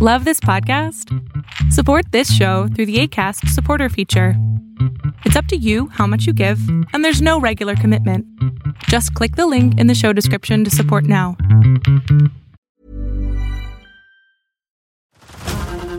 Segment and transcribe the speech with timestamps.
[0.00, 1.12] Love this podcast?
[1.72, 4.34] Support this show through the ACAST supporter feature.
[5.24, 6.60] It's up to you how much you give,
[6.92, 8.24] and there's no regular commitment.
[8.84, 11.36] Just click the link in the show description to support now.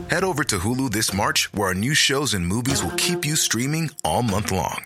[0.09, 3.35] Head over to Hulu this March, where our new shows and movies will keep you
[3.35, 4.85] streaming all month long.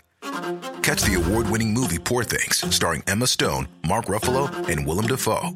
[0.81, 5.51] Catch the award winning movie Poor Things, starring Emma Stone, Mark Ruffalo, and Willem Dafoe.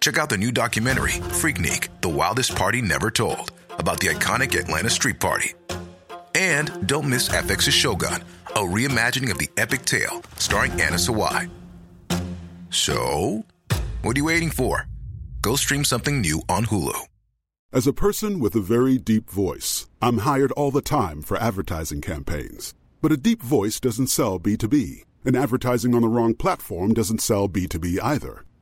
[0.00, 4.88] Check out the new documentary, Freaknik The Wildest Party Never Told, about the iconic Atlanta
[4.88, 5.52] Street Party.
[6.34, 11.50] And don't miss FX's Shogun, a reimagining of the epic tale starring Anna Sawai.
[12.70, 13.44] So,
[14.00, 14.86] what are you waiting for?
[15.42, 16.98] Go stream something new on Hulu.
[17.70, 22.00] As a person with a very deep voice, I'm hired all the time for advertising
[22.00, 22.72] campaigns.
[23.02, 27.50] But a deep voice doesn't sell B2B, and advertising on the wrong platform doesn't sell
[27.50, 28.46] B2B either.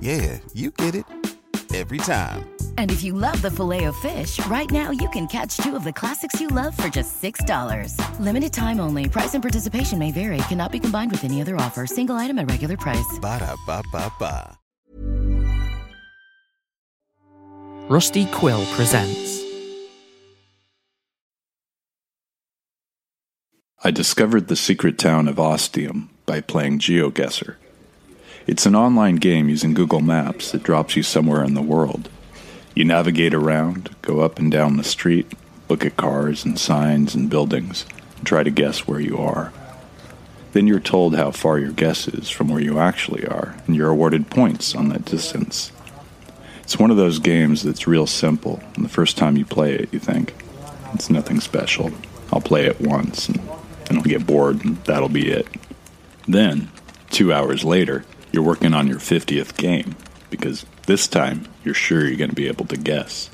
[0.00, 1.04] Yeah, you get it.
[1.74, 2.48] Every time.
[2.78, 5.84] And if you love the filet of fish, right now you can catch two of
[5.84, 8.20] the classics you love for just $6.
[8.20, 9.08] Limited time only.
[9.08, 10.38] Price and participation may vary.
[10.48, 11.86] Cannot be combined with any other offer.
[11.86, 13.18] Single item at regular price.
[13.20, 14.58] Ba-da-ba-ba-ba.
[17.88, 19.46] Rusty Quill presents
[23.84, 27.54] I discovered the secret town of Ostium by playing GeoGuessr.
[28.46, 32.08] It's an online game using Google Maps that drops you somewhere in the world.
[32.76, 35.32] You navigate around, go up and down the street,
[35.68, 37.86] look at cars and signs and buildings,
[38.16, 39.52] and try to guess where you are.
[40.52, 43.90] Then you're told how far your guess is from where you actually are, and you're
[43.90, 45.72] awarded points on that distance.
[46.62, 49.92] It's one of those games that's real simple, and the first time you play it,
[49.92, 50.34] you think,
[50.94, 51.90] it's nothing special.
[52.32, 53.40] I'll play it once, and
[53.86, 55.48] then I'll get bored, and that'll be it.
[56.28, 56.70] Then,
[57.10, 58.04] two hours later,
[58.36, 59.96] you're working on your 50th game,
[60.30, 63.30] because this time you're sure you're going to be able to guess,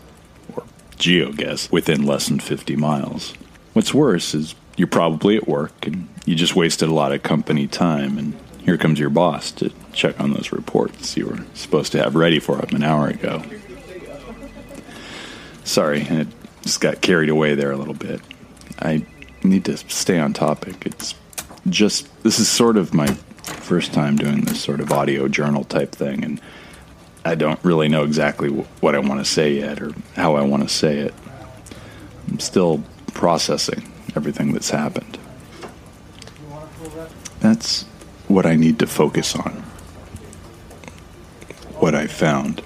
[0.54, 0.62] or
[0.96, 3.34] geo guess, within less than 50 miles.
[3.74, 7.66] What's worse is you're probably at work, and you just wasted a lot of company
[7.66, 12.02] time, and here comes your boss to check on those reports you were supposed to
[12.02, 13.42] have ready for him an hour ago.
[15.64, 16.26] Sorry, I
[16.62, 18.20] just got carried away there a little bit.
[18.78, 19.04] I
[19.42, 20.86] need to stay on topic.
[20.86, 21.14] It's
[21.68, 25.92] just, this is sort of my first time doing this sort of audio journal type
[25.92, 26.40] thing, and
[27.24, 30.62] I don't really know exactly what I want to say yet or how I want
[30.62, 31.14] to say it.
[32.28, 32.82] I'm still
[33.14, 35.18] processing everything that's happened.
[37.40, 37.84] That's
[38.28, 39.52] what I need to focus on.
[41.78, 42.62] What I found.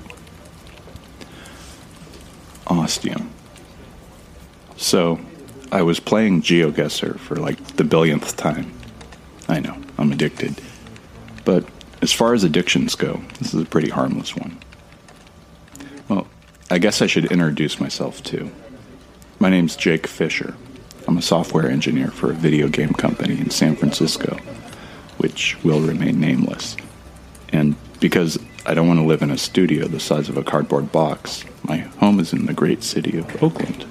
[2.67, 3.31] Ostium.
[4.77, 5.19] So,
[5.73, 8.76] I was playing GeoGuessr for like the billionth time.
[9.49, 10.61] I know, I'm addicted.
[11.45, 11.65] But
[12.03, 14.59] as far as addictions go, this is a pretty harmless one.
[16.09, 16.27] Well,
[16.71, 18.51] I guess I should introduce myself too.
[19.39, 20.57] My name's Jake Fisher.
[21.07, 24.37] I'm a software engineer for a video game company in San Francisco,
[25.19, 26.77] which will remain nameless.
[27.53, 30.91] And because I don't want to live in a studio the size of a cardboard
[30.91, 33.85] box, my home is in the great city of Oakland,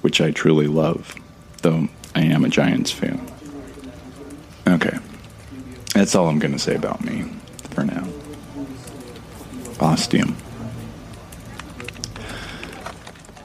[0.00, 1.14] which I truly love,
[1.60, 3.20] though I am a Giants fan.
[4.74, 4.98] Okay,
[5.94, 7.22] that's all I'm going to say about me
[7.70, 8.04] for now.
[9.78, 10.36] Ostium.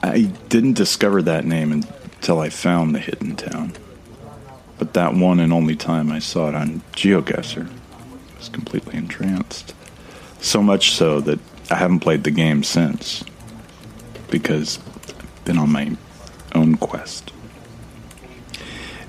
[0.02, 3.74] I didn't discover that name until I found the hidden town.
[4.78, 9.72] But that one and only time I saw it on GeoGuessr, I was completely entranced.
[10.40, 11.38] So much so that
[11.70, 13.22] I haven't played the game since,
[14.30, 15.96] because I've been on my
[16.56, 17.32] own quest.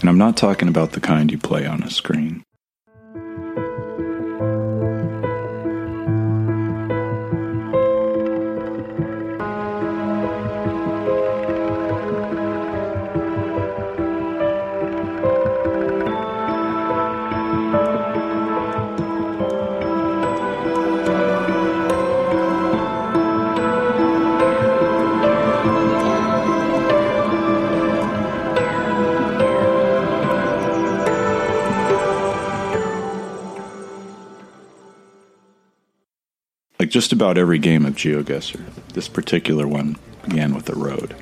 [0.01, 2.43] And I'm not talking about the kind you play on a screen.
[36.91, 38.59] Just about every game of GeoGuessr,
[38.93, 39.95] this particular one
[40.25, 41.15] began with a road.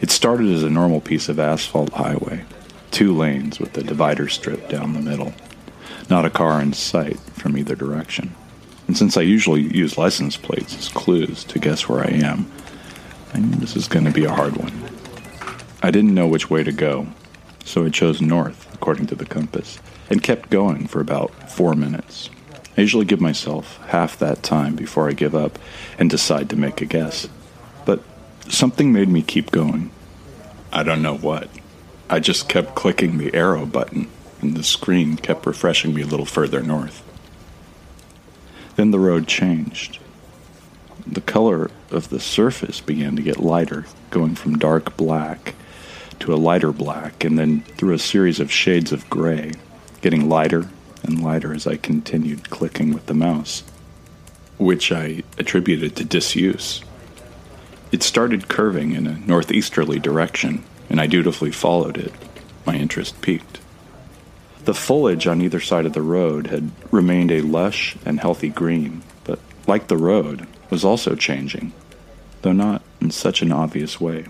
[0.00, 2.44] It started as a normal piece of asphalt highway,
[2.90, 5.32] two lanes with a divider strip down the middle.
[6.10, 8.34] Not a car in sight from either direction.
[8.88, 12.50] And since I usually use license plates as clues to guess where I am,
[13.34, 14.82] I knew this is going to be a hard one.
[15.80, 17.06] I didn't know which way to go,
[17.64, 19.78] so I chose north according to the compass
[20.10, 22.30] and kept going for about four minutes.
[22.76, 25.58] I usually give myself half that time before I give up
[25.98, 27.26] and decide to make a guess.
[27.86, 28.02] But
[28.48, 29.90] something made me keep going.
[30.72, 31.48] I don't know what.
[32.10, 34.08] I just kept clicking the arrow button,
[34.42, 37.02] and the screen kept refreshing me a little further north.
[38.76, 39.98] Then the road changed.
[41.06, 45.54] The color of the surface began to get lighter, going from dark black
[46.20, 49.52] to a lighter black, and then through a series of shades of gray,
[50.02, 50.68] getting lighter
[51.06, 53.62] and lighter as I continued clicking with the mouse,
[54.58, 56.82] which I attributed to disuse.
[57.92, 62.12] It started curving in a northeasterly direction, and I dutifully followed it.
[62.66, 63.60] My interest peaked.
[64.64, 69.02] The foliage on either side of the road had remained a lush and healthy green,
[69.22, 69.38] but
[69.68, 71.72] like the road, was also changing,
[72.42, 74.26] though not in such an obvious way.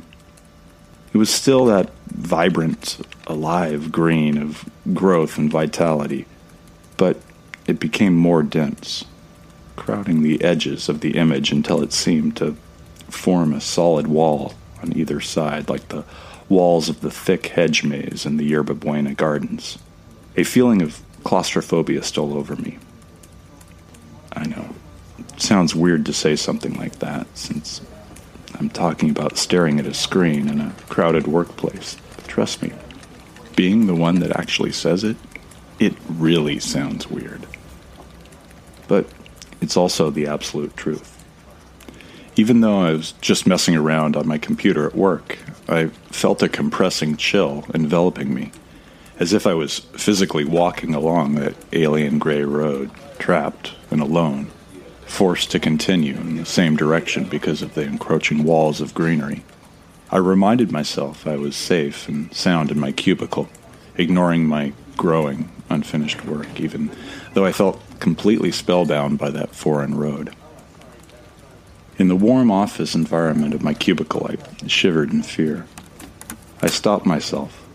[1.12, 6.26] It was still that vibrant, alive green of growth and vitality,
[6.96, 7.20] but
[7.66, 9.04] it became more dense,
[9.74, 12.56] crowding the edges of the image until it seemed to
[13.08, 16.04] form a solid wall on either side, like the
[16.48, 19.78] walls of the thick hedge maze in the Yerba Buena gardens.
[20.36, 22.78] A feeling of claustrophobia stole over me.
[24.32, 24.74] I know.
[25.18, 27.80] It sounds weird to say something like that, since
[28.58, 31.96] I'm talking about staring at a screen in a crowded workplace.
[32.14, 32.72] But trust me,
[33.56, 35.16] being the one that actually says it,
[35.78, 37.46] it really sounds weird.
[38.88, 39.06] But
[39.60, 41.12] it's also the absolute truth.
[42.36, 45.38] Even though I was just messing around on my computer at work,
[45.68, 48.52] I felt a compressing chill enveloping me,
[49.18, 54.50] as if I was physically walking along that alien gray road, trapped and alone,
[55.06, 59.42] forced to continue in the same direction because of the encroaching walls of greenery.
[60.10, 63.48] I reminded myself I was safe and sound in my cubicle,
[63.96, 66.90] ignoring my growing, unfinished work, even
[67.34, 70.34] though I felt completely spellbound by that foreign road.
[71.98, 75.66] In the warm office environment of my cubicle, I shivered in fear.
[76.60, 77.66] I stopped myself,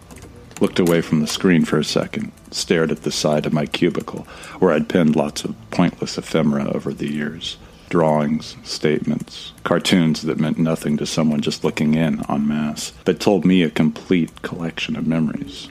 [0.60, 4.24] looked away from the screen for a second, stared at the side of my cubicle,
[4.60, 7.58] where I'd pinned lots of pointless ephemera over the years
[7.92, 13.44] drawings, statements, cartoons that meant nothing to someone just looking in en masse, but told
[13.44, 15.68] me a complete collection of memories.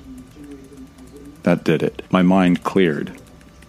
[1.43, 2.03] That did it.
[2.11, 3.19] My mind cleared,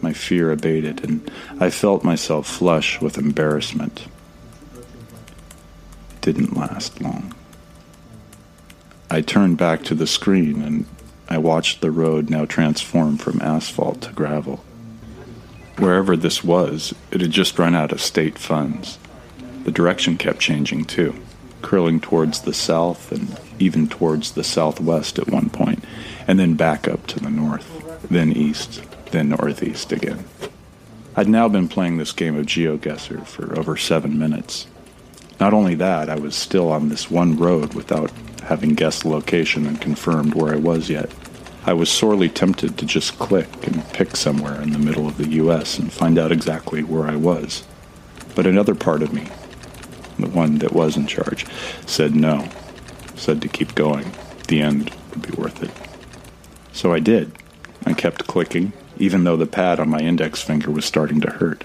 [0.01, 4.07] my fear abated, and I felt myself flush with embarrassment.
[4.75, 7.33] It didn't last long.
[9.09, 10.85] I turned back to the screen and
[11.27, 14.63] I watched the road now transform from asphalt to gravel.
[15.77, 18.99] Wherever this was, it had just run out of state funds.
[19.63, 21.15] The direction kept changing too,
[21.61, 25.83] curling towards the south and even towards the southwest at one point,
[26.31, 30.23] and then back up to the north, then east, then northeast again.
[31.13, 34.65] I'd now been playing this game of GeoGuessr for over seven minutes.
[35.41, 38.11] Not only that, I was still on this one road without
[38.43, 41.11] having guessed the location and confirmed where I was yet.
[41.65, 45.27] I was sorely tempted to just click and pick somewhere in the middle of the
[45.31, 45.79] U.S.
[45.79, 47.65] and find out exactly where I was.
[48.35, 49.27] But another part of me,
[50.17, 51.45] the one that was in charge,
[51.85, 52.47] said no,
[53.17, 54.09] said to keep going.
[54.47, 55.90] The end would be worth it.
[56.81, 57.37] So I did.
[57.85, 61.63] I kept clicking, even though the pad on my index finger was starting to hurt.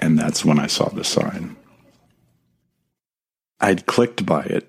[0.00, 1.54] and that's when I saw the sign.
[3.60, 4.68] I'd clicked by it,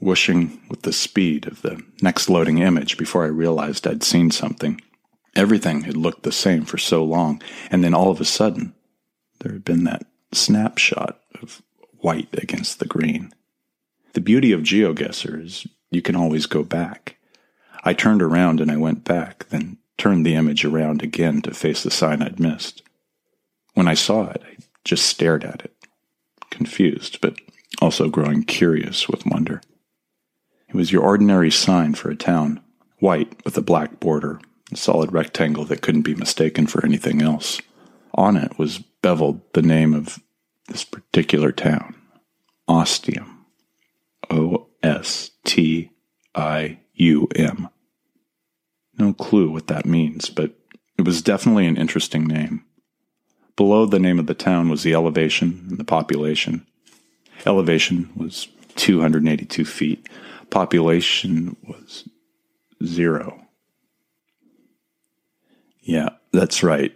[0.00, 4.82] whooshing with the speed of the next loading image before I realized I'd seen something.
[5.34, 7.40] Everything had looked the same for so long,
[7.70, 8.74] and then all of a sudden,
[9.40, 11.62] there had been that snapshot of
[12.00, 13.32] white against the green.
[14.12, 17.15] The beauty of GeoGuessr is you can always go back.
[17.86, 21.84] I turned around and I went back, then turned the image around again to face
[21.84, 22.82] the sign I'd missed.
[23.74, 25.72] When I saw it, I just stared at it,
[26.50, 27.36] confused, but
[27.80, 29.62] also growing curious with wonder.
[30.68, 32.60] It was your ordinary sign for a town,
[32.98, 34.40] white with a black border,
[34.72, 37.62] a solid rectangle that couldn't be mistaken for anything else.
[38.14, 40.18] On it was beveled the name of
[40.66, 41.94] this particular town,
[42.66, 43.46] Ostium.
[44.28, 45.90] O S T
[46.34, 47.68] I U M.
[48.98, 50.52] No clue what that means, but
[50.98, 52.64] it was definitely an interesting name.
[53.56, 56.66] Below the name of the town was the elevation and the population.
[57.44, 60.08] Elevation was 282 feet.
[60.50, 62.08] Population was
[62.84, 63.46] zero.
[65.80, 66.92] Yeah, that's right.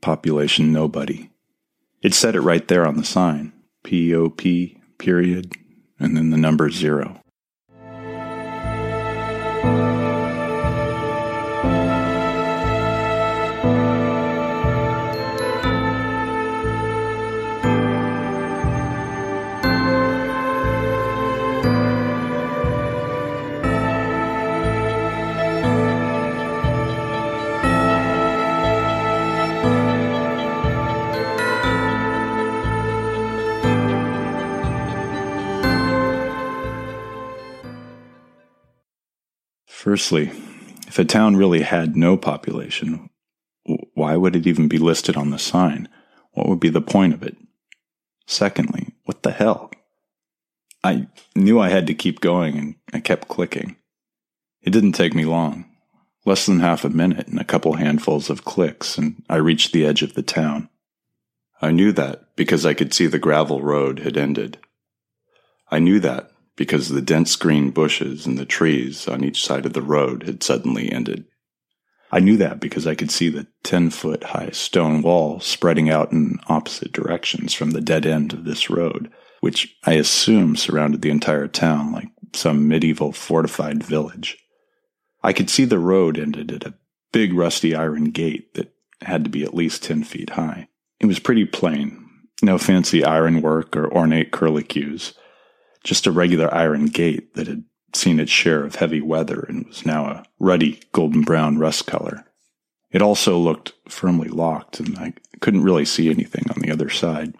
[0.00, 1.30] Population nobody.
[2.02, 3.52] It said it right there on the sign.
[3.82, 5.54] P O P period
[5.98, 7.20] and then the number zero.
[39.90, 40.30] Firstly,
[40.86, 43.10] if a town really had no population,
[43.94, 45.88] why would it even be listed on the sign?
[46.30, 47.36] What would be the point of it?
[48.24, 49.72] Secondly, what the hell?
[50.84, 53.78] I knew I had to keep going and I kept clicking.
[54.62, 55.68] It didn't take me long.
[56.24, 59.84] Less than half a minute and a couple handfuls of clicks, and I reached the
[59.84, 60.68] edge of the town.
[61.60, 64.58] I knew that because I could see the gravel road had ended.
[65.68, 66.29] I knew that
[66.60, 70.42] because the dense green bushes and the trees on each side of the road had
[70.42, 71.24] suddenly ended.
[72.12, 76.12] I knew that because I could see the 10 foot high stone wall spreading out
[76.12, 81.08] in opposite directions from the dead end of this road, which I assume surrounded the
[81.08, 84.36] entire town like some medieval fortified village.
[85.22, 86.74] I could see the road ended at a
[87.10, 90.68] big rusty iron gate that had to be at least 10 feet high.
[91.00, 92.06] It was pretty plain,
[92.42, 95.14] no fancy ironwork or ornate curlicues
[95.84, 99.84] just a regular iron gate that had seen its share of heavy weather and was
[99.84, 102.24] now a ruddy golden brown rust color.
[102.90, 107.34] It also looked firmly locked, and I couldn't really see anything on the other side.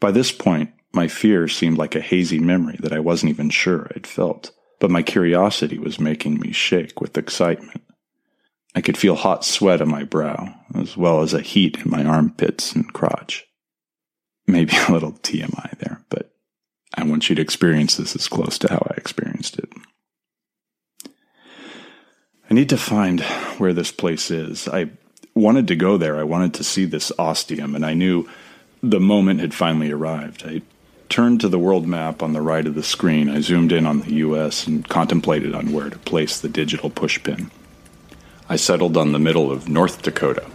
[0.00, 3.90] By this point, my fear seemed like a hazy memory that I wasn't even sure
[3.94, 7.82] I'd felt, but my curiosity was making me shake with excitement.
[8.74, 12.04] I could feel hot sweat on my brow, as well as a heat in my
[12.04, 13.46] armpits and crotch.
[14.46, 16.35] Maybe a little TMI there, but
[16.96, 19.70] I want you to experience this as close to how I experienced it.
[22.48, 23.20] I need to find
[23.58, 24.68] where this place is.
[24.68, 24.90] I
[25.34, 26.16] wanted to go there.
[26.16, 28.28] I wanted to see this ostium, and I knew
[28.82, 30.44] the moment had finally arrived.
[30.46, 30.62] I
[31.08, 33.28] turned to the world map on the right of the screen.
[33.28, 37.50] I zoomed in on the US and contemplated on where to place the digital pushpin.
[38.48, 40.46] I settled on the middle of North Dakota.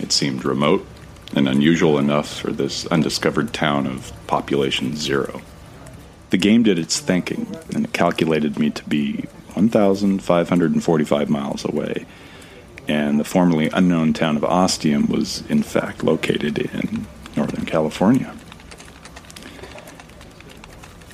[0.00, 0.86] It seemed remote
[1.34, 5.42] and unusual enough for this undiscovered town of population zero.
[6.32, 12.06] The game did its thinking, and it calculated me to be 1,545 miles away.
[12.88, 18.34] And the formerly unknown town of Ostium was, in fact, located in Northern California.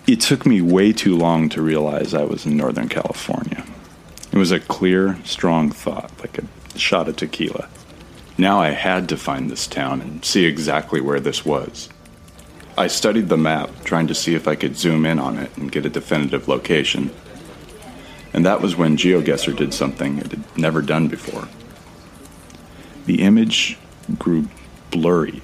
[0.07, 3.65] It took me way too long to realize I was in Northern California.
[4.31, 7.69] It was a clear, strong thought, like a shot of tequila.
[8.39, 11.89] Now I had to find this town and see exactly where this was.
[12.79, 15.73] I studied the map, trying to see if I could zoom in on it and
[15.73, 17.11] get a definitive location.
[18.33, 21.49] And that was when GeoGuessr did something it had never done before.
[23.07, 23.77] The image
[24.17, 24.47] grew
[24.93, 25.43] blurry,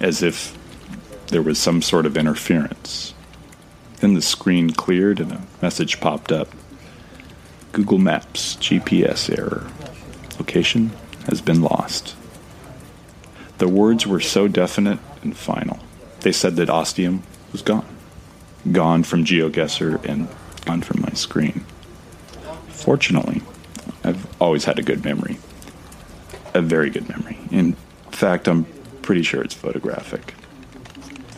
[0.00, 0.56] as if
[1.26, 3.12] there was some sort of interference.
[4.00, 6.48] Then the screen cleared and a message popped up
[7.72, 9.70] Google Maps GPS error.
[10.38, 10.92] Location
[11.26, 12.16] has been lost.
[13.58, 15.80] The words were so definite and final.
[16.26, 17.86] They said that Ostium was gone.
[18.72, 20.26] Gone from GeoGuessr and
[20.64, 21.64] gone from my screen.
[22.66, 23.42] Fortunately,
[24.02, 25.38] I've always had a good memory.
[26.52, 27.38] A very good memory.
[27.52, 27.74] In
[28.10, 28.64] fact, I'm
[29.02, 30.34] pretty sure it's photographic.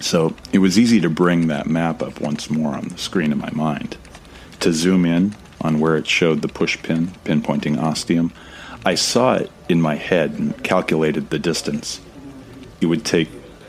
[0.01, 3.37] So it was easy to bring that map up once more on the screen in
[3.37, 3.99] my mind.
[4.61, 8.33] To zoom in on where it showed the push pin pinpointing Ostium,
[8.87, 12.01] I saw it in my head and calculated the distance.
[12.81, 13.29] It would take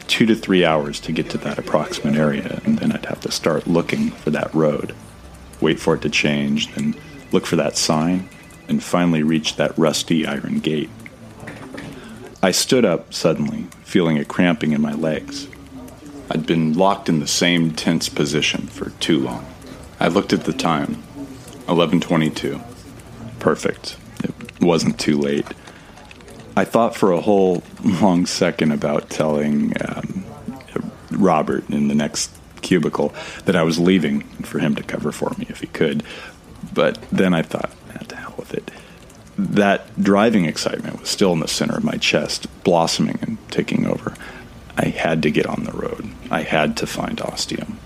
[0.09, 3.31] two to three hours to get to that approximate area, and then I'd have to
[3.31, 4.93] start looking for that road,
[5.61, 6.95] wait for it to change, then
[7.31, 8.27] look for that sign,
[8.67, 10.89] and finally reach that rusty iron gate.
[12.41, 15.47] I stood up suddenly, feeling a cramping in my legs.
[16.31, 19.45] I'd been locked in the same tense position for too long.
[19.99, 21.03] I looked at the time
[21.67, 22.61] 11:22.
[23.39, 23.97] Perfect.
[24.23, 25.45] It wasn't too late.
[26.59, 30.25] I thought for a whole long second about telling um,
[31.11, 33.13] Robert in the next cubicle
[33.45, 36.03] that I was leaving for him to cover for me if he could.
[36.73, 38.71] But then I thought, eh, to hell with it
[39.37, 44.13] that driving excitement was still in the center of my chest, blossoming and taking over.
[44.77, 46.09] I had to get on the road.
[46.29, 47.79] I had to find Ostium.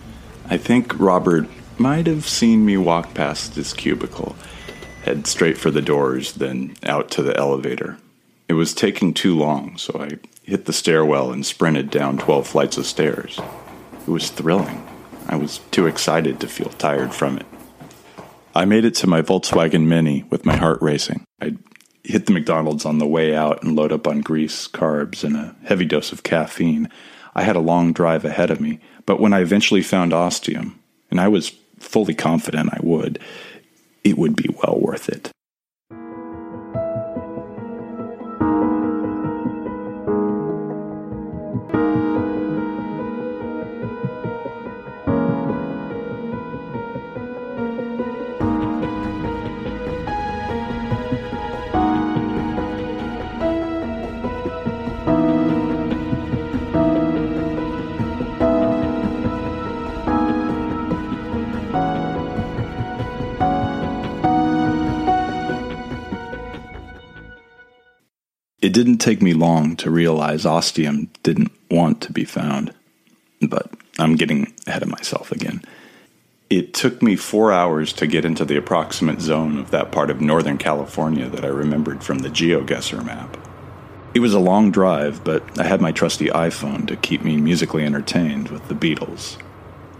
[0.49, 4.35] I think Robert might have seen me walk past his cubicle,
[5.03, 7.97] head straight for the doors, then out to the elevator.
[8.53, 12.77] It was taking too long, so I hit the stairwell and sprinted down 12 flights
[12.77, 13.39] of stairs.
[14.07, 14.87] It was thrilling.
[15.27, 17.47] I was too excited to feel tired from it.
[18.53, 21.25] I made it to my Volkswagen Mini with my heart racing.
[21.41, 21.57] I'd
[22.03, 25.55] hit the McDonald's on the way out and load up on grease, carbs, and a
[25.63, 26.89] heavy dose of caffeine.
[27.33, 30.79] I had a long drive ahead of me, but when I eventually found Ostium,
[31.09, 33.17] and I was fully confident I would,
[34.03, 35.31] it would be well worth it.
[68.73, 72.73] It didn't take me long to realize Ostium didn't want to be found,
[73.39, 75.61] but I'm getting ahead of myself again.
[76.49, 80.21] It took me four hours to get into the approximate zone of that part of
[80.21, 83.37] Northern California that I remembered from the GeoGuessr map.
[84.15, 87.85] It was a long drive, but I had my trusty iPhone to keep me musically
[87.85, 89.37] entertained with the Beatles.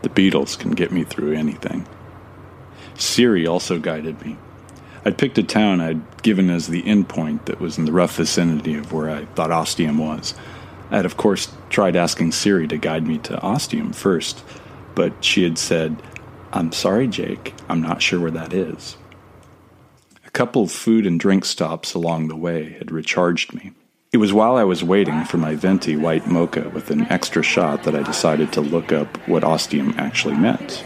[0.02, 1.86] The Beatles can get me through anything.
[2.96, 4.36] Siri also guided me,
[5.06, 8.76] I'd picked a town I'd given as the endpoint that was in the rough vicinity
[8.76, 10.34] of where I thought Ostium was.
[10.92, 14.44] I had, of course, tried asking Siri to guide me to Ostium first,
[14.96, 16.02] but she had said,
[16.54, 18.96] I'm sorry, Jake, I'm not sure where that is.
[20.26, 23.72] A couple of food and drink stops along the way had recharged me.
[24.14, 27.84] It was while I was waiting for my venti white mocha with an extra shot
[27.84, 30.86] that I decided to look up what ostium actually meant.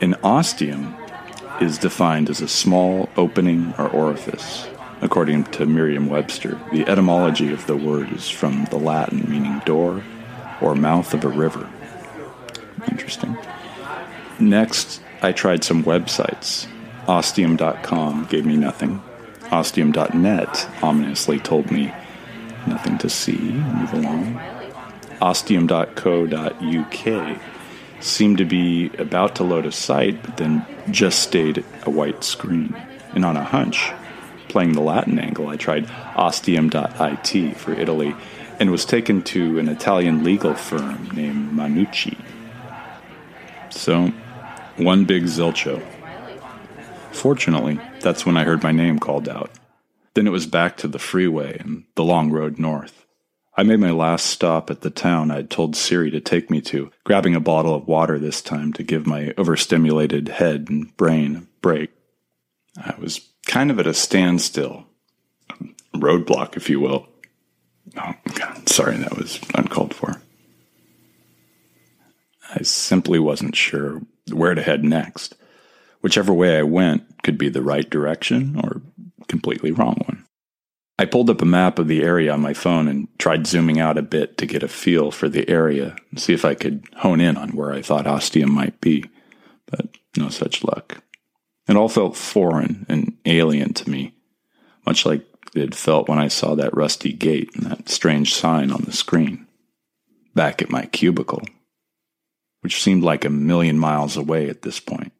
[0.00, 0.96] In ostium
[1.60, 4.66] is defined as a small opening or orifice.
[5.02, 10.02] According to Merriam Webster, the etymology of the word is from the Latin meaning door
[10.60, 11.68] or mouth of a river.
[12.90, 13.36] Interesting.
[14.38, 16.66] Next, I tried some websites.
[17.06, 19.02] Ostium.com gave me nothing.
[19.50, 21.92] Ostium.net ominously told me
[22.66, 23.38] nothing to see.
[23.38, 24.40] Move along.
[25.20, 27.40] Ostium.co.uk
[28.00, 32.74] seemed to be about to load a site, but then just stayed a white screen.
[33.14, 33.92] And on a hunch,
[34.48, 38.14] playing the Latin angle, I tried ostium.it for Italy
[38.58, 42.16] and was taken to an Italian legal firm named Manucci.
[43.70, 44.08] So,
[44.76, 45.82] one big zilcho.
[47.12, 49.50] Fortunately, that's when I heard my name called out.
[50.14, 52.99] Then it was back to the freeway and the long road north.
[53.60, 56.90] I made my last stop at the town I'd told Siri to take me to,
[57.04, 61.42] grabbing a bottle of water this time to give my overstimulated head and brain a
[61.60, 61.90] break.
[62.78, 64.86] I was kind of at a standstill,
[65.94, 67.06] roadblock, if you will.
[67.98, 70.22] Oh, God, sorry, that was uncalled for.
[72.54, 74.00] I simply wasn't sure
[74.32, 75.34] where to head next.
[76.00, 78.80] Whichever way I went could be the right direction or
[79.28, 80.24] completely wrong one.
[81.00, 83.96] I pulled up a map of the area on my phone and tried zooming out
[83.96, 87.22] a bit to get a feel for the area and see if I could hone
[87.22, 89.06] in on where I thought Ostium might be,
[89.64, 91.02] but no such luck.
[91.66, 94.14] It all felt foreign and alien to me,
[94.84, 98.70] much like it had felt when I saw that rusty gate and that strange sign
[98.70, 99.46] on the screen.
[100.34, 101.44] Back at my cubicle,
[102.60, 105.14] which seemed like a million miles away at this point.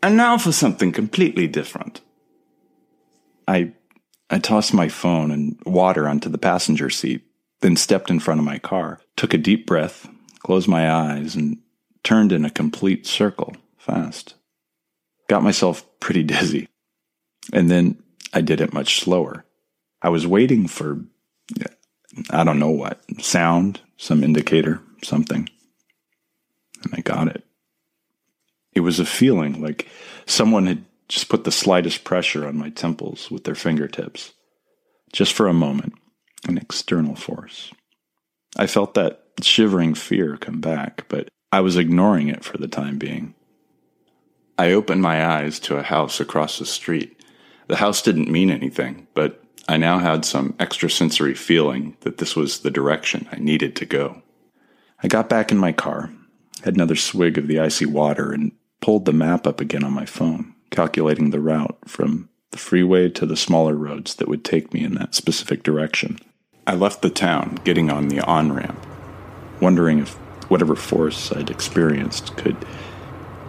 [0.00, 2.02] And now for something completely different.
[3.48, 3.72] I
[4.32, 7.22] I tossed my phone and water onto the passenger seat,
[7.60, 11.58] then stepped in front of my car, took a deep breath, closed my eyes, and
[12.02, 14.34] turned in a complete circle fast.
[15.28, 16.66] Got myself pretty dizzy.
[17.52, 19.44] And then I did it much slower.
[20.00, 21.04] I was waiting for,
[22.30, 25.46] I don't know what, sound, some indicator, something.
[26.82, 27.44] And I got it.
[28.72, 29.88] It was a feeling like
[30.24, 34.32] someone had just put the slightest pressure on my temples with their fingertips.
[35.12, 35.92] Just for a moment,
[36.48, 37.70] an external force.
[38.56, 42.96] I felt that shivering fear come back, but I was ignoring it for the time
[42.96, 43.34] being.
[44.56, 47.22] I opened my eyes to a house across the street.
[47.68, 52.60] The house didn't mean anything, but I now had some extrasensory feeling that this was
[52.60, 54.22] the direction I needed to go.
[55.02, 56.10] I got back in my car,
[56.64, 60.06] had another swig of the icy water, and pulled the map up again on my
[60.06, 64.82] phone, calculating the route from the freeway to the smaller roads that would take me
[64.82, 66.18] in that specific direction.
[66.66, 68.84] I left the town, getting on the on ramp,
[69.60, 70.14] wondering if
[70.50, 72.56] whatever force I'd experienced could,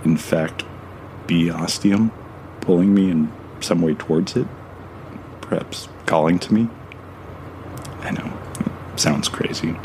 [0.03, 0.63] in fact,
[1.25, 2.11] be ostium
[2.61, 4.47] pulling me in some way towards it,
[5.41, 6.69] perhaps calling to me.
[8.01, 8.37] I know,
[8.93, 9.75] it sounds crazy,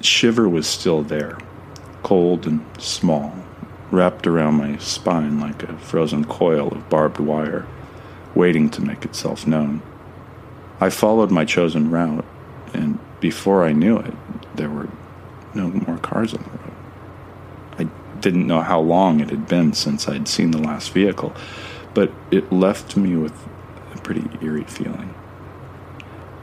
[0.00, 1.38] shiver was still there,
[2.02, 3.34] cold and small,
[3.90, 7.66] wrapped around my spine like a frozen coil of barbed wire,
[8.34, 9.82] waiting to make itself known.
[10.80, 12.24] I followed my chosen route,
[12.74, 14.14] and before I knew it,
[14.56, 14.88] there were
[15.54, 16.66] no more cars on the road.
[17.78, 21.34] I didn't know how long it had been since I'd seen the last vehicle,
[21.94, 23.32] but it left me with
[23.94, 25.14] a pretty eerie feeling.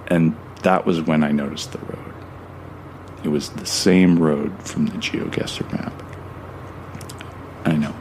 [0.08, 2.03] And that was when I noticed the road.
[3.24, 5.94] It was the same road from the GeoGuessr map.
[7.66, 7.96] I know.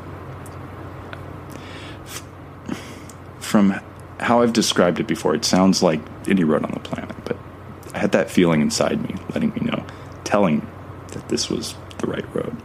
[3.39, 3.81] From
[4.19, 7.37] how I've described it before, it sounds like any road on the planet, but
[7.95, 9.85] I had that feeling inside me, letting me know,
[10.25, 10.67] telling me
[11.09, 12.57] that this was the right road.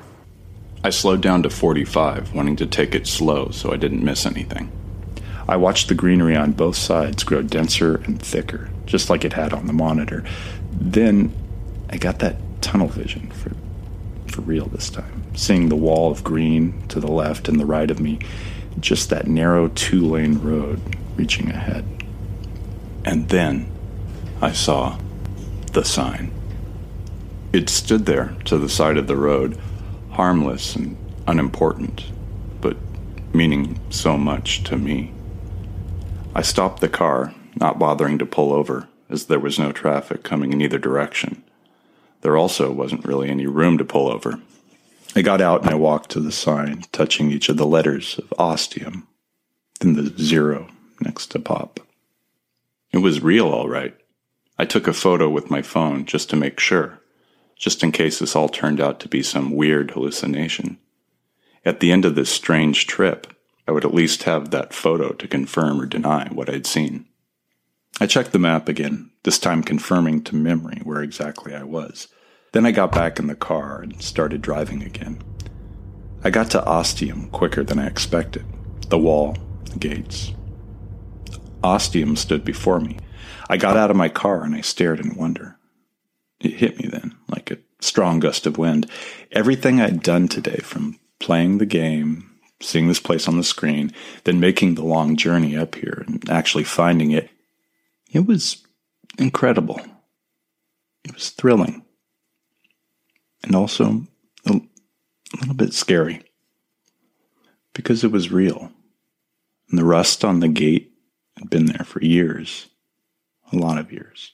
[0.83, 4.71] I slowed down to 45, wanting to take it slow so I didn't miss anything.
[5.47, 9.53] I watched the greenery on both sides grow denser and thicker, just like it had
[9.53, 10.23] on the monitor.
[10.71, 11.33] Then
[11.89, 12.35] I got that
[12.67, 13.51] tunnel vision for
[14.27, 15.23] for real this time.
[15.35, 18.19] Seeing the wall of green to the left and the right of me,
[18.79, 20.81] just that narrow two-lane road
[21.15, 21.85] reaching ahead.
[23.05, 23.71] And then
[24.41, 24.99] I saw
[25.71, 26.31] the sign.
[27.53, 29.57] It stood there to the side of the road,
[30.11, 32.11] harmless and unimportant,
[32.59, 32.75] but
[33.33, 35.13] meaning so much to me.
[36.35, 40.51] I stopped the car, not bothering to pull over, as there was no traffic coming
[40.51, 41.43] in either direction.
[42.27, 44.41] There also wasn't really any room to pull over.
[45.15, 48.33] I got out and I walked to the sign, touching each of the letters of
[48.37, 49.07] ostium,
[49.79, 50.67] then the zero
[50.99, 51.79] next to pop.
[52.91, 53.95] It was real, all right.
[54.59, 56.99] I took a photo with my phone just to make sure,
[57.55, 60.79] just in case this all turned out to be some weird hallucination.
[61.63, 63.27] At the end of this strange trip,
[63.69, 67.05] I would at least have that photo to confirm or deny what I'd seen.
[68.01, 72.09] I checked the map again, this time confirming to memory where exactly I was.
[72.57, 75.21] Then I got back in the car and started driving again.
[76.23, 78.47] I got to Ostium quicker than I expected
[78.89, 80.33] the wall, the gates.
[81.63, 82.97] Ostium stood before me.
[83.47, 85.59] I got out of my car and I stared in wonder.
[86.39, 88.89] It hit me then, like a strong gust of wind.
[89.31, 93.91] Everything I'd done today, from playing the game, seeing this place on the screen,
[94.23, 97.29] then making the long journey up here and actually finding it,
[98.11, 98.65] it was
[99.19, 99.79] incredible.
[101.03, 101.83] It was thrilling.
[103.47, 104.03] And also
[104.45, 104.59] a,
[105.39, 106.21] little bit scary.
[107.73, 108.73] Because it was real.
[109.69, 110.91] And the rust on the gate
[111.37, 112.67] had been there for years.
[113.53, 114.33] A lot of years.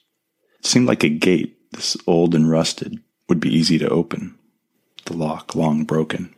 [0.58, 2.98] It seemed like a gate, this old and rusted,
[3.28, 4.36] would be easy to open.
[5.04, 6.34] The lock long broken.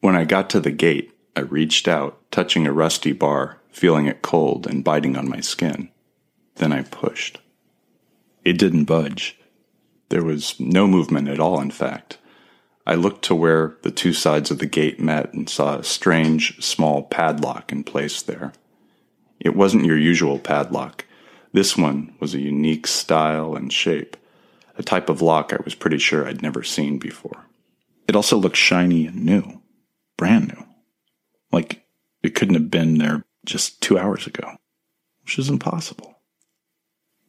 [0.00, 4.22] When I got to the gate, I reached out, touching a rusty bar, feeling it
[4.22, 5.90] cold and biting on my skin.
[6.54, 7.40] Then I pushed.
[8.42, 9.37] It didn't budge.
[10.08, 12.18] There was no movement at all, in fact.
[12.86, 16.64] I looked to where the two sides of the gate met and saw a strange,
[16.64, 18.52] small padlock in place there.
[19.38, 21.04] It wasn't your usual padlock.
[21.52, 24.16] This one was a unique style and shape,
[24.76, 27.46] a type of lock I was pretty sure I'd never seen before.
[28.06, 29.60] It also looked shiny and new,
[30.16, 30.64] brand new,
[31.52, 31.86] like
[32.22, 34.56] it couldn't have been there just two hours ago,
[35.22, 36.20] which is impossible,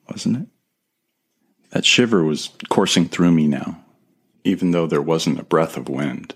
[0.10, 0.48] wasn't it?
[1.72, 3.84] That shiver was coursing through me now,
[4.44, 6.34] even though there wasn't a breath of wind.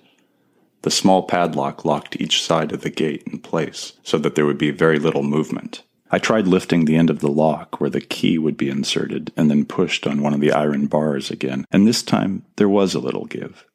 [0.83, 4.57] The small padlock locked each side of the gate in place so that there would
[4.57, 5.81] be very little movement.
[6.11, 9.49] I tried lifting the end of the lock where the key would be inserted and
[9.49, 12.99] then pushed on one of the iron bars again, and this time there was a
[12.99, 13.65] little give.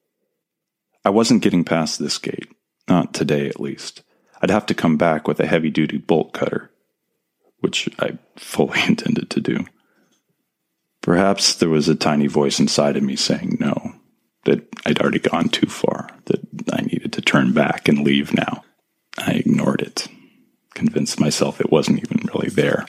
[1.05, 2.49] I wasn't getting past this gate,
[2.87, 4.03] not today at least.
[4.41, 6.71] I'd have to come back with a heavy duty bolt cutter,
[7.59, 9.65] which I fully intended to do.
[11.09, 13.95] Perhaps there was a tiny voice inside of me saying no,
[14.45, 18.63] that I'd already gone too far, that I needed to turn back and leave now.
[19.17, 20.07] I ignored it,
[20.75, 22.85] convinced myself it wasn't even really there.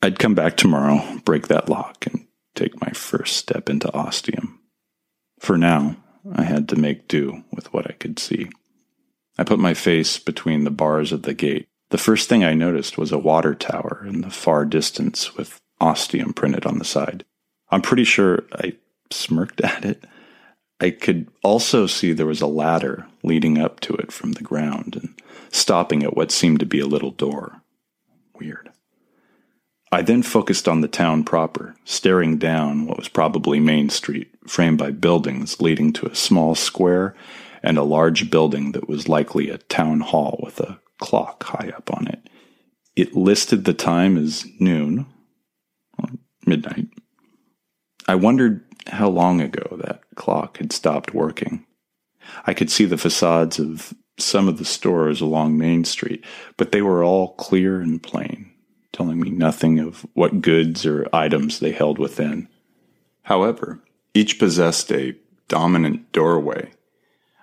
[0.00, 4.60] I'd come back tomorrow, break that lock, and take my first step into ostium.
[5.40, 5.96] For now,
[6.32, 8.50] I had to make do with what I could see.
[9.36, 11.66] I put my face between the bars of the gate.
[11.90, 16.32] The first thing I noticed was a water tower in the far distance with ostium
[16.32, 17.24] printed on the side.
[17.70, 18.74] I'm pretty sure I
[19.10, 20.04] smirked at it.
[20.80, 24.96] I could also see there was a ladder leading up to it from the ground
[24.96, 27.62] and stopping at what seemed to be a little door.
[28.38, 28.70] Weird.
[29.90, 34.78] I then focused on the town proper, staring down what was probably Main Street, framed
[34.78, 37.16] by buildings leading to a small square
[37.62, 41.90] and a large building that was likely a town hall with a clock high up
[41.92, 42.28] on it.
[42.94, 45.06] It listed the time as noon,
[46.46, 46.88] midnight.
[48.08, 51.66] I wondered how long ago that clock had stopped working.
[52.46, 56.24] I could see the facades of some of the stores along Main Street,
[56.56, 58.50] but they were all clear and plain,
[58.92, 62.48] telling me nothing of what goods or items they held within.
[63.22, 63.80] However,
[64.14, 65.14] each possessed a
[65.46, 66.70] dominant doorway.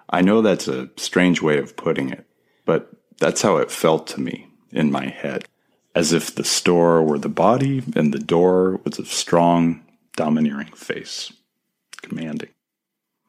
[0.10, 2.26] I know that's a strange way of putting it,
[2.66, 5.46] but that's how it felt to me in my head,
[5.94, 9.85] as if the store were the body and the door was a strong,
[10.16, 11.32] domineering face,
[12.02, 12.50] commanding.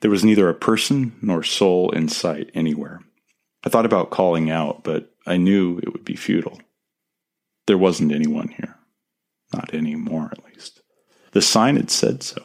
[0.00, 3.00] There was neither a person nor soul in sight anywhere.
[3.64, 6.60] I thought about calling out, but I knew it would be futile.
[7.66, 8.76] There wasn't anyone here.
[9.52, 10.82] Not anymore, at least.
[11.32, 12.44] The sign had said so.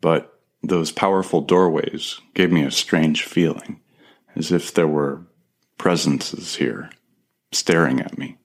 [0.00, 3.80] But those powerful doorways gave me a strange feeling,
[4.34, 5.26] as if there were
[5.76, 6.90] presences here,
[7.50, 8.38] staring at me,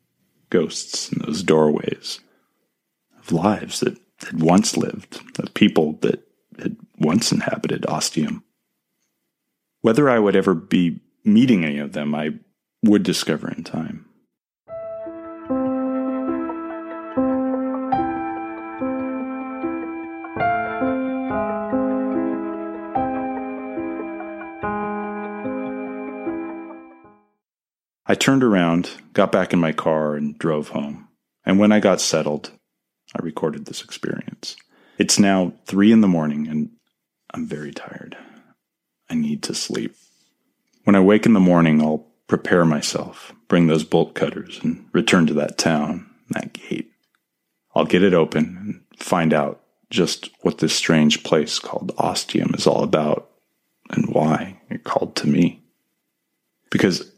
[0.50, 2.20] ghosts in those doorways,
[3.20, 6.28] of lives that had once lived, of people that
[6.60, 8.44] had once inhabited Ostium.
[9.82, 12.32] Whether I would ever be meeting any of them, I
[12.84, 14.06] would discover in time.
[28.10, 31.10] I turned around, got back in my car, and drove home.
[31.46, 32.52] And when I got settled,
[33.18, 34.56] I recorded this experience.
[34.98, 36.70] It's now three in the morning, and
[37.34, 38.18] I'm very tired.
[39.10, 39.96] I need to sleep.
[40.84, 45.26] When I wake in the morning, I'll prepare myself, bring those bolt cutters, and return
[45.28, 46.92] to that town, that gate.
[47.76, 52.68] I'll get it open and find out just what this strange place called Ostium is
[52.68, 53.30] all about
[53.90, 55.62] and why it called to me.
[56.70, 57.12] Because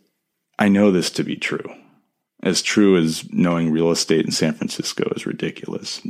[0.60, 1.74] I know this to be true.
[2.42, 6.02] As true as knowing real estate in San Francisco is ridiculous.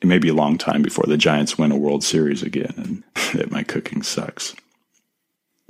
[0.00, 3.02] It may be a long time before the Giants win a World Series again and
[3.34, 4.54] that my cooking sucks.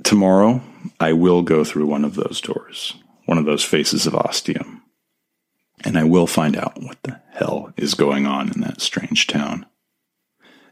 [0.03, 0.61] Tomorrow,
[0.99, 2.93] I will go through one of those doors,
[3.25, 4.83] one of those faces of ostium,
[5.83, 9.65] and I will find out what the hell is going on in that strange town.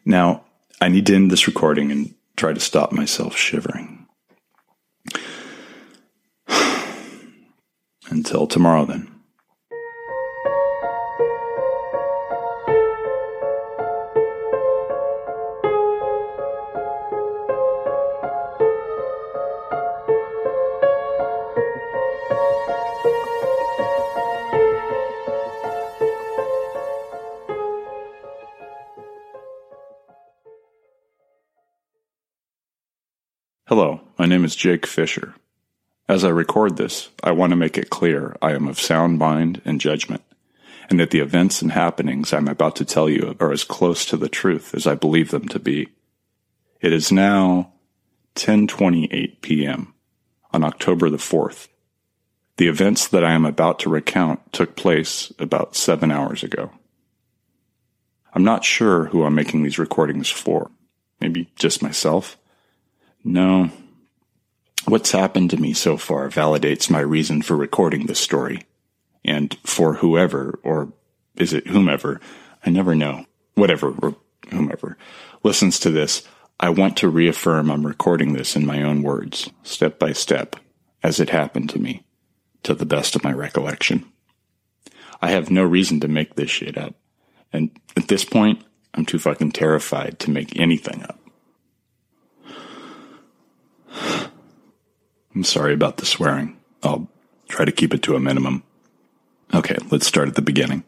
[0.05, 0.45] Now,
[0.79, 4.05] I need to end this recording and try to stop myself shivering.
[8.09, 9.14] Until tomorrow, then.
[34.25, 35.35] My name is Jake Fisher.
[36.09, 39.61] As I record this, I want to make it clear I am of sound mind
[39.65, 40.23] and judgment,
[40.89, 44.17] and that the events and happenings I'm about to tell you are as close to
[44.17, 45.89] the truth as I believe them to be.
[46.81, 47.73] It is now
[48.33, 49.93] 10:28 p.m.
[50.51, 51.67] on October the 4th.
[52.57, 56.71] The events that I am about to recount took place about 7 hours ago.
[58.33, 60.71] I'm not sure who I'm making these recordings for.
[61.21, 62.39] Maybe just myself?
[63.23, 63.69] No,
[64.87, 68.61] What's happened to me so far validates my reason for recording this story.
[69.23, 70.93] And for whoever, or
[71.35, 72.21] is it whomever,
[72.63, 74.15] I never know, whatever, or
[74.51, 74.95] whomever,
[75.41, 76.21] listens to this,
[76.59, 80.55] I want to reaffirm I'm recording this in my own words, step by step,
[81.01, 82.03] as it happened to me,
[82.61, 84.05] to the best of my recollection.
[85.19, 86.93] I have no reason to make this shit up.
[87.51, 91.19] And at this point, I'm too fucking terrified to make anything up.
[95.35, 96.57] I'm sorry about the swearing.
[96.81, 97.09] I'll
[97.49, 98.63] try to keep it to a minimum.
[99.53, 100.83] Okay, let's start at the beginning.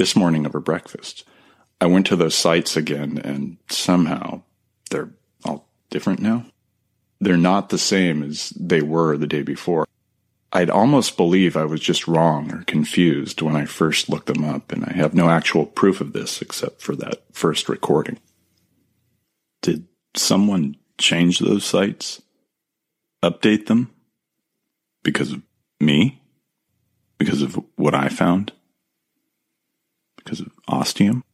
[0.00, 1.24] This morning over breakfast,
[1.78, 4.40] I went to those sites again and somehow
[4.88, 5.10] they're
[5.44, 6.46] all different now.
[7.20, 9.86] They're not the same as they were the day before.
[10.54, 14.72] I'd almost believe I was just wrong or confused when I first looked them up,
[14.72, 18.18] and I have no actual proof of this except for that first recording.
[19.60, 19.86] Did
[20.16, 22.22] someone change those sites?
[23.22, 23.90] Update them?
[25.02, 25.42] Because of
[25.78, 26.22] me?
[27.18, 28.52] Because of what I found?
[30.22, 31.24] Because of Ostium.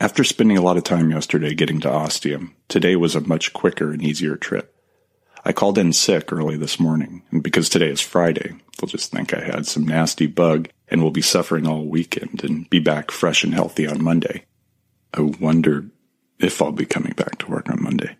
[0.00, 3.92] After spending a lot of time yesterday getting to Ostium, today was a much quicker
[3.92, 4.74] and easier trip.
[5.44, 9.32] I called in sick early this morning, and because today is Friday, they'll just think
[9.32, 13.44] I had some nasty bug and will be suffering all weekend and be back fresh
[13.44, 14.44] and healthy on Monday.
[15.14, 15.86] I wonder
[16.38, 18.16] if I'll be coming back to work on Monday.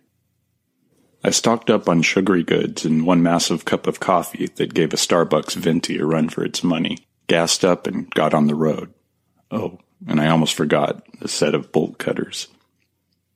[1.23, 4.97] I stocked up on sugary goods and one massive cup of coffee that gave a
[4.97, 8.93] Starbucks venti a run for its money gassed up and got on the road.
[9.51, 12.47] Oh, and I almost forgot a set of bolt cutters.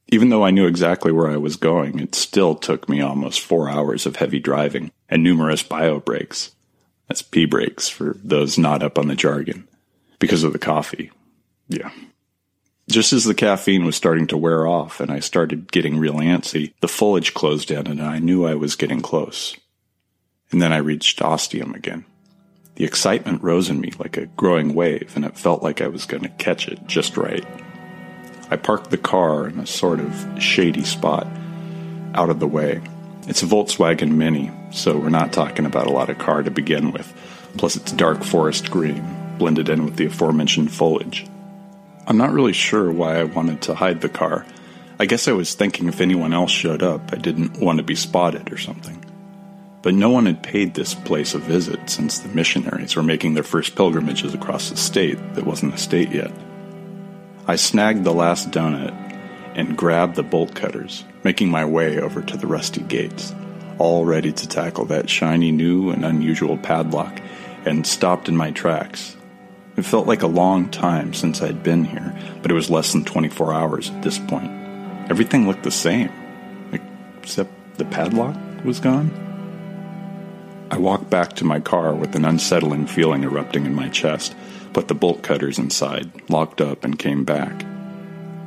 [0.09, 3.69] Even though I knew exactly where I was going, it still took me almost four
[3.69, 6.51] hours of heavy driving and numerous bio breaks.
[7.07, 9.67] That's P breaks for those not up on the jargon.
[10.19, 11.11] Because of the coffee.
[11.67, 11.91] Yeah.
[12.89, 16.73] Just as the caffeine was starting to wear off and I started getting real antsy,
[16.79, 19.55] the foliage closed in and I knew I was getting close.
[20.51, 22.05] And then I reached ostium again.
[22.77, 26.05] The excitement rose in me like a growing wave, and it felt like I was
[26.05, 27.43] going to catch it just right.
[28.51, 31.25] I parked the car in a sort of shady spot
[32.13, 32.79] out of the way.
[33.27, 36.91] It's a Volkswagen Mini, so we're not talking about a lot of car to begin
[36.91, 37.11] with.
[37.57, 39.03] Plus, it's dark forest green,
[39.39, 41.25] blended in with the aforementioned foliage.
[42.05, 44.45] I'm not really sure why I wanted to hide the car.
[44.99, 47.95] I guess I was thinking if anyone else showed up, I didn't want to be
[47.95, 49.03] spotted or something
[49.81, 53.43] but no one had paid this place a visit since the missionaries were making their
[53.43, 56.31] first pilgrimages across the state that wasn't a state yet.
[57.47, 58.93] I snagged the last donut
[59.55, 63.33] and grabbed the bolt cutters, making my way over to the rusty gates,
[63.77, 67.21] all ready to tackle that shiny new and unusual padlock,
[67.65, 69.15] and stopped in my tracks.
[69.77, 73.05] It felt like a long time since I'd been here, but it was less than
[73.05, 74.51] 24 hours at this point.
[75.09, 76.11] Everything looked the same,
[77.21, 78.35] except the padlock
[78.65, 79.26] was gone.
[80.69, 84.35] I walked back to my car with an unsettling feeling erupting in my chest,
[84.73, 87.65] put the bolt cutters inside, locked up, and came back.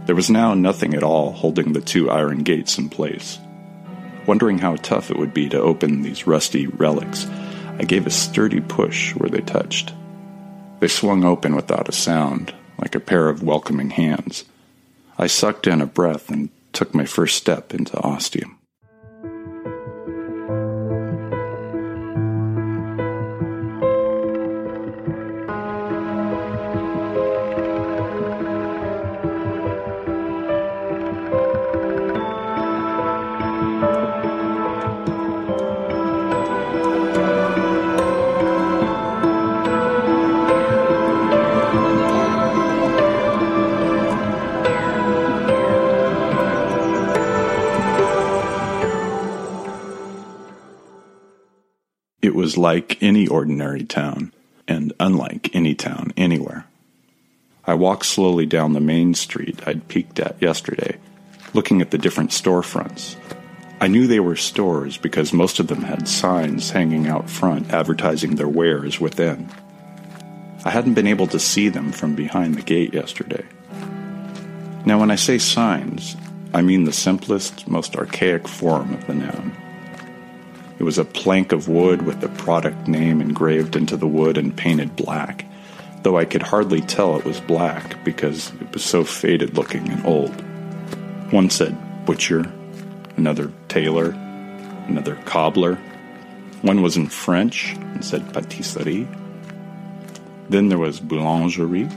[0.07, 3.39] There was now nothing at all holding the two iron gates in place.
[4.27, 7.27] Wondering how tough it would be to open these rusty relics,
[7.79, 9.95] I gave a sturdy push where they touched.
[10.81, 14.45] They swung open without a sound, like a pair of welcoming hands.
[15.19, 18.59] I sucked in a breath and took my first step into ostium.
[52.51, 54.33] Was like any ordinary town,
[54.67, 56.67] and unlike any town anywhere.
[57.65, 60.97] I walked slowly down the main street I'd peeked at yesterday,
[61.55, 63.15] looking at the different storefronts.
[63.81, 68.35] I knew they were stores because most of them had signs hanging out front advertising
[68.35, 69.49] their wares within.
[70.65, 73.47] I hadn't been able to see them from behind the gate yesterday.
[74.85, 76.17] Now, when I say signs,
[76.53, 79.70] I mean the simplest, most archaic form of the noun.
[80.81, 84.57] It was a plank of wood with the product name engraved into the wood and
[84.57, 85.45] painted black.
[86.03, 90.07] though I could hardly tell it was black because it was so faded looking and
[90.07, 90.35] old.
[91.31, 91.77] One said
[92.07, 92.51] butcher,
[93.19, 94.13] another tailor,
[94.89, 95.75] another cobbler.
[96.63, 99.07] One was in French and said pâtisserie.
[100.49, 101.91] Then there was boulangerie.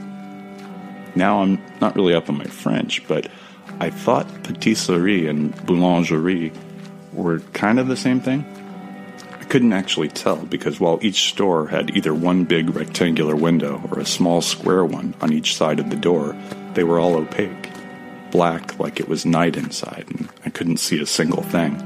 [1.16, 3.28] Now I'm not really up on my French, but
[3.80, 6.54] I thought patisserie and boulangerie
[7.14, 8.44] were kind of the same thing.
[9.54, 14.04] Couldn't actually tell because while each store had either one big rectangular window or a
[14.04, 16.34] small square one on each side of the door,
[16.72, 17.70] they were all opaque,
[18.32, 21.80] black like it was night inside, and I couldn't see a single thing.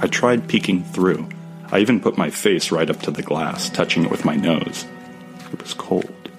[0.00, 1.28] I tried peeking through.
[1.72, 4.86] I even put my face right up to the glass, touching it with my nose.
[5.52, 6.30] It was cold.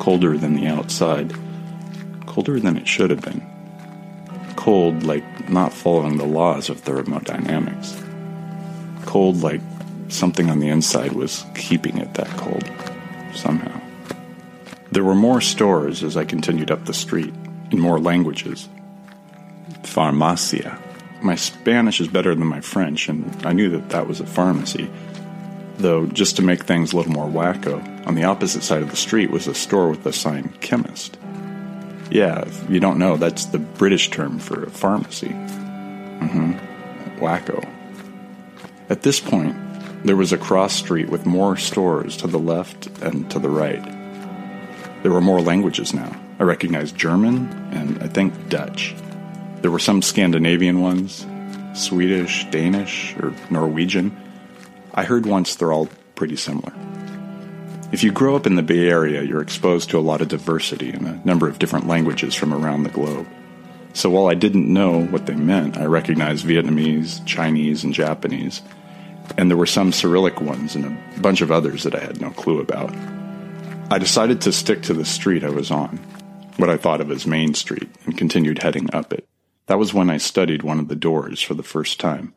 [0.00, 1.32] Colder than the outside.
[2.26, 3.46] Colder than it should have been.
[4.56, 7.96] Cold like not following the laws of thermodynamics.
[9.06, 9.60] Cold like
[10.08, 12.64] something on the inside was keeping it that cold.
[13.34, 13.80] Somehow.
[14.90, 17.32] There were more stores as I continued up the street,
[17.70, 18.68] in more languages.
[19.82, 20.78] Farmacia.
[21.22, 24.90] My Spanish is better than my French, and I knew that that was a pharmacy.
[25.78, 28.96] Though, just to make things a little more wacko, on the opposite side of the
[28.96, 31.16] street was a store with the sign chemist.
[32.10, 35.28] Yeah, if you don't know, that's the British term for a pharmacy.
[35.28, 36.52] Mm-hmm.
[37.24, 37.66] Wacko.
[38.92, 39.56] At this point,
[40.04, 43.82] there was a cross street with more stores to the left and to the right.
[45.02, 46.14] There were more languages now.
[46.38, 48.94] I recognized German and I think Dutch.
[49.62, 51.26] There were some Scandinavian ones,
[51.72, 54.14] Swedish, Danish, or Norwegian.
[54.92, 56.74] I heard once they're all pretty similar.
[57.92, 60.90] If you grow up in the Bay Area, you're exposed to a lot of diversity
[60.90, 63.26] and a number of different languages from around the globe.
[63.94, 68.60] So while I didn't know what they meant, I recognized Vietnamese, Chinese, and Japanese,
[69.36, 72.30] and there were some Cyrillic ones and a bunch of others that I had no
[72.30, 72.94] clue about.
[73.90, 75.98] I decided to stick to the street I was on,
[76.56, 79.26] what I thought of as Main Street, and continued heading up it.
[79.66, 82.34] That was when I studied one of the doors for the first time.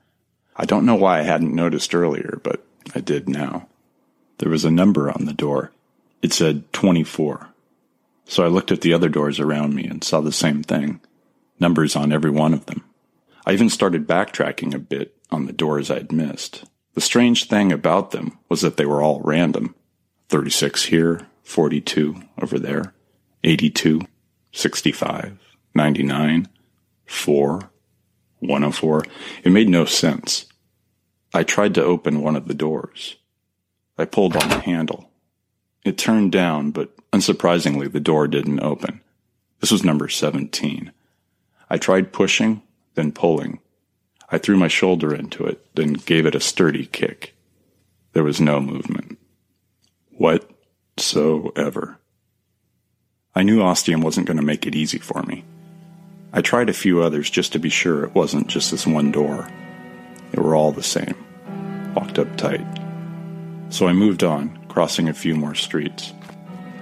[0.56, 3.68] I don't know why I hadn't noticed earlier, but I did now.
[4.38, 5.72] There was a number on the door.
[6.22, 7.50] It said 24.
[8.26, 11.00] So I looked at the other doors around me and saw the same thing.
[11.60, 12.84] Numbers on every one of them.
[13.46, 16.66] I even started backtracking a bit on the doors I'd missed.
[16.96, 19.76] The strange thing about them was that they were all random.
[20.30, 22.94] 36 here, 42 over there,
[23.44, 24.02] 82,
[24.52, 25.38] 65,
[25.76, 26.50] 99,
[27.06, 27.70] 4,
[28.40, 29.04] 104.
[29.44, 30.46] It made no sense.
[31.34, 33.18] I tried to open one of the doors.
[33.98, 35.12] I pulled on the handle.
[35.84, 39.02] It turned down, but unsurprisingly, the door didn't open.
[39.60, 40.92] This was number 17.
[41.70, 42.62] I tried pushing,
[42.96, 43.60] then pulling.
[44.36, 47.34] I threw my shoulder into it, then gave it a sturdy kick.
[48.12, 49.18] There was no movement.
[50.12, 52.00] Whatsoever.
[53.34, 55.46] I knew Ostium wasn't going to make it easy for me.
[56.34, 59.50] I tried a few others just to be sure it wasn't just this one door.
[60.32, 61.16] They were all the same,
[61.96, 62.68] locked up tight.
[63.70, 66.12] So I moved on, crossing a few more streets.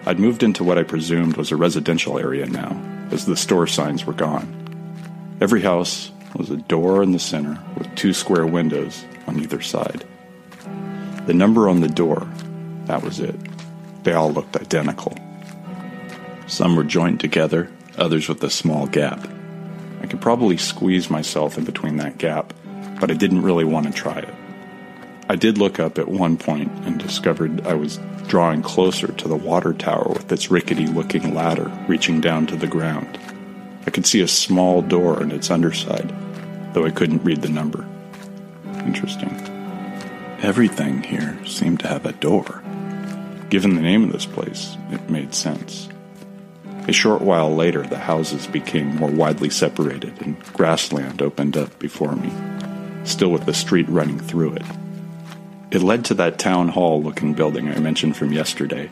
[0.07, 2.81] I'd moved into what I presumed was a residential area now,
[3.11, 5.37] as the store signs were gone.
[5.39, 10.05] Every house was a door in the center with two square windows on either side.
[11.25, 12.27] The number on the door,
[12.85, 13.35] that was it.
[14.03, 15.17] They all looked identical.
[16.47, 19.27] Some were joined together, others with a small gap.
[20.01, 22.53] I could probably squeeze myself in between that gap,
[22.99, 24.33] but I didn't really want to try it.
[25.29, 29.35] I did look up at one point and discovered I was drawing closer to the
[29.35, 33.17] water tower with its rickety looking ladder reaching down to the ground.
[33.85, 36.13] I could see a small door in its underside,
[36.73, 37.85] though I couldn't read the number.
[38.85, 39.31] Interesting.
[40.41, 42.63] Everything here seemed to have a door.
[43.49, 45.89] Given the name of this place, it made sense.
[46.87, 52.15] A short while later, the houses became more widely separated and grassland opened up before
[52.15, 52.31] me,
[53.05, 54.65] still with the street running through it.
[55.71, 58.91] It led to that town hall looking building I mentioned from yesterday.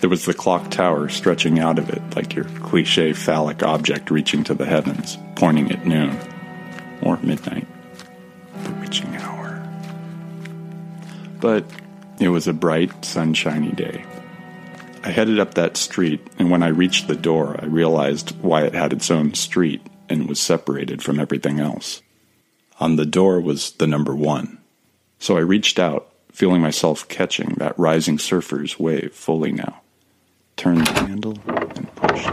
[0.00, 4.42] There was the clock tower stretching out of it like your cliche phallic object reaching
[4.44, 6.18] to the heavens, pointing at noon
[7.02, 7.66] or midnight,
[8.64, 9.62] the witching hour.
[11.38, 11.66] But
[12.18, 14.06] it was a bright, sunshiny day.
[15.04, 18.74] I headed up that street, and when I reached the door, I realized why it
[18.74, 22.00] had its own street and was separated from everything else.
[22.78, 24.58] On the door was the number one.
[25.18, 29.82] So I reached out, feeling myself catching that rising surfer's wave fully now.
[30.60, 32.28] Turned the handle and pushed.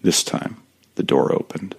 [0.00, 0.62] This time,
[0.94, 1.74] the door opened.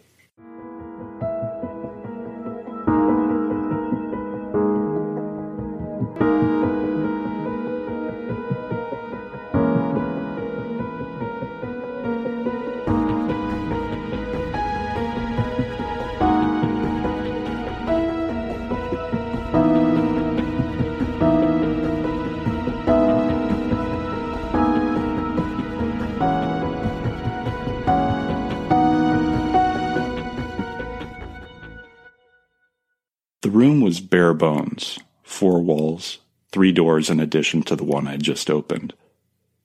[33.51, 36.19] Room was bare bones four walls,
[36.51, 38.93] three doors in addition to the one I'd just opened.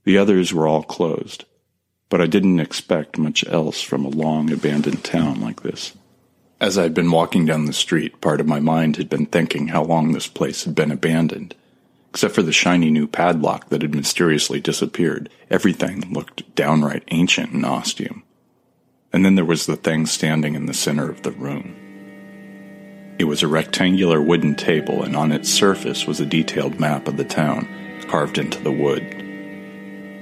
[0.05, 1.45] The others were all closed,
[2.09, 5.97] but I didn't expect much else from a long abandoned town like this.
[6.61, 9.83] As I'd been walking down the street, part of my mind had been thinking how
[9.83, 11.55] long this place had been abandoned.
[12.11, 17.65] Except for the shiny new padlock that had mysteriously disappeared, everything looked downright ancient and
[17.65, 18.23] Ostium.
[19.13, 21.82] And then there was the thing standing in the center of the room.
[23.19, 27.17] It was a rectangular wooden table, and on its surface was a detailed map of
[27.17, 27.69] the town,
[28.09, 29.03] carved into the wood.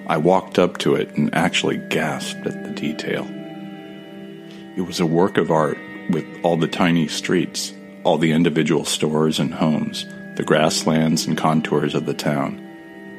[0.06, 3.28] I walked up to it and actually gasped at the detail.
[4.76, 5.78] It was a work of art
[6.10, 7.72] with all the tiny streets,
[8.02, 10.04] all the individual stores and homes,
[10.36, 12.58] the grasslands and contours of the town.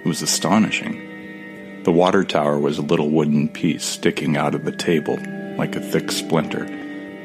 [0.03, 1.83] It was astonishing.
[1.83, 5.17] The water tower was a little wooden piece sticking out of the table
[5.57, 6.65] like a thick splinter,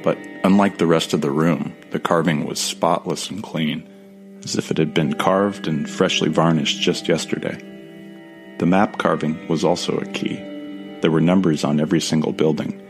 [0.06, 4.70] but unlike the rest of the room, the carving was spotless and clean, as if
[4.70, 7.58] it had been carved and freshly varnished just yesterday.
[8.58, 10.36] The map carving was also a key.
[11.00, 12.80] There were numbers on every single building.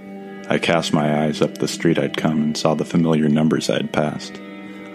[0.51, 3.77] I cast my eyes up the street I'd come and saw the familiar numbers I
[3.77, 4.39] had passed.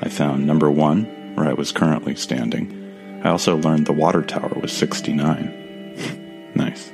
[0.04, 3.22] I found number one, where I was currently standing.
[3.24, 6.52] I also learned the water tower was 69.
[6.54, 6.92] nice.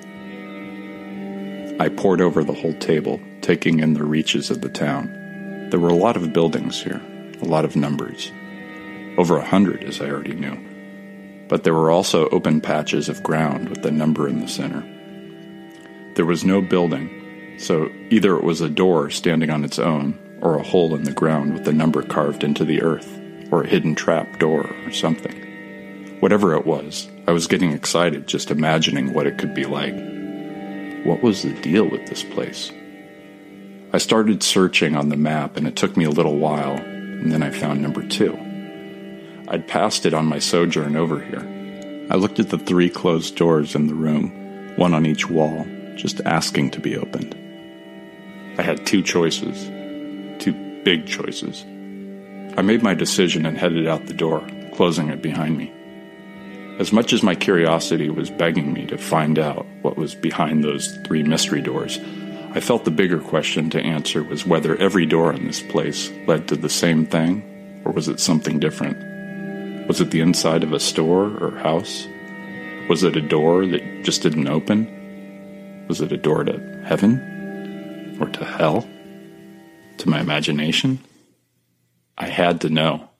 [1.82, 5.68] I pored over the whole table, taking in the reaches of the town.
[5.70, 7.02] There were a lot of buildings here,
[7.42, 8.32] a lot of numbers.
[9.18, 10.58] Over a hundred, as I already knew.
[11.48, 14.84] But there were also open patches of ground with the number in the center.
[16.16, 20.58] There was no building, so either it was a door standing on its own, or
[20.58, 23.20] a hole in the ground with the number carved into the earth,
[23.52, 26.18] or a hidden trap door, or something.
[26.20, 29.96] Whatever it was, I was getting excited just imagining what it could be like.
[31.06, 32.72] What was the deal with this place?
[33.94, 37.42] I started searching on the map, and it took me a little while, and then
[37.42, 38.38] I found number two.
[39.48, 42.08] I'd passed it on my sojourn over here.
[42.12, 45.66] I looked at the three closed doors in the room, one on each wall,
[45.96, 47.34] just asking to be opened.
[48.58, 49.66] I had two choices,
[50.44, 51.64] two big choices.
[52.58, 55.72] I made my decision and headed out the door, closing it behind me.
[56.78, 60.98] As much as my curiosity was begging me to find out what was behind those
[61.06, 62.00] three mystery doors,
[62.58, 66.48] I felt the bigger question to answer was whether every door in this place led
[66.48, 67.44] to the same thing,
[67.86, 68.98] or was it something different?
[69.88, 72.08] Was it the inside of a store or house?
[72.90, 75.86] Was it a door that just didn't open?
[75.88, 78.18] Was it a door to heaven?
[78.20, 78.90] Or to hell?
[80.00, 80.98] To my imagination?
[82.18, 83.12] I had to know.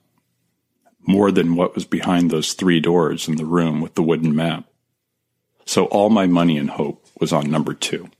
[1.06, 4.64] More than what was behind those three doors in the room with the wooden map.
[5.64, 8.10] So all my money and hope was on number two.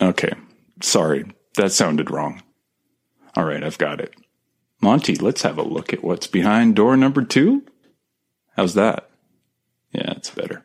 [0.00, 0.32] Okay,
[0.80, 1.24] sorry,
[1.56, 2.42] that sounded wrong.
[3.34, 4.14] All right, I've got it.
[4.80, 7.64] Monty, let's have a look at what's behind door number two.
[8.56, 9.10] How's that?
[9.92, 10.64] Yeah, it's better.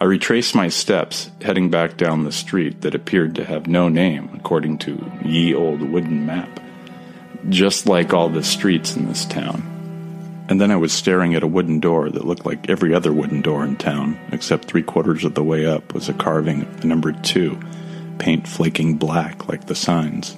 [0.00, 4.30] I retraced my steps, heading back down the street that appeared to have no name
[4.34, 6.58] according to ye old wooden map,
[7.48, 9.66] just like all the streets in this town.
[10.48, 13.42] And then I was staring at a wooden door that looked like every other wooden
[13.42, 16.88] door in town, except three quarters of the way up was a carving of the
[16.88, 17.60] number two,
[18.20, 20.36] paint flaking black like the signs.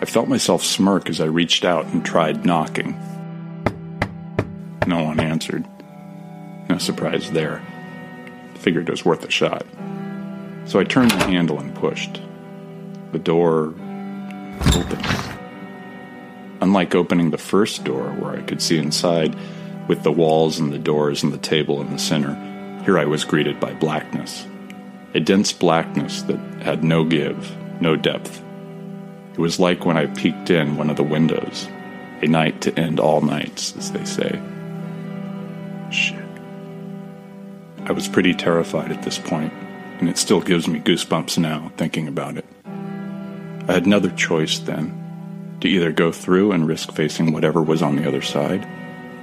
[0.00, 2.98] I felt myself smirk as I reached out and tried knocking.
[4.86, 5.66] No one answered.
[6.70, 7.62] No surprise there.
[8.54, 9.66] Figured it was worth a shot.
[10.64, 12.22] So I turned the handle and pushed.
[13.12, 13.74] The door
[14.74, 15.06] opened.
[16.62, 19.36] Unlike opening the first door, where I could see inside,
[19.86, 22.34] with the walls and the doors and the table in the center,
[22.84, 24.46] here I was greeted by blackness.
[25.14, 28.42] A dense blackness that had no give, no depth,
[29.32, 31.68] it was like when I peeked in one of the windows.
[32.20, 34.40] A night to end all nights, as they say.
[35.90, 36.22] Shit.
[37.84, 39.52] I was pretty terrified at this point,
[39.98, 42.44] and it still gives me goosebumps now thinking about it.
[42.66, 47.96] I had another choice then to either go through and risk facing whatever was on
[47.96, 48.66] the other side,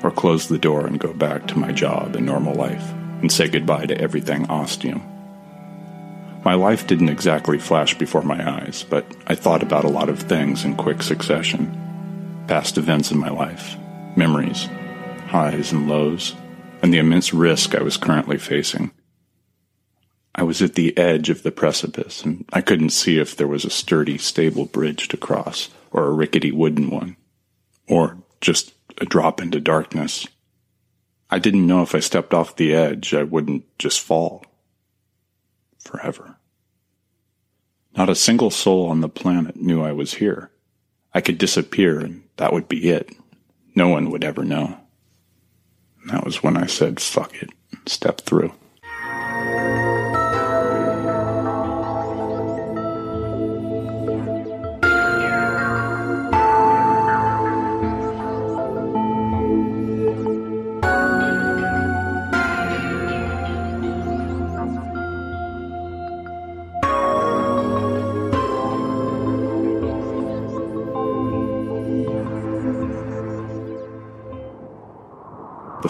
[0.04, 3.48] or close the door and go back to my job and normal life and say
[3.48, 5.02] goodbye to everything ostium.
[6.48, 10.18] My life didn't exactly flash before my eyes, but I thought about a lot of
[10.18, 12.46] things in quick succession.
[12.48, 13.76] Past events in my life,
[14.16, 14.70] memories,
[15.28, 16.36] highs and lows,
[16.82, 18.92] and the immense risk I was currently facing.
[20.36, 23.66] I was at the edge of the precipice, and I couldn't see if there was
[23.66, 27.18] a sturdy, stable bridge to cross, or a rickety wooden one,
[27.90, 30.26] or just a drop into darkness.
[31.30, 34.46] I didn't know if I stepped off the edge, I wouldn't just fall.
[35.80, 36.37] Forever.
[37.98, 40.52] Not a single soul on the planet knew I was here.
[41.16, 43.10] I could disappear and that would be it.
[43.74, 44.78] No one would ever know.
[46.02, 47.50] And that was when I said, fuck it,
[47.88, 48.54] step through.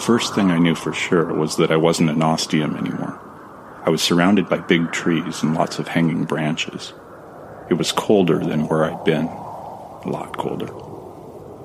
[0.08, 3.20] First thing I knew for sure was that I wasn't in Ostium anymore.
[3.84, 6.94] I was surrounded by big trees and lots of hanging branches.
[7.68, 10.72] It was colder than where I'd been, a lot colder.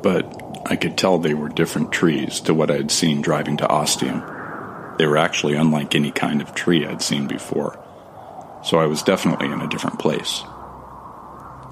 [0.02, 3.70] But I could tell they were different trees to what I had seen driving to
[3.70, 4.22] Ostium.
[4.98, 7.80] They were actually unlike any kind of tree I'd seen before,
[8.62, 10.44] so I was definitely in a different place.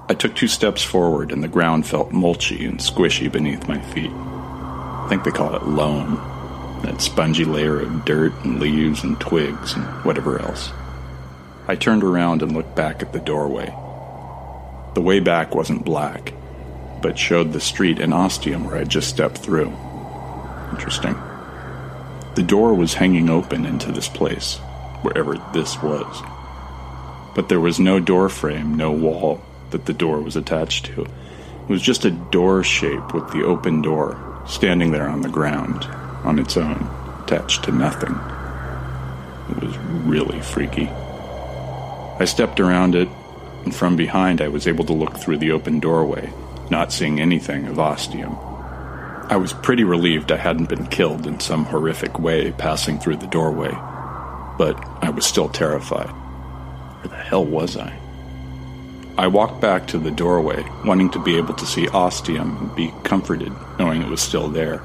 [0.08, 4.10] I took two steps forward and the ground felt mulchy and squishy beneath my feet.
[4.10, 6.31] I think they call it loam,
[6.82, 10.70] that spongy layer of dirt and leaves and twigs and whatever else.
[11.68, 13.74] I turned around and looked back at the doorway.
[14.94, 16.34] The way back wasn't black,
[17.00, 19.72] but showed the street in Ostium where I'd just stepped through.
[20.70, 21.16] Interesting.
[22.34, 24.56] The door was hanging open into this place,
[25.02, 26.22] wherever this was.
[27.34, 31.02] But there was no door frame, no wall that the door was attached to.
[31.02, 35.86] It was just a door shape with the open door standing there on the ground,
[36.24, 36.88] on its own,
[37.24, 38.14] attached to nothing.
[39.50, 40.88] It was really freaky.
[40.88, 43.08] I stepped around it,
[43.64, 46.32] and from behind I was able to look through the open doorway,
[46.70, 48.36] not seeing anything of Ostium.
[49.28, 53.26] I was pretty relieved I hadn't been killed in some horrific way passing through the
[53.26, 53.70] doorway,
[54.58, 56.10] but I was still terrified.
[56.10, 57.98] Where the hell was I?
[59.18, 62.92] I walked back to the doorway, wanting to be able to see Ostium and be
[63.04, 64.82] comforted, knowing it was still there.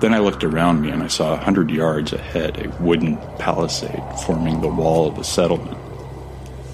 [0.00, 4.02] Then I looked around me and I saw a hundred yards ahead a wooden palisade
[4.26, 5.78] forming the wall of the settlement.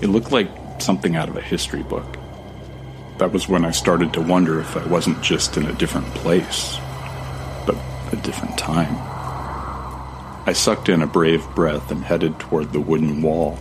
[0.01, 0.49] It looked like
[0.79, 2.17] something out of a history book.
[3.19, 6.79] That was when I started to wonder if I wasn't just in a different place,
[7.67, 7.77] but
[8.13, 8.97] a different time.
[10.47, 13.59] I sucked in a brave breath and headed toward the wooden wall,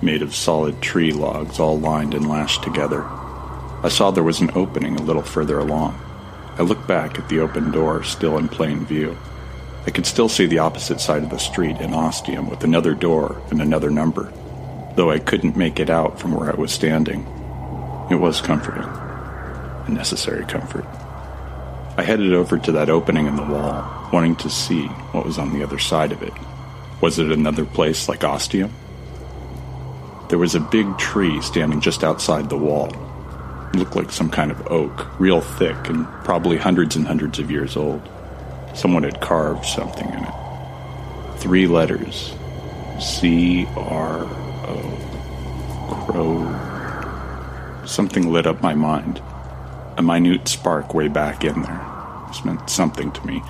[0.00, 3.04] made of solid tree logs all lined and lashed together.
[3.84, 6.01] I saw there was an opening a little further along.
[6.58, 9.16] I looked back at the open door, still in plain view.
[9.86, 13.42] I could still see the opposite side of the street in Ostium with another door
[13.50, 14.32] and another number,
[14.94, 17.22] though I couldn't make it out from where I was standing.
[18.10, 20.84] It was comforting, a necessary comfort.
[21.96, 25.52] I headed over to that opening in the wall, wanting to see what was on
[25.52, 26.32] the other side of it.
[27.00, 28.72] Was it another place like Ostium?
[30.28, 32.90] There was a big tree standing just outside the wall.
[33.74, 37.76] Looked like some kind of oak, real thick and probably hundreds and hundreds of years
[37.76, 38.06] old.
[38.74, 40.34] Someone had carved something in it.
[41.38, 42.34] Three letters
[43.00, 44.98] C R O.
[46.06, 47.86] Crow.
[47.86, 49.22] Something lit up my mind.
[49.96, 51.80] A minute spark way back in there.
[52.28, 53.42] This meant something to me,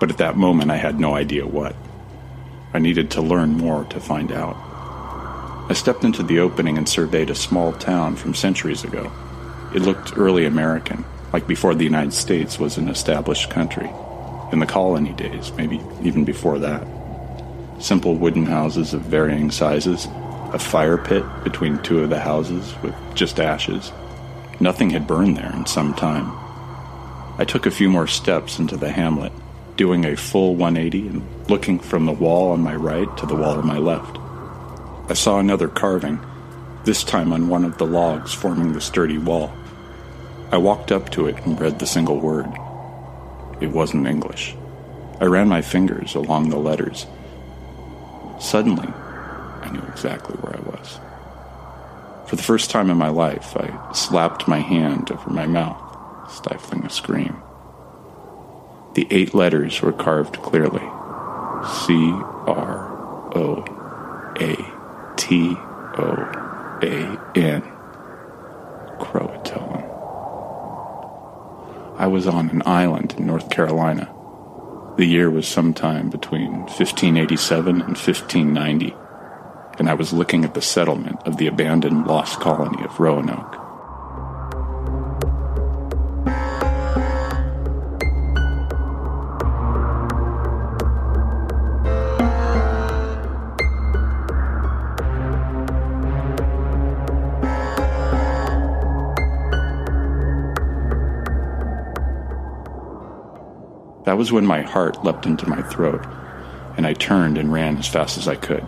[0.00, 1.76] but at that moment I had no idea what.
[2.72, 4.56] I needed to learn more to find out.
[5.68, 9.10] I stepped into the opening and surveyed a small town from centuries ago.
[9.76, 11.04] It looked early American,
[11.34, 13.90] like before the United States was an established country.
[14.50, 16.82] In the colony days, maybe even before that.
[17.78, 20.08] Simple wooden houses of varying sizes,
[20.54, 23.92] a fire pit between two of the houses with just ashes.
[24.60, 26.32] Nothing had burned there in some time.
[27.38, 29.32] I took a few more steps into the hamlet,
[29.76, 33.58] doing a full 180 and looking from the wall on my right to the wall
[33.58, 34.16] on my left.
[35.10, 36.18] I saw another carving,
[36.84, 39.52] this time on one of the logs forming the sturdy wall.
[40.50, 42.46] I walked up to it and read the single word.
[43.60, 44.54] It wasn't English.
[45.20, 47.06] I ran my fingers along the letters.
[48.38, 51.00] Suddenly, I knew exactly where I was.
[52.28, 56.84] For the first time in my life, I slapped my hand over my mouth, stifling
[56.84, 57.36] a scream.
[58.94, 60.84] The eight letters were carved clearly
[61.84, 61.94] C
[62.46, 62.92] R
[63.34, 63.64] O
[64.38, 65.54] A T
[65.98, 67.62] O A N.
[69.00, 69.85] Croatoan.
[71.98, 74.12] I was on an island in North Carolina.
[74.98, 78.94] The year was sometime between 1587 and 1590,
[79.78, 83.65] and I was looking at the settlement of the abandoned lost colony of Roanoke.
[104.16, 106.02] That was when my heart leapt into my throat,
[106.78, 108.66] and I turned and ran as fast as I could.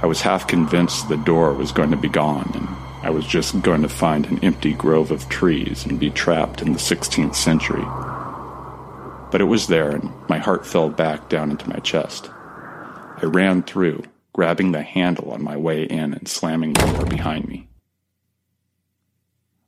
[0.00, 2.68] I was half convinced the door was going to be gone, and
[3.04, 6.72] I was just going to find an empty grove of trees and be trapped in
[6.72, 7.82] the 16th century.
[9.32, 12.30] But it was there, and my heart fell back down into my chest.
[12.32, 17.48] I ran through, grabbing the handle on my way in and slamming the door behind
[17.48, 17.66] me.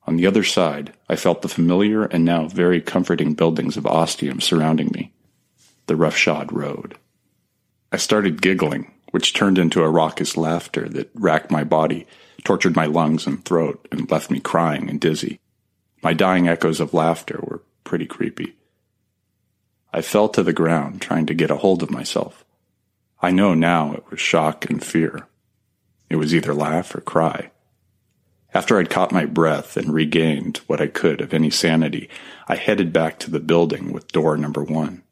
[0.07, 4.41] On the other side, I felt the familiar and now very comforting buildings of Ostium
[4.41, 5.13] surrounding me,
[5.87, 6.99] the roughshod road.
[7.91, 12.07] I started giggling, which turned into a raucous laughter that racked my body
[12.45, 15.41] tortured my lungs and throat, and left me crying and dizzy.
[16.03, 18.55] My dying echoes of laughter were pretty creepy.
[19.93, 22.45] I fell to the ground, trying to get a hold of myself.
[23.23, 25.27] I know now it was shock and fear.
[26.11, 27.51] It was either laugh or cry.
[28.55, 32.09] After I'd caught my breath and regained what I could of any sanity,
[32.47, 35.03] I headed back to the building with door number one.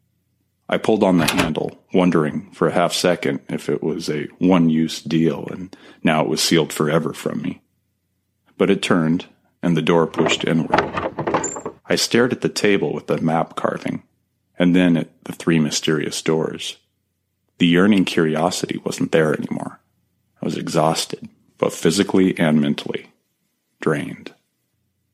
[0.68, 4.70] I pulled on the handle, wondering for a half second if it was a one
[4.70, 7.60] use deal and now it was sealed forever from me.
[8.56, 9.26] But it turned
[9.60, 10.80] and the door pushed inward.
[11.86, 14.04] I stared at the table with the map carving
[14.56, 16.76] and then at the three mysterious doors.
[17.58, 19.80] The yearning curiosity wasn't there anymore.
[20.40, 21.28] I was exhausted,
[21.58, 23.11] both physically and mentally,
[23.82, 24.34] drained.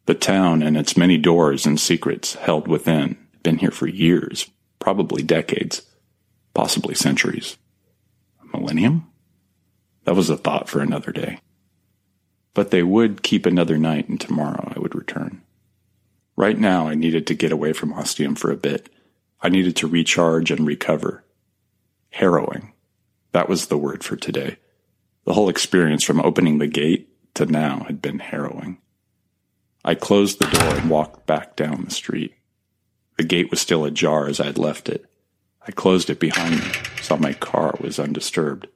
[0.06, 4.48] The town and its many doors and secrets held within, been here for years,
[4.78, 5.82] probably decades,
[6.54, 7.56] possibly centuries.
[8.40, 9.10] A millennium?
[10.04, 11.40] That was a thought for another day.
[12.54, 15.42] But they would keep another night, and tomorrow I would return.
[16.36, 18.88] Right now, I needed to get away from Ostium for a bit.
[19.40, 21.24] I needed to recharge and recover.
[22.10, 22.72] Harrowing.
[23.32, 24.56] That was the word for today.
[25.24, 28.78] The whole experience from opening the gate to now had been harrowing.
[29.84, 32.34] I closed the door and walked back down the street.
[33.16, 35.06] The gate was still ajar as I had left it.
[35.66, 38.66] I closed it behind me, saw my car was undisturbed.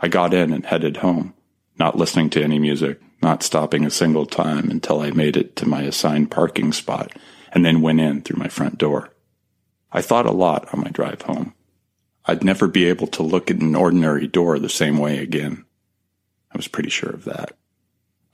[0.00, 1.34] I got in and headed home,
[1.78, 5.68] not listening to any music, not stopping a single time until I made it to
[5.68, 7.12] my assigned parking spot,
[7.52, 9.10] and then went in through my front door.
[9.92, 11.54] I thought a lot on my drive home.
[12.26, 15.64] I'd never be able to look at an ordinary door the same way again.
[16.52, 17.56] I was pretty sure of that.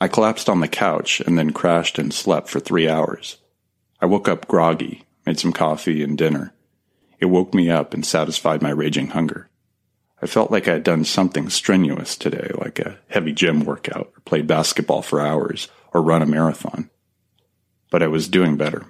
[0.01, 3.37] I collapsed on the couch and then crashed and slept for three hours.
[4.01, 6.55] I woke up groggy, made some coffee and dinner.
[7.19, 9.51] It woke me up and satisfied my raging hunger.
[10.23, 14.21] I felt like I had done something strenuous today, like a heavy gym workout, or
[14.25, 16.89] played basketball for hours, or run a marathon.
[17.91, 18.87] But I was doing better.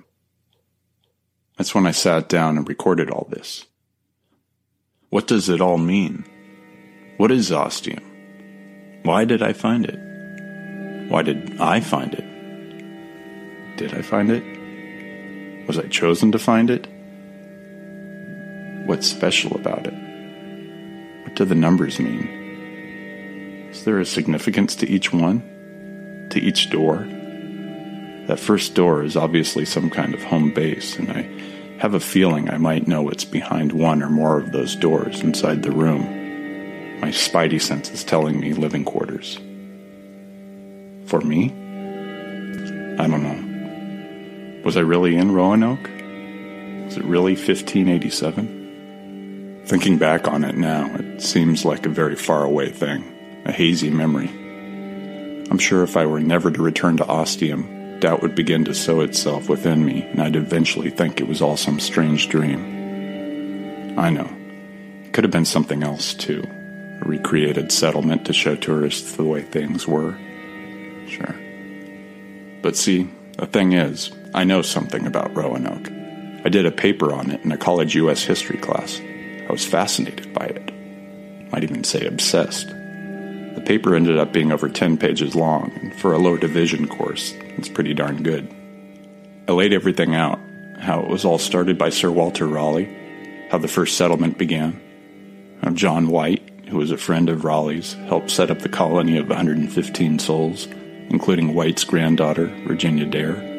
[1.56, 3.66] That's when I sat down and recorded all this.
[5.08, 6.24] What does it all mean?
[7.16, 8.04] What is ostium?
[9.02, 10.09] Why did I find it?
[11.10, 13.76] Why did I find it?
[13.76, 15.66] Did I find it?
[15.66, 16.86] Was I chosen to find it?
[18.86, 19.94] What's special about it?
[21.24, 23.68] What do the numbers mean?
[23.72, 26.28] Is there a significance to each one?
[26.30, 26.98] To each door?
[28.28, 31.22] That first door is obviously some kind of home base, and I
[31.80, 35.64] have a feeling I might know what's behind one or more of those doors inside
[35.64, 37.00] the room.
[37.00, 39.40] My spidey sense is telling me living quarters.
[41.10, 41.50] For me?
[42.96, 44.62] I don't know.
[44.64, 45.90] Was I really in Roanoke?
[46.84, 49.62] Was it really 1587?
[49.66, 53.90] Thinking back on it now, it seems like a very far away thing, a hazy
[53.90, 54.28] memory.
[55.50, 59.00] I'm sure if I were never to return to Ostium, doubt would begin to sow
[59.00, 63.98] itself within me, and I'd eventually think it was all some strange dream.
[63.98, 64.30] I know.
[65.06, 66.44] It could have been something else, too.
[67.02, 70.16] A recreated settlement to show tourists the way things were.
[71.10, 71.34] Sure.
[72.62, 75.90] But see, the thing is, I know something about Roanoke.
[76.44, 78.22] I did a paper on it in a college U.S.
[78.22, 79.00] history class.
[79.00, 80.72] I was fascinated by it.
[81.50, 82.68] Might even say obsessed.
[82.68, 87.34] The paper ended up being over 10 pages long, and for a low division course,
[87.58, 88.48] it's pretty darn good.
[89.48, 90.38] I laid everything out
[90.78, 94.80] how it was all started by Sir Walter Raleigh, how the first settlement began,
[95.62, 99.28] how John White, who was a friend of Raleigh's, helped set up the colony of
[99.28, 100.68] 115 souls,
[101.10, 103.50] including White's granddaughter, Virginia Dare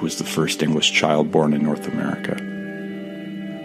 [0.00, 2.34] who was the first English child born in North America.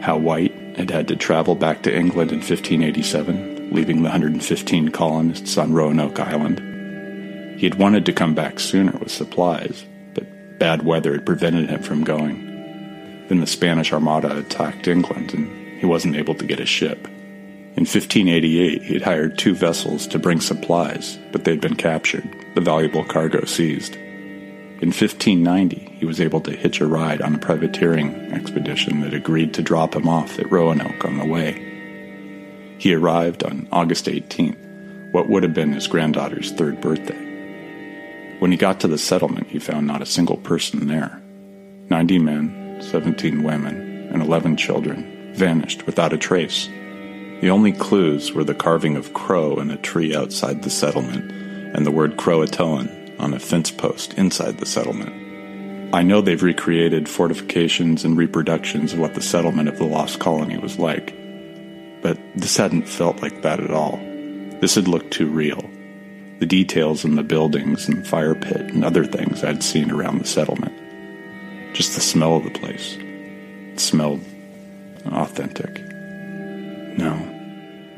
[0.01, 5.57] How White had had to travel back to England in 1587, leaving the 115 colonists
[5.57, 7.57] on Roanoke Island.
[7.57, 11.81] He had wanted to come back sooner with supplies, but bad weather had prevented him
[11.81, 13.25] from going.
[13.29, 17.07] Then the Spanish Armada attacked England, and he wasn't able to get a ship.
[17.77, 22.44] In 1588, he had hired two vessels to bring supplies, but they had been captured,
[22.55, 23.95] the valuable cargo seized.
[23.95, 29.53] In 1590, he was able to hitch a ride on a privateering expedition that agreed
[29.53, 31.61] to drop him off at Roanoke on the way.
[32.77, 37.21] He arrived on August 18th, what would have been his granddaughter's third birthday.
[38.39, 41.21] When he got to the settlement, he found not a single person there.
[41.89, 46.67] 90 men, 17 women, and 11 children vanished without a trace.
[47.41, 51.44] The only clues were the carving of crow in a tree outside the settlement
[51.75, 55.93] and the word Croatoan on a fence post inside the settlement.
[55.93, 60.57] I know they've recreated fortifications and reproductions of what the settlement of the lost colony
[60.57, 61.13] was like,
[62.01, 63.97] but this hadn't felt like that at all.
[64.61, 65.69] This had looked too real.
[66.39, 70.19] The details in the buildings and the fire pit and other things I'd seen around
[70.19, 70.73] the settlement.
[71.73, 72.97] Just the smell of the place.
[72.97, 74.21] It smelled
[75.05, 75.81] authentic.
[76.97, 77.31] No.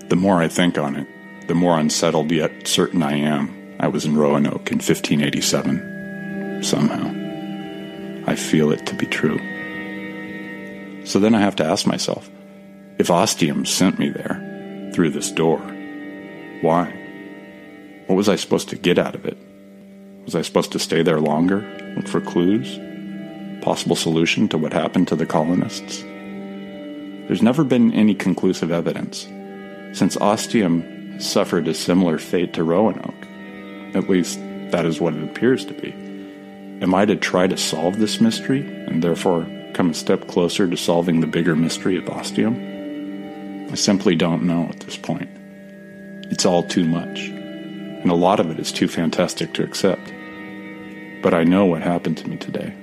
[0.07, 1.07] The more I think on it,
[1.47, 6.63] the more unsettled yet certain I am I was in Roanoke in 1587.
[6.63, 7.13] Somehow.
[8.29, 9.39] I feel it to be true.
[11.05, 12.29] So then I have to ask myself
[12.97, 15.59] if Ostium sent me there, through this door,
[16.61, 16.91] why?
[18.07, 19.37] What was I supposed to get out of it?
[20.25, 21.61] Was I supposed to stay there longer,
[21.95, 22.79] look for clues?
[23.63, 26.01] Possible solution to what happened to the colonists?
[26.01, 29.27] There's never been any conclusive evidence.
[29.97, 33.16] Since Ostium suffered a similar fate to Roanoke,
[33.93, 34.39] at least
[34.71, 35.91] that is what it appears to be.
[36.81, 40.77] Am I to try to solve this mystery and therefore come a step closer to
[40.77, 43.69] solving the bigger mystery of Ostium?
[43.71, 45.29] I simply don't know at this point.
[46.31, 50.13] It's all too much, and a lot of it is too fantastic to accept.
[51.23, 52.73] But I know what happened to me today.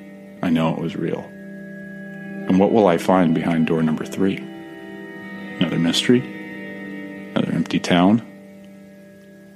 [0.43, 1.21] I know it was real.
[1.21, 4.39] And what will I find behind door number three?
[5.59, 6.21] Another mystery?
[7.35, 8.34] Another empty town?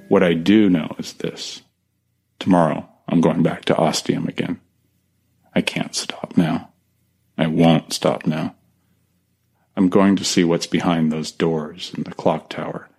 [0.09, 1.61] What I do know is this.
[2.39, 4.59] Tomorrow, I'm going back to Ostium again.
[5.53, 6.71] I can't stop now.
[7.37, 8.55] I won't stop now.
[9.77, 12.89] I'm going to see what's behind those doors in the clock tower,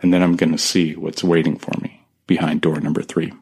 [0.00, 3.32] and then I'm going to see what's waiting for me behind door number three.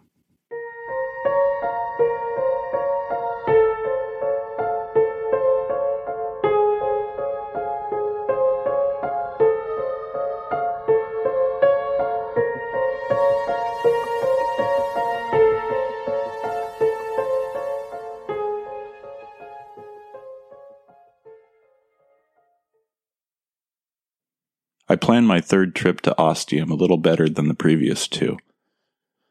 [24.95, 28.38] I plan my third trip to Ostium a little better than the previous two.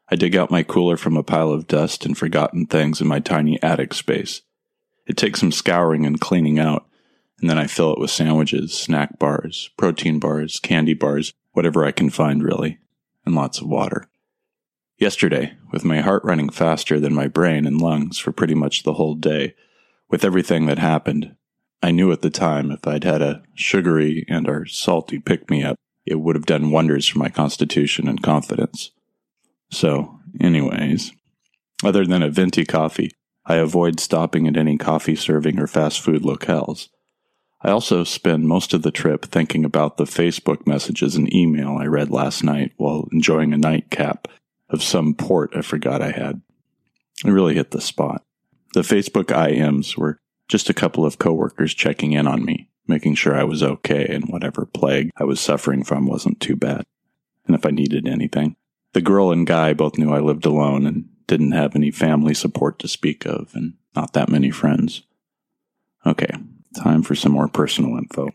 [0.10, 3.22] I dig out my cooler from a pile of dust and forgotten things in my
[3.22, 4.42] tiny attic space.
[5.08, 6.86] It takes some scouring and cleaning out,
[7.40, 11.94] and then I fill it with sandwiches, snack bars, protein bars, candy bars, whatever I
[11.94, 12.80] can find really,
[13.26, 14.10] and lots of water.
[14.98, 18.96] Yesterday, with my heart running faster than my brain and lungs for pretty much the
[18.96, 19.56] whole day,
[20.10, 21.38] with everything that happened,
[21.84, 25.64] I knew at the time if I'd had a sugary and or salty pick me
[25.64, 25.76] up,
[26.06, 28.92] it would have done wonders for my constitution and confidence.
[29.70, 31.12] So, anyways,
[31.84, 33.12] other than a venti coffee,
[33.46, 36.88] I avoid stopping at any coffee serving or fast food locales.
[37.62, 41.86] I also spend most of the trip thinking about the Facebook messages and email I
[41.88, 44.30] read last night while enjoying a nightcap
[44.70, 46.42] of some port I forgot I had.
[47.26, 48.24] It really hit the spot.
[48.74, 50.18] The Facebook IMs were
[50.54, 54.26] just a couple of coworkers checking in on me, making sure I was okay and
[54.26, 56.84] whatever plague I was suffering from wasn't too bad.
[57.48, 58.56] And if I needed anything.
[58.94, 62.78] The girl and guy both knew I lived alone and didn't have any family support
[62.80, 65.02] to speak of and not that many friends.
[66.06, 66.30] Okay,
[66.76, 68.30] time for some more personal info.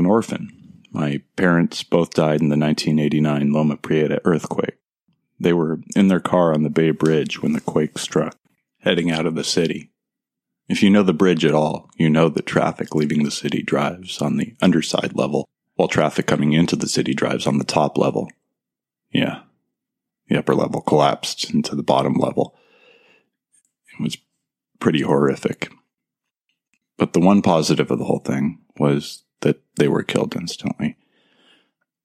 [0.00, 0.82] An orphan.
[0.90, 4.78] My parents both died in the 1989 Loma Prieta earthquake.
[5.38, 8.36] They were in their car on the Bay Bridge when the quake struck,
[8.80, 9.92] heading out of the city.
[10.68, 14.20] If you know the bridge at all, you know that traffic leaving the city drives
[14.20, 18.28] on the underside level, while traffic coming into the city drives on the top level.
[19.10, 19.42] Yeah,
[20.28, 22.56] the upper level collapsed into the bottom level.
[23.92, 24.18] It was
[24.78, 25.72] pretty horrific.
[26.96, 30.96] But the one positive of the whole thing was that they were killed instantly.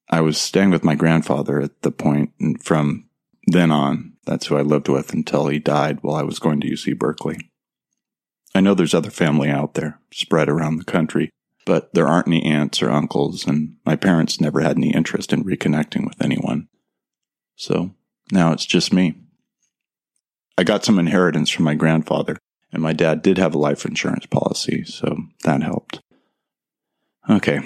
[0.09, 3.09] I was staying with my grandfather at the point, and from
[3.47, 6.69] then on, that's who I lived with until he died while I was going to
[6.69, 7.51] UC Berkeley.
[8.53, 11.31] I know there's other family out there spread around the country
[11.65, 15.43] but there aren't any aunts or uncles, and my parents never had any interest in
[15.43, 16.67] reconnecting with anyone.
[17.55, 17.95] So
[18.31, 19.15] now it's just me.
[20.57, 22.37] I got some inheritance from my grandfather,
[22.71, 25.99] and my dad did have a life insurance policy, so that helped.
[27.29, 27.59] Okay,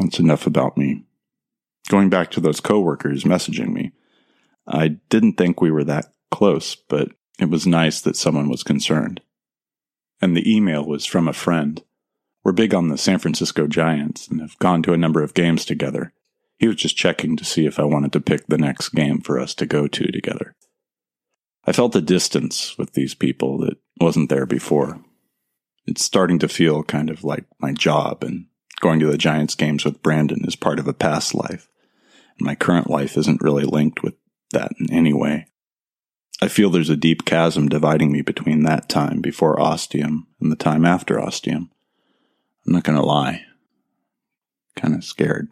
[0.00, 1.04] that's enough about me.
[1.88, 3.92] Going back to those coworkers messaging me,
[4.66, 9.20] I didn't think we were that close, but it was nice that someone was concerned.
[10.20, 11.82] And the email was from a friend.
[12.42, 15.64] We're big on the San Francisco Giants and have gone to a number of games
[15.64, 16.12] together.
[16.58, 19.38] He was just checking to see if I wanted to pick the next game for
[19.38, 20.54] us to go to together.
[21.66, 25.00] I felt a distance with these people that wasn't there before.
[25.86, 28.46] It's starting to feel kind of like my job, and
[28.80, 31.68] going to the Giants games with Brandon is part of a past life.
[32.38, 34.14] And my current life isn't really linked with
[34.50, 35.46] that in any way.
[36.42, 40.56] I feel there's a deep chasm dividing me between that time before ostium and the
[40.56, 41.70] time after ostium.
[42.66, 43.44] I'm not going to lie.
[44.76, 45.48] Kind of scared.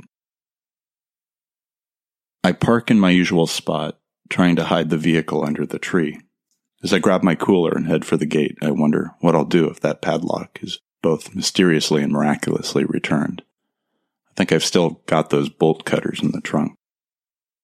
[2.44, 3.98] I park in my usual spot,
[4.28, 6.20] trying to hide the vehicle under the tree.
[6.82, 9.70] As I grab my cooler and head for the gate, I wonder what I'll do
[9.70, 13.42] if that padlock is both mysteriously and miraculously returned.
[14.30, 16.74] I think I've still got those bolt cutters in the trunk.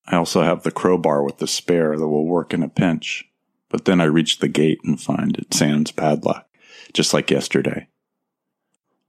[0.07, 3.24] I also have the crowbar with the spare that will work in a pinch.
[3.68, 6.49] But then I reach the gate and find it sans padlock,
[6.95, 7.89] just like yesterday.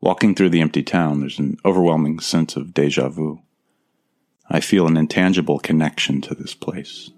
[0.02, 3.42] Walking through the empty town, there's an overwhelming sense of deja vu.
[4.50, 7.12] I feel an intangible connection to this place,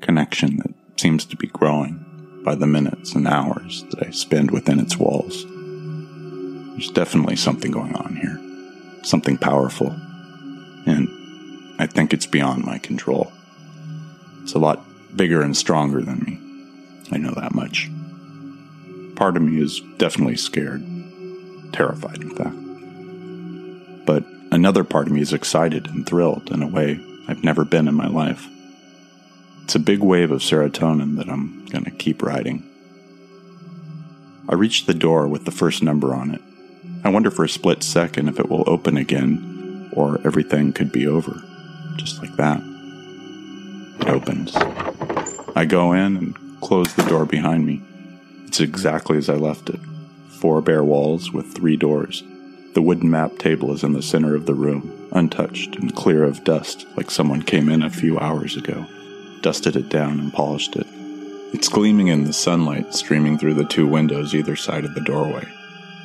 [0.00, 2.04] connection that seems to be growing
[2.44, 5.46] by the minutes and hours that I spend within its walls.
[6.72, 8.40] There's definitely something going on here,
[9.04, 9.90] something powerful,
[10.86, 11.08] and
[11.78, 13.32] I think it's beyond my control.
[14.42, 14.84] It's a lot
[15.16, 16.38] bigger and stronger than me.
[17.10, 17.90] I know that much.
[19.16, 20.82] Part of me is definitely scared,
[21.72, 24.06] terrified, in fact.
[24.06, 26.98] But another part of me is excited and thrilled in a way
[27.28, 28.48] I've never been in my life.
[29.64, 32.68] It's a big wave of serotonin that I'm going to keep riding.
[34.48, 36.42] I reach the door with the first number on it.
[37.04, 41.06] I wonder for a split second if it will open again or everything could be
[41.06, 41.42] over.
[41.96, 42.60] Just like that.
[44.00, 44.54] It opens.
[45.54, 47.82] I go in and close the door behind me.
[48.46, 49.80] It's exactly as I left it
[50.42, 52.24] four bare walls with three doors.
[52.74, 56.42] The wooden map table is in the center of the room, untouched and clear of
[56.42, 58.84] dust, like someone came in a few hours ago,
[59.40, 60.88] dusted it down, and polished it.
[61.54, 65.46] It's gleaming in the sunlight streaming through the two windows either side of the doorway.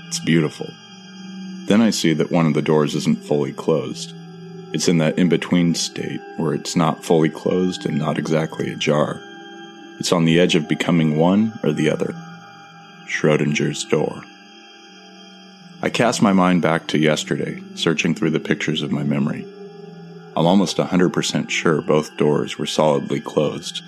[0.05, 0.69] It's beautiful.
[1.67, 4.13] Then I see that one of the doors isn't fully closed.
[4.73, 9.21] It's in that in between state where it's not fully closed and not exactly ajar.
[9.99, 12.13] It's on the edge of becoming one or the other.
[13.07, 14.23] Schrodinger's door.
[15.81, 19.45] I cast my mind back to yesterday, searching through the pictures of my memory.
[20.35, 23.81] I'm almost 100% sure both doors were solidly closed.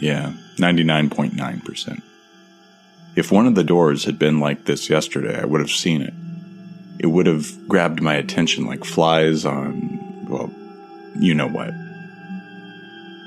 [0.00, 2.02] Yeah, 99.9%.
[3.16, 6.14] If one of the doors had been like this yesterday, I would have seen it.
[6.98, 10.50] It would have grabbed my attention like flies on, well,
[11.18, 11.72] you know what.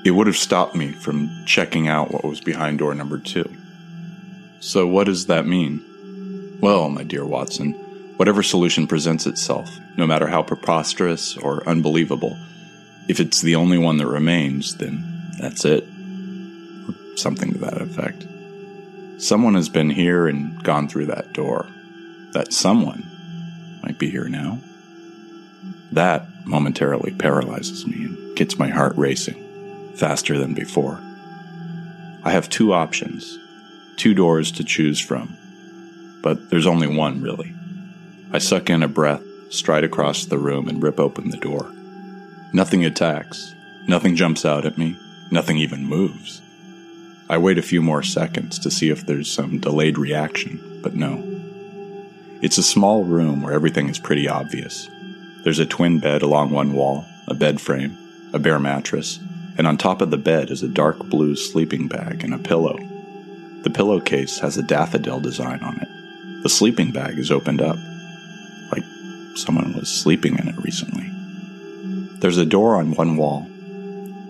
[0.03, 3.49] It would have stopped me from checking out what was behind door number two.
[4.59, 6.57] So, what does that mean?
[6.59, 7.73] Well, my dear Watson,
[8.17, 12.37] whatever solution presents itself, no matter how preposterous or unbelievable,
[13.07, 15.03] if it's the only one that remains, then
[15.39, 15.83] that's it.
[16.87, 18.27] Or something to that effect.
[19.17, 21.67] Someone has been here and gone through that door.
[22.33, 23.10] That someone
[23.83, 24.59] might be here now.
[25.91, 30.99] That momentarily paralyzes me and gets my heart racing faster than before.
[32.23, 33.39] I have two options,
[33.97, 35.37] two doors to choose from,
[36.21, 37.53] but there's only one really.
[38.31, 41.71] I suck in a breath, stride across the room, and rip open the door.
[42.53, 43.53] Nothing attacks,
[43.87, 44.97] nothing jumps out at me,
[45.31, 46.41] nothing even moves.
[47.29, 51.30] I wait a few more seconds to see if there's some delayed reaction, but no.
[52.41, 54.89] It's a small room where everything is pretty obvious.
[55.43, 57.95] There's a twin bed along one wall, a bed frame,
[58.33, 59.19] a bare mattress,
[59.59, 62.79] and on top of the bed is a dark blue sleeping bag and a pillow.
[63.61, 66.41] The pillowcase has a daffodil design on it.
[66.41, 67.77] The sleeping bag is opened up,
[68.71, 68.83] like
[69.35, 71.11] someone was sleeping in it recently.
[72.21, 73.47] There's a door on one wall.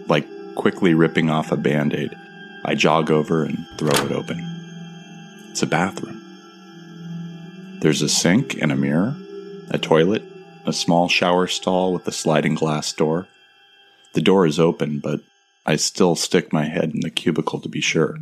[0.08, 2.14] Like quickly ripping off a band aid,
[2.66, 4.46] I jog over and throw it open.
[5.50, 6.21] It's a bathroom.
[7.82, 9.18] There's a sink and a mirror,
[9.70, 10.24] a toilet,
[10.66, 13.28] a small shower stall with a sliding glass door,
[14.14, 15.22] the door is open, but
[15.66, 18.18] I still stick my head in the cubicle to be sure.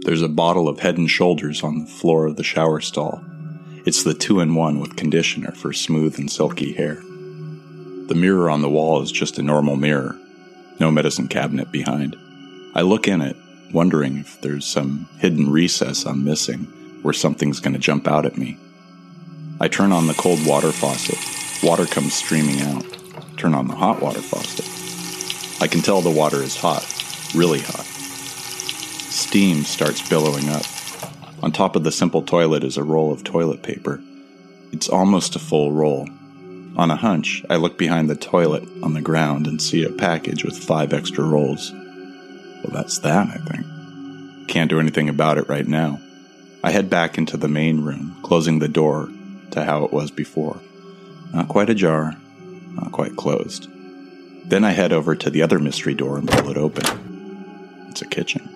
[0.00, 3.22] There's a bottle of head and shoulders on the floor of the shower stall.
[3.84, 6.94] It's the two in one with conditioner for smooth and silky hair.
[6.94, 10.18] The mirror on the wall is just a normal mirror,
[10.80, 12.16] no medicine cabinet behind.
[12.74, 13.36] I look in it,
[13.74, 16.64] wondering if there's some hidden recess I'm missing
[17.02, 18.56] where something's going to jump out at me.
[19.58, 21.18] I turn on the cold water faucet.
[21.66, 22.84] Water comes streaming out.
[23.38, 24.66] Turn on the hot water faucet.
[25.62, 26.84] I can tell the water is hot,
[27.34, 27.86] really hot.
[27.86, 30.66] Steam starts billowing up.
[31.42, 34.02] On top of the simple toilet is a roll of toilet paper.
[34.72, 36.06] It's almost a full roll.
[36.76, 40.44] On a hunch, I look behind the toilet on the ground and see a package
[40.44, 41.72] with five extra rolls.
[41.72, 44.48] Well, that's that, I think.
[44.48, 45.98] Can't do anything about it right now.
[46.62, 49.08] I head back into the main room, closing the door
[49.52, 50.60] to how it was before.
[51.32, 52.16] Not quite ajar,
[52.72, 53.68] not quite closed.
[54.44, 57.86] Then I head over to the other mystery door and pull it open.
[57.88, 58.48] It's a kitchen.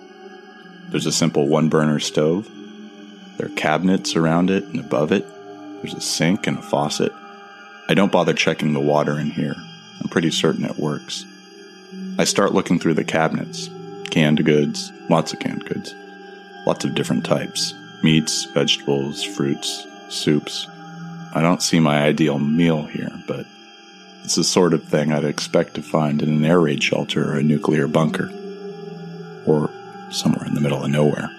[0.89, 2.49] There's a simple one burner stove.
[3.37, 5.25] There are cabinets around it and above it.
[5.81, 7.11] There's a sink and a faucet.
[7.89, 9.55] I don't bother checking the water in here.
[10.01, 11.25] I'm pretty certain it works.
[12.17, 13.69] I start looking through the cabinets.
[14.09, 15.93] Canned goods, lots of canned goods.
[16.65, 17.73] Lots of different types
[18.03, 20.67] meats, vegetables, fruits, soups.
[21.33, 23.45] I don't see my ideal meal here, but
[24.23, 27.37] it's the sort of thing I'd expect to find in an air raid shelter or
[27.37, 28.29] a nuclear bunker.
[29.45, 29.69] Or
[30.11, 31.31] somewhere in the middle of nowhere.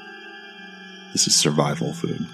[1.13, 2.27] This is survival food.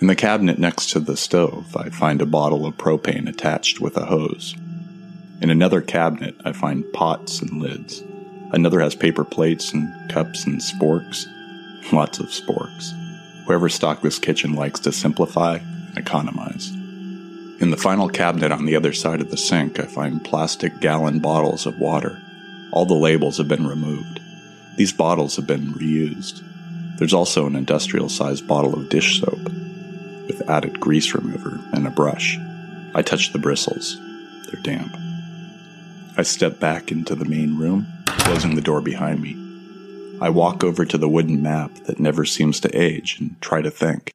[0.00, 3.96] In the cabinet next to the stove, I find a bottle of propane attached with
[3.96, 4.54] a hose.
[5.40, 8.02] In another cabinet, I find pots and lids.
[8.52, 11.26] Another has paper plates and cups and sporks.
[11.90, 12.90] Lots of sporks.
[13.46, 15.58] Whoever stocked this kitchen likes to simplify
[15.96, 16.70] economize.
[17.60, 21.20] In the final cabinet on the other side of the sink, I find plastic gallon
[21.20, 22.20] bottles of water.
[22.72, 24.20] All the labels have been removed.
[24.76, 26.42] These bottles have been reused.
[26.98, 29.44] There's also an industrial sized bottle of dish soap
[30.26, 32.38] with added grease remover and a brush.
[32.94, 33.96] I touch the bristles.
[34.46, 34.96] They're damp.
[36.16, 39.36] I step back into the main room, closing the door behind me.
[40.20, 43.70] I walk over to the wooden map that never seems to age and try to
[43.70, 44.12] think.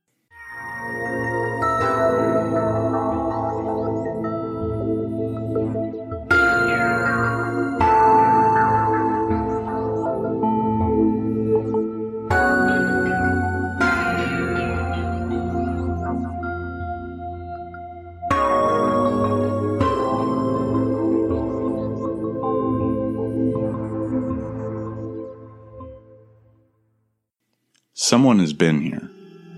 [28.17, 29.11] Someone has been here.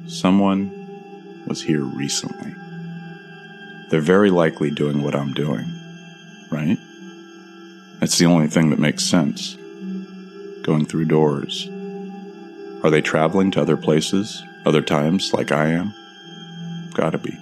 [0.06, 0.70] Someone
[1.48, 2.54] was here recently.
[3.90, 5.64] They're very likely doing what I'm doing,
[6.52, 6.78] right?
[8.02, 9.56] It's the only thing that makes sense.
[10.62, 11.70] Going through doors.
[12.84, 15.94] Are they traveling to other places, other times, like I am?
[16.94, 17.40] Gotta be.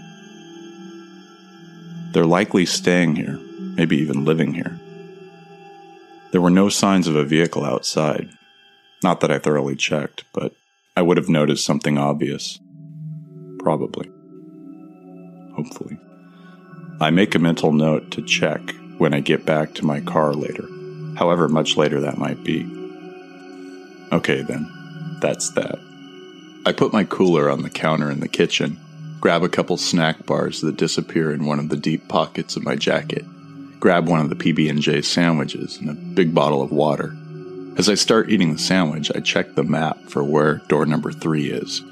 [2.12, 4.80] They're likely staying here, maybe even living here.
[6.30, 8.30] There were no signs of a vehicle outside.
[9.04, 10.54] Not that I thoroughly checked, but
[10.98, 12.60] I would have noticed something obvious.
[13.60, 14.10] Probably.
[15.56, 16.00] Hopefully.
[17.00, 18.62] I make a mental note to check
[18.98, 20.68] when I get back to my car later,
[21.16, 22.64] however much later that might be.
[24.12, 25.20] Okay, then.
[25.22, 25.78] That's that.
[26.66, 28.80] I put my cooler on the counter in the kitchen,
[29.22, 32.76] grab a couple snack bars that disappear in one of the deep pockets of my
[32.76, 33.24] jacket,
[33.80, 37.16] grab one of the PB&J sandwiches and a big bottle of water.
[37.78, 41.52] As I start eating the sandwich, I check the map for where door number 3
[41.52, 41.84] is.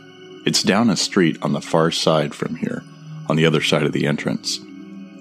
[0.44, 2.84] It's down a street on the far side from here,
[3.30, 4.60] on the other side of the entrance.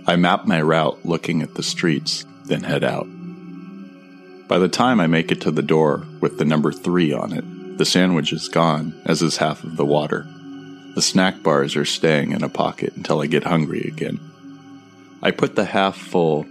[0.06, 3.06] I map my route looking at the streets, then head out.
[4.48, 7.76] By the time I make it to the door with the number 3 on it,
[7.76, 10.26] the sandwich is gone, as is half of the water.
[10.94, 14.18] The snack bars are staying in a pocket until I get hungry again.
[15.22, 16.46] I put the half full,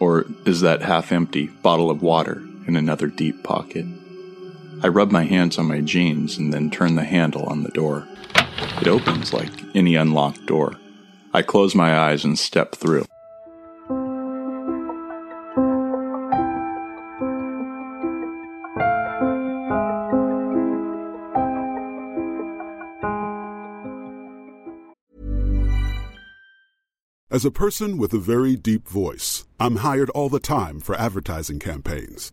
[0.00, 3.86] or is that half empty, bottle of water in another deep pocket.
[4.82, 8.06] I rub my hands on my jeans and then turn the handle on the door.
[8.80, 10.76] It opens like any unlocked door.
[11.32, 13.06] I close my eyes and step through.
[27.30, 31.60] As a person with a very deep voice, I'm hired all the time for advertising
[31.60, 32.32] campaigns.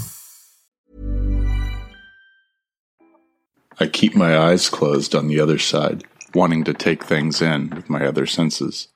[3.81, 6.03] I keep my eyes closed on the other side,
[6.35, 8.89] wanting to take things in with my other senses.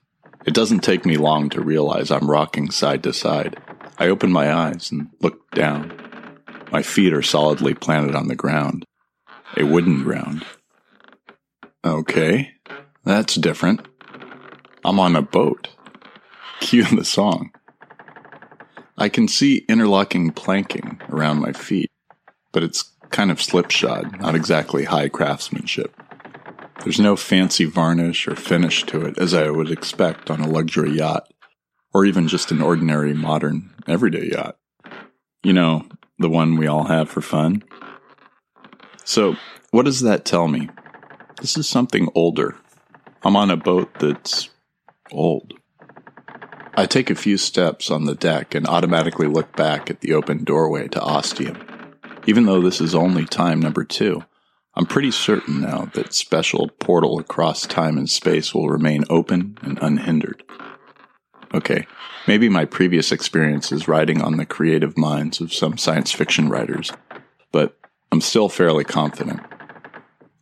[0.46, 3.60] It doesn't take me long to realize I'm rocking side to side.
[3.98, 5.92] I open my eyes and look down.
[6.70, 8.84] My feet are solidly planted on the ground,
[9.56, 10.46] a wooden ground.
[11.84, 12.52] Okay,
[13.02, 13.88] that's different.
[14.84, 15.66] I'm on a boat.
[16.60, 17.50] Cue the song.
[18.96, 21.90] I can see interlocking planking around my feet,
[22.52, 25.94] but it's kind of slipshod, not exactly high craftsmanship.
[26.82, 30.92] There's no fancy varnish or finish to it as I would expect on a luxury
[30.92, 31.32] yacht,
[31.92, 34.56] or even just an ordinary modern everyday yacht.
[35.42, 35.86] You know,
[36.18, 37.64] the one we all have for fun.
[39.04, 39.36] So,
[39.70, 40.68] what does that tell me?
[41.40, 42.56] This is something older.
[43.24, 44.48] I'm on a boat that's
[45.10, 45.54] old.
[46.74, 50.44] I take a few steps on the deck and automatically look back at the open
[50.44, 51.75] doorway to Ostium.
[52.26, 54.24] Even though this is only time number two,
[54.74, 59.78] I'm pretty certain now that special portal across time and space will remain open and
[59.80, 60.42] unhindered.
[61.54, 61.86] Okay,
[62.26, 66.92] maybe my previous experience is riding on the creative minds of some science fiction writers,
[67.52, 67.78] but
[68.10, 69.40] I'm still fairly confident.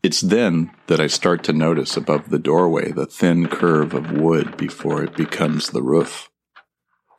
[0.02, 4.56] It's then that I start to notice above the doorway the thin curve of wood
[4.56, 6.31] before it becomes the roof.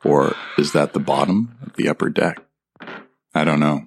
[0.04, 2.44] Or is that the bottom of the upper deck?
[3.34, 3.86] I don't know.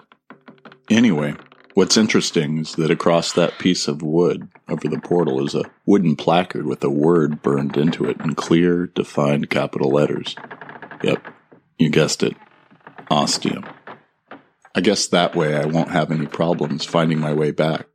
[0.89, 1.35] Anyway,
[1.75, 6.15] what's interesting is that across that piece of wood over the portal is a wooden
[6.15, 10.35] placard with a word burned into it in clear, defined capital letters.
[11.03, 11.27] Yep,
[11.77, 12.35] you guessed it.
[13.11, 13.65] Ostium.
[14.73, 17.87] I guess that way I won't have any problems finding my way back.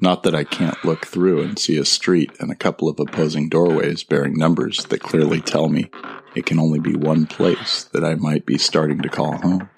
[0.00, 3.48] Not that I can't look through and see a street and a couple of opposing
[3.48, 5.90] doorways bearing numbers that clearly tell me
[6.34, 9.68] it can only be one place that I might be starting to call home.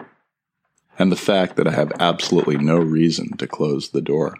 [0.99, 4.37] And the fact that I have absolutely no reason to close the door.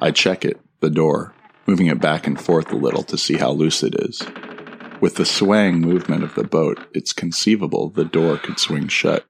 [0.00, 1.34] I check it, the door,
[1.66, 4.22] moving it back and forth a little to see how loose it is.
[5.00, 9.24] With the swaying movement of the boat, it's conceivable the door could swing shut.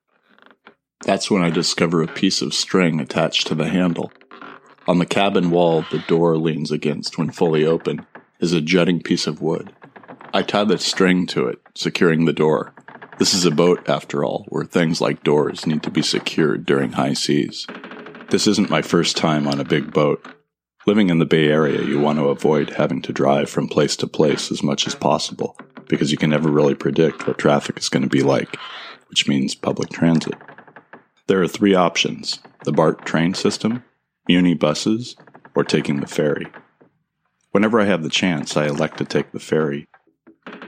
[1.04, 4.10] That's when I discover a piece of string attached to the handle
[4.86, 8.06] on the cabin wall the door leans against when fully open
[8.40, 9.74] is a jutting piece of wood.
[10.32, 12.74] I tie the string to it, securing the door.
[13.18, 16.92] This is a boat, after all, where things like doors need to be secured during
[16.92, 17.66] high seas.
[18.30, 20.26] This isn't my first time on a big boat.
[20.84, 24.08] Living in the Bay Area, you want to avoid having to drive from place to
[24.08, 25.56] place as much as possible,
[25.88, 28.56] because you can never really predict what traffic is going to be like,
[29.08, 30.34] which means public transit.
[31.28, 33.84] There are three options the BART train system,
[34.26, 35.16] Muni buses,
[35.54, 36.46] or taking the ferry.
[37.52, 39.86] Whenever I have the chance, I elect to take the ferry.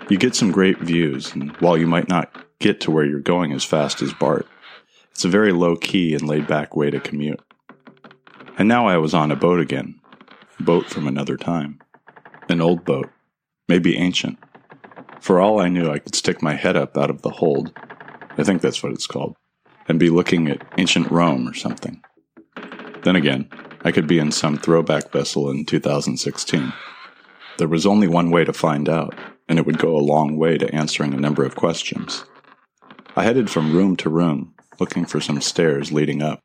[0.09, 3.53] You get some great views, and while you might not get to where you're going
[3.53, 4.47] as fast as BART,
[5.11, 7.41] it's a very low key and laid back way to commute.
[8.57, 10.01] And now I was on a boat again,
[10.61, 11.81] a boat from another time.
[12.49, 13.11] An old boat,
[13.69, 14.39] maybe ancient.
[15.21, 17.73] For all I knew, I could stick my head up out of the hold,
[18.39, 19.35] I think that's what it's called,
[19.89, 22.03] and be looking at ancient Rome or something.
[23.03, 23.49] Then again,
[23.85, 26.73] I could be in some throwback vessel in 2016.
[27.59, 29.15] There was only one way to find out,
[29.49, 32.25] and it would go a long way to answering a number of questions.
[33.15, 36.41] I headed from room to room, looking for some stairs leading up.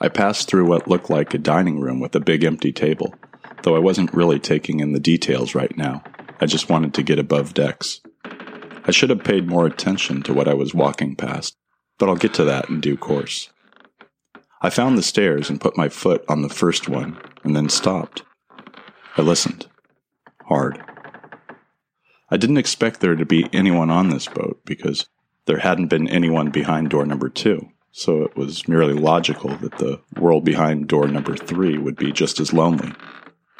[0.00, 3.14] I passed through what looked like a dining room with a big empty table,
[3.62, 6.04] though I wasn't really taking in the details right now.
[6.40, 8.00] I just wanted to get above decks.
[8.84, 11.56] I should have paid more attention to what I was walking past,
[11.98, 13.50] but I'll get to that in due course.
[14.62, 18.22] I found the stairs and put my foot on the first one and then stopped.
[19.16, 19.66] I listened.
[20.48, 20.82] Hard.
[22.28, 25.06] I didn't expect there to be anyone on this boat because
[25.46, 30.00] there hadn't been anyone behind door number two, so it was merely logical that the
[30.18, 32.92] world behind door number three would be just as lonely.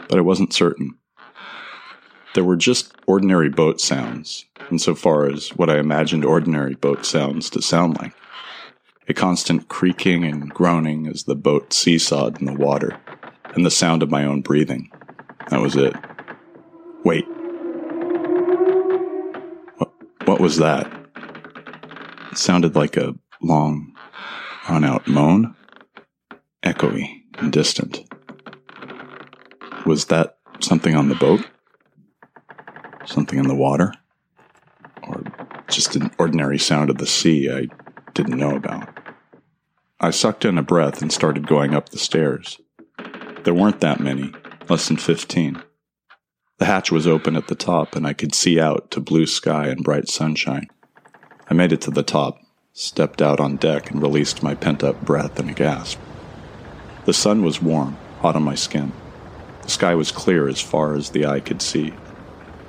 [0.08, 0.98] But I wasn't certain.
[2.34, 7.62] There were just ordinary boat sounds, insofar as what I imagined ordinary boat sounds to
[7.62, 8.12] sound like
[9.08, 12.98] a constant creaking and groaning as the boat seesawed in the water,
[13.54, 14.90] and the sound of my own breathing.
[15.50, 15.94] That was it.
[17.04, 17.24] Wait.
[20.26, 20.92] What, was that?
[22.32, 23.94] It sounded like a long,
[24.66, 25.54] drawn out moan,
[26.64, 28.02] echoey and distant.
[29.86, 31.48] Was that something on the boat?
[33.04, 33.94] Something in the water?
[35.04, 35.22] Or
[35.68, 37.68] just an ordinary sound of the sea I
[38.12, 38.88] didn't know about?
[40.00, 42.60] I sucked in a breath and started going up the stairs.
[43.44, 44.32] There weren't that many,
[44.68, 45.62] less than 15.
[46.58, 49.66] The hatch was open at the top, and I could see out to blue sky
[49.66, 50.68] and bright sunshine.
[51.50, 52.40] I made it to the top,
[52.72, 55.98] stepped out on deck, and released my pent up breath in a gasp.
[57.04, 58.92] The sun was warm, hot on my skin.
[59.62, 61.92] The sky was clear as far as the eye could see.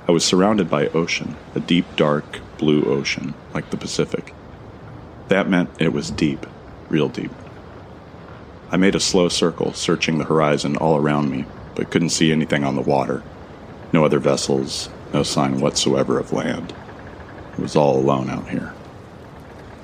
[0.06, 4.34] I was surrounded by ocean, a deep, dark, blue ocean, like the Pacific.
[5.28, 6.46] That meant it was deep,
[6.90, 7.32] real deep.
[8.70, 12.64] I made a slow circle, searching the horizon all around me, but couldn't see anything
[12.64, 13.22] on the water.
[13.92, 16.74] No other vessels, no sign whatsoever of land.
[17.52, 18.74] It was all alone out here.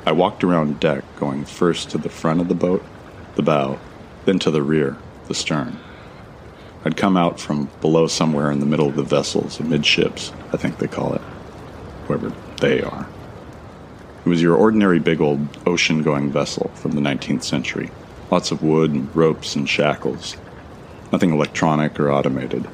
[0.07, 2.85] I walked around deck, going first to the front of the boat,
[3.37, 3.79] the bow,
[4.27, 4.99] then to the rear,
[5.29, 5.79] the stern.
[6.85, 10.79] I'd come out from below somewhere in the middle of the vessels, amidships, I think
[10.79, 11.23] they call it,
[12.07, 13.09] whoever they are.
[14.25, 17.91] It was your ordinary big old ocean going vessel from the 19th century.
[18.31, 20.37] Lots of wood and ropes and shackles.
[21.13, 22.67] Nothing electronic or automated.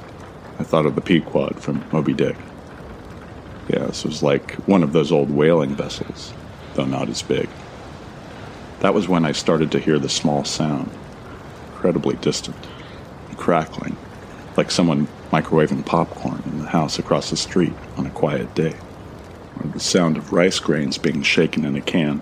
[0.60, 2.36] I thought of the Pequod from Moby Dick.
[3.70, 6.34] Yeah, this was like one of those old whaling vessels,
[6.74, 7.48] though not as big.
[8.80, 10.90] That was when I started to hear the small sound,
[11.72, 12.58] incredibly distant,
[13.38, 13.96] crackling,
[14.58, 18.76] like someone microwaving popcorn in the house across the street on a quiet day,
[19.58, 22.20] or the sound of rice grains being shaken in a can,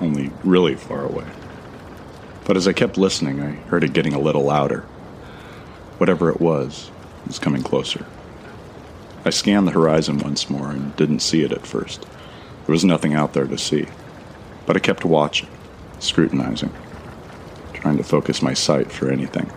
[0.00, 1.26] only really far away.
[2.44, 4.82] But as I kept listening, I heard it getting a little louder.
[5.98, 6.92] Whatever it was,
[7.26, 8.06] was coming closer.
[9.24, 12.02] I scanned the horizon once more and didn't see it at first.
[12.66, 13.86] There was nothing out there to see.
[14.66, 15.48] But I kept watching,
[15.98, 16.72] scrutinizing,
[17.72, 19.50] trying to focus my sight for anything.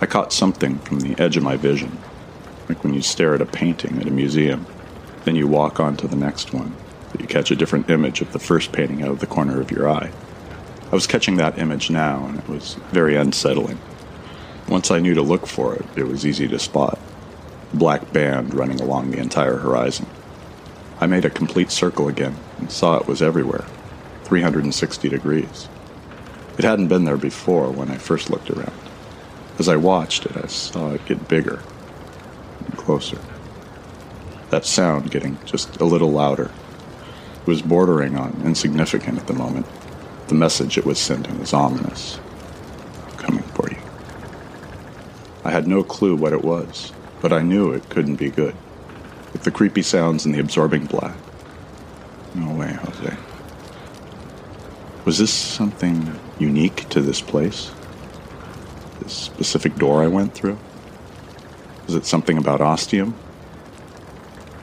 [0.00, 1.98] I caught something from the edge of my vision,
[2.68, 4.66] like when you stare at a painting at a museum,
[5.24, 6.74] then you walk on to the next one,
[7.10, 9.70] but you catch a different image of the first painting out of the corner of
[9.70, 10.10] your eye.
[10.90, 13.78] I was catching that image now, and it was very unsettling.
[14.68, 16.98] Once I knew to look for it, it was easy to spot.
[17.74, 20.06] Black band running along the entire horizon.
[21.00, 23.64] I made a complete circle again and saw it was everywhere,
[24.24, 25.68] 360 degrees.
[26.58, 28.72] It hadn't been there before when I first looked around.
[29.58, 31.62] As I watched it, I saw it get bigger
[32.64, 33.18] and closer.
[34.50, 36.50] That sound getting just a little louder.
[37.40, 39.66] It was bordering on insignificant at the moment.
[40.28, 42.20] The message it was sending was ominous.
[43.16, 43.78] Coming for you.
[45.44, 48.54] I had no clue what it was, but I knew it couldn't be good.
[49.32, 51.16] With the creepy sounds and the absorbing black.
[52.34, 53.16] No way, Jose.
[55.04, 57.72] Was this something unique to this place?
[59.00, 60.58] This specific door I went through?
[61.86, 63.12] Was it something about ostium?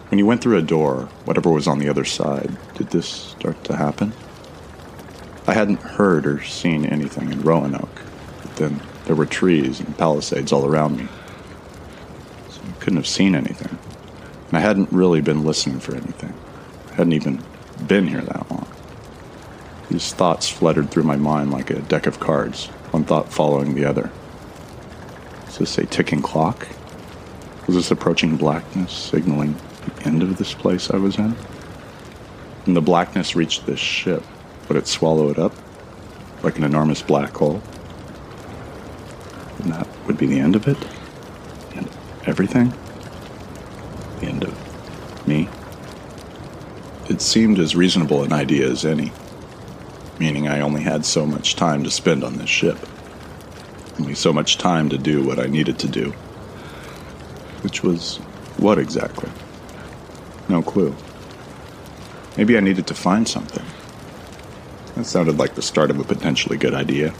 [0.09, 3.63] When you went through a door, whatever was on the other side, did this start
[3.65, 4.13] to happen?
[5.45, 8.01] I hadn't heard or seen anything in Roanoke,
[8.41, 8.79] but then
[9.09, 11.07] there were trees and palisades all around me.
[12.51, 13.79] So I couldn't have seen anything.
[14.49, 16.31] And I hadn't really been listening for anything.
[16.91, 17.43] I hadn't even
[17.87, 18.67] been here that long.
[19.89, 23.83] These thoughts fluttered through my mind like a deck of cards, one thought following the
[23.83, 24.11] other.
[25.47, 26.67] Is this a ticking clock?
[27.65, 29.55] Was this approaching blackness signaling
[29.87, 31.31] the end of this place I was in?
[32.65, 34.23] When the blackness reached this ship,
[34.67, 35.53] would it swallow it up
[36.43, 37.63] like an enormous black hole?
[39.59, 40.77] And that would be the end of it?
[41.75, 41.89] And
[42.25, 42.73] everything?
[44.19, 45.47] The end of me?
[47.09, 49.11] It seemed as reasonable an idea as any,
[50.19, 52.77] meaning I only had so much time to spend on this ship.
[53.99, 56.11] Only so much time to do what I needed to do.
[57.61, 58.17] Which was
[58.57, 59.29] what exactly?
[60.47, 60.95] No clue.
[62.37, 63.65] Maybe I needed to find something.
[64.95, 67.13] That sounded like the start of a potentially good idea.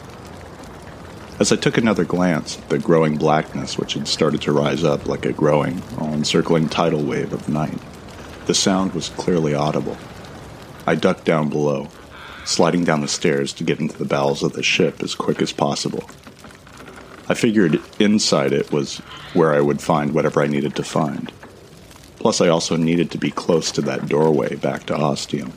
[1.40, 5.08] As I took another glance at the growing blackness which had started to rise up
[5.08, 7.80] like a growing, all encircling tidal wave of night,
[8.46, 9.96] the sound was clearly audible.
[10.86, 11.88] I ducked down below,
[12.44, 15.54] sliding down the stairs to get into the bowels of the ship as quick as
[15.54, 16.10] possible.
[17.30, 18.98] I figured inside it was
[19.34, 21.32] where I would find whatever I needed to find.
[22.18, 25.54] Plus, I also needed to be close to that doorway back to Ostium.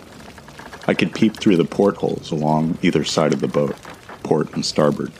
[0.86, 3.74] I could peep through the portholes along either side of the boat,
[4.22, 5.12] port and starboard,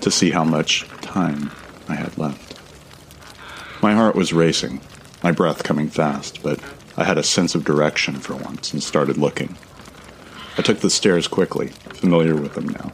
[0.00, 1.50] to see how much time
[1.88, 2.58] I had left.
[3.82, 4.80] My heart was racing,
[5.22, 6.60] my breath coming fast, but
[6.96, 9.56] I had a sense of direction for once and started looking.
[10.56, 12.92] I took the stairs quickly, familiar with them now.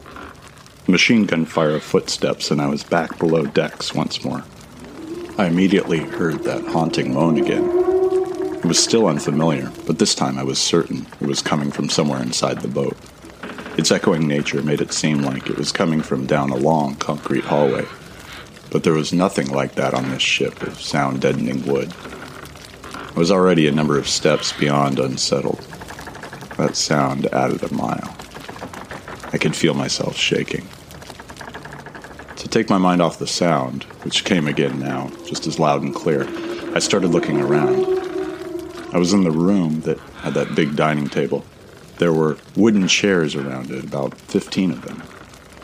[0.87, 4.43] Machine gun fire of footsteps, and I was back below decks once more.
[5.37, 7.65] I immediately heard that haunting moan again.
[8.57, 12.21] It was still unfamiliar, but this time I was certain it was coming from somewhere
[12.21, 12.95] inside the boat.
[13.77, 17.43] Its echoing nature made it seem like it was coming from down a long concrete
[17.43, 17.85] hallway.
[18.71, 21.93] But there was nothing like that on this ship of sound deadening wood.
[23.15, 25.59] I was already a number of steps beyond unsettled.
[26.57, 28.15] That sound added a mile.
[29.33, 30.67] I could feel myself shaking.
[32.37, 35.93] To take my mind off the sound, which came again now, just as loud and
[35.93, 36.25] clear,
[36.73, 37.85] I started looking around.
[38.93, 41.43] I was in the room that had that big dining table.
[41.97, 45.01] There were wooden chairs around it, about 15 of them.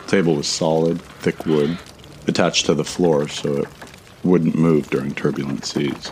[0.05, 1.77] The table was solid, thick wood,
[2.27, 3.67] attached to the floor so it
[4.23, 6.11] wouldn't move during turbulent seas.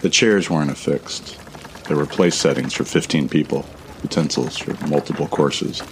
[0.00, 1.38] The chairs weren't affixed.
[1.84, 3.64] There were place settings for 15 people,
[4.02, 5.82] utensils for multiple courses,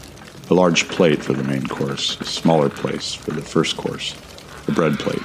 [0.49, 4.17] a large plate for the main course, a smaller place for the first course,
[4.67, 5.23] a bread plate,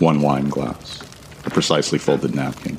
[0.00, 1.02] one wine glass,
[1.44, 2.78] a precisely folded napkin.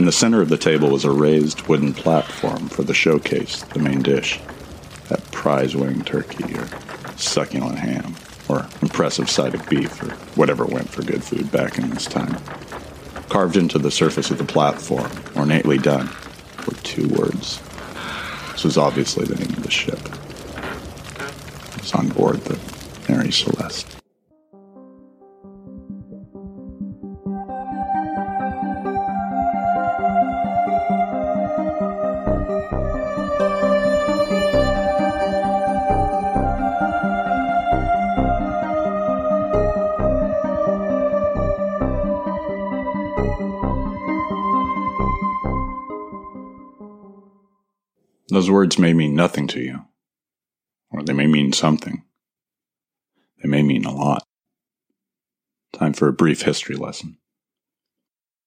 [0.00, 3.80] In the center of the table was a raised wooden platform for the showcase, the
[3.80, 4.40] main dish,
[5.10, 6.66] that prize winning turkey or
[7.18, 8.16] succulent ham
[8.48, 12.38] or impressive side of beef or whatever went for good food back in this time.
[13.28, 16.08] Carved into the surface of the platform, ornately done,
[16.66, 17.60] were two words.
[18.52, 20.00] This was obviously the name of the ship.
[21.74, 22.58] It was on board the
[23.06, 23.99] Mary Celeste.
[48.40, 49.84] Those words may mean nothing to you,
[50.90, 52.04] or they may mean something.
[53.42, 54.22] They may mean a lot.
[55.74, 57.18] Time for a brief history lesson.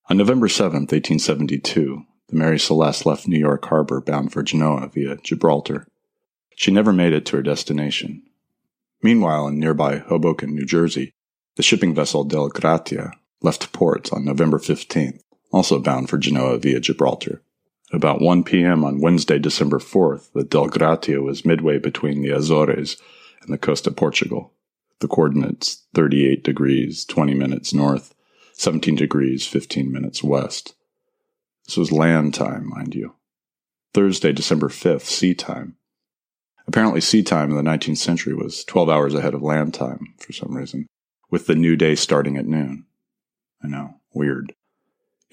[0.09, 5.17] On November 7, 1872, the Mary Celeste left New York Harbor bound for Genoa via
[5.17, 5.85] Gibraltar.
[6.55, 8.23] She never made it to her destination.
[9.03, 11.13] Meanwhile, in nearby Hoboken, New Jersey,
[11.55, 13.11] the shipping vessel Dei Gratia
[13.43, 15.19] left port on November 15th,
[15.51, 17.42] also bound for Genoa via Gibraltar.
[17.93, 18.83] About 1 p.m.
[18.83, 22.97] on Wednesday, December 4th, the Dei Gratia was midway between the Azores
[23.43, 24.51] and the coast of Portugal.
[24.99, 28.15] The coordinates 38 degrees 20 minutes north,
[28.53, 30.73] 17 degrees 15 minutes west.
[31.65, 33.13] This was land time, mind you.
[33.93, 35.75] Thursday, December 5th, sea time.
[36.65, 40.33] Apparently, sea time in the 19th century was 12 hours ahead of land time for
[40.33, 40.87] some reason,
[41.29, 42.87] with the new day starting at noon.
[43.63, 44.55] I know, weird.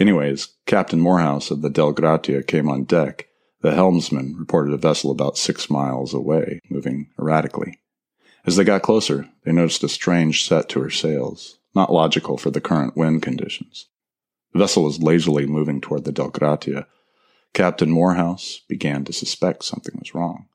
[0.01, 3.29] Anyways, Captain Morehouse of the Dei Gratia came on deck.
[3.61, 7.79] The helmsman reported a vessel about six miles away, moving erratically.
[8.47, 12.51] As they got closer, they noticed a strange set to her sails, not logical for
[12.51, 13.89] the current wind conditions.
[14.55, 16.87] The vessel was lazily moving toward the Dei Gratia.
[17.53, 20.47] Captain Morehouse began to suspect something was wrong.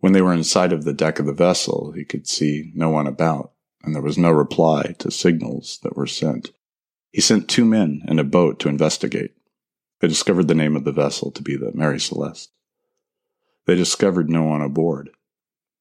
[0.00, 2.90] When they were in sight of the deck of the vessel, he could see no
[2.90, 3.52] one about,
[3.84, 6.50] and there was no reply to signals that were sent.
[7.12, 9.32] He sent two men and a boat to investigate.
[10.00, 12.50] They discovered the name of the vessel to be the Mary Celeste.
[13.66, 15.10] They discovered no one aboard,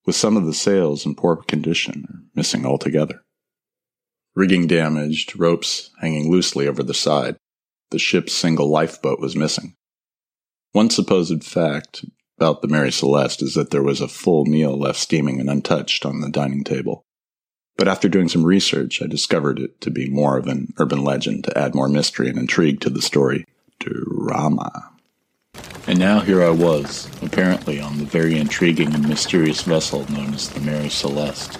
[0.05, 3.23] with some of the sails in poor condition or missing altogether.
[4.35, 7.37] Rigging damaged, ropes hanging loosely over the side.
[7.91, 9.75] The ship's single lifeboat was missing.
[10.73, 12.05] One supposed fact
[12.37, 16.05] about the Mary Celeste is that there was a full meal left steaming and untouched
[16.05, 17.03] on the dining table.
[17.77, 21.43] But after doing some research, I discovered it to be more of an urban legend
[21.45, 23.45] to add more mystery and intrigue to the story.
[23.79, 24.91] Drama.
[25.85, 30.49] And now here I was, apparently on the very intriguing and mysterious vessel known as
[30.49, 31.57] the Mary Celeste.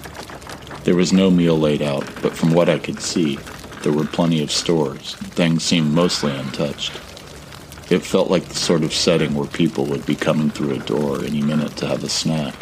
[0.84, 3.38] There was no meal laid out, but from what I could see,
[3.82, 6.92] there were plenty of stores, things seemed mostly untouched.
[7.90, 11.24] It felt like the sort of setting where people would be coming through a door
[11.24, 12.54] any minute to have a snack,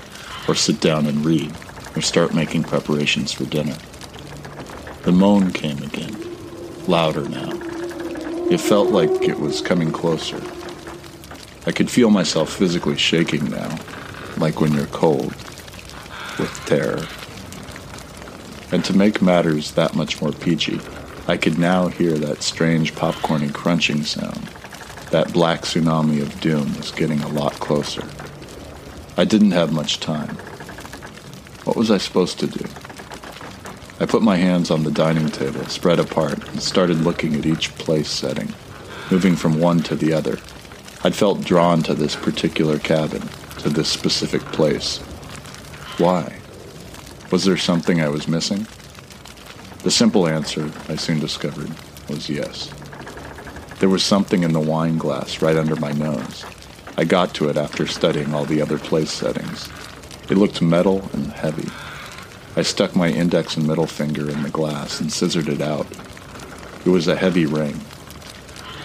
[0.46, 1.52] or sit down and read,
[1.96, 3.76] or start making preparations for dinner.
[5.02, 6.14] The moan came again,
[6.86, 7.52] louder now.
[8.50, 10.40] It felt like it was coming closer.
[11.66, 13.78] I could feel myself physically shaking now,
[14.36, 15.34] like when you're cold,
[16.38, 17.06] with terror.
[18.72, 20.80] And to make matters that much more peachy,
[21.26, 24.48] I could now hear that strange popcorny crunching sound.
[25.10, 28.06] That black tsunami of doom was getting a lot closer.
[29.16, 30.36] I didn't have much time.
[31.66, 32.64] What was I supposed to do?
[33.98, 37.74] I put my hands on the dining table, spread apart, and started looking at each
[37.74, 38.54] place setting,
[39.10, 40.38] moving from one to the other.
[41.02, 43.22] I'd felt drawn to this particular cabin,
[43.58, 44.98] to this specific place.
[45.98, 46.38] Why?
[47.32, 48.68] Was there something I was missing?
[49.82, 51.72] The simple answer, I soon discovered,
[52.08, 52.70] was yes.
[53.80, 56.44] There was something in the wine glass right under my nose.
[56.96, 59.68] I got to it after studying all the other place settings.
[60.28, 61.68] It looked metal and heavy.
[62.56, 65.86] I stuck my index and middle finger in the glass and scissored it out.
[66.84, 67.80] It was a heavy ring.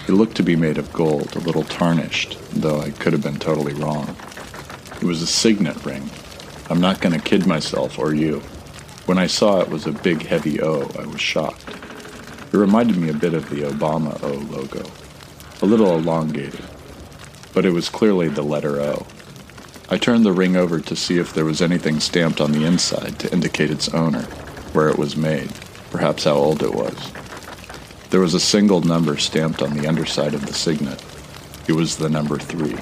[0.06, 3.38] It looked to be made of gold, a little tarnished, though I could have been
[3.38, 4.16] totally wrong.
[4.96, 6.10] It was a signet ring.
[6.70, 8.40] I'm not going to kid myself or you.
[9.06, 11.68] When I saw it was a big heavy O, I was shocked.
[12.52, 14.84] It reminded me a bit of the Obama O logo,
[15.60, 16.62] a little elongated,
[17.52, 19.06] but it was clearly the letter O.
[19.92, 23.18] I turned the ring over to see if there was anything stamped on the inside
[23.18, 24.22] to indicate its owner,
[24.72, 25.52] where it was made.
[25.90, 27.12] perhaps how old it was.
[28.08, 31.04] There was a single number stamped on the underside of the signet.
[31.68, 32.78] It was the number three.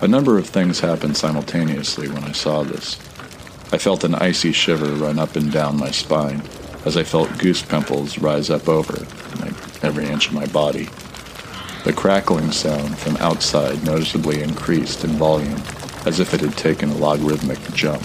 [0.00, 2.98] A number of things happened simultaneously when I saw this.
[3.72, 6.42] I felt an icy shiver run up and down my spine
[6.84, 9.06] as I felt goose pimples rise up over
[9.38, 10.88] like every inch of my body.
[11.84, 15.62] The crackling sound from outside noticeably increased in volume
[16.06, 18.02] as if it had taken a logarithmic jump.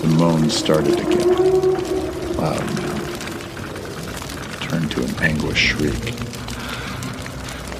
[0.00, 1.28] The moan started again,
[2.36, 2.98] loud now,
[4.66, 6.14] turned to an anguished shriek.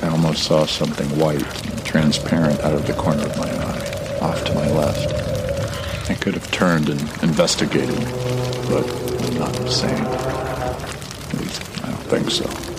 [0.03, 4.45] I almost saw something white and transparent out of the corner of my eye, off
[4.45, 6.11] to my left.
[6.11, 7.99] I could have turned and investigated,
[8.69, 8.85] but
[9.23, 10.05] I'm not insane.
[10.05, 12.70] At least, I don't think so.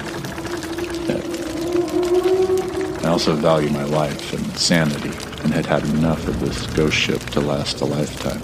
[3.11, 5.09] Also value my life and sanity
[5.43, 8.41] and had had enough of this ghost ship to last a lifetime.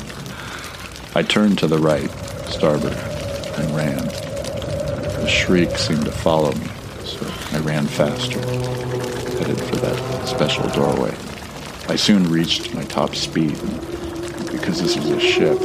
[1.16, 2.12] I turned to the right,
[2.50, 4.06] starboard, and ran.
[5.22, 6.68] The shriek seemed to follow me,
[7.06, 8.42] so I ran faster,
[9.40, 11.16] headed for that special doorway.
[11.88, 15.58] I soon reached my top speed, and because this was a ship,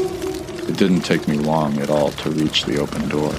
[0.69, 3.35] it didn't take me long at all to reach the open door.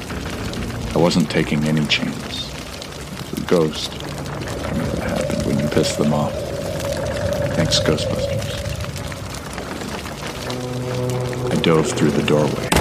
[0.94, 2.50] I wasn't taking any chance.
[2.52, 3.94] It was a ghost.
[3.94, 5.13] I what
[5.74, 6.32] pissed them off.
[7.56, 8.62] Thanks, Ghostbusters.
[11.52, 12.73] I dove through the doorway.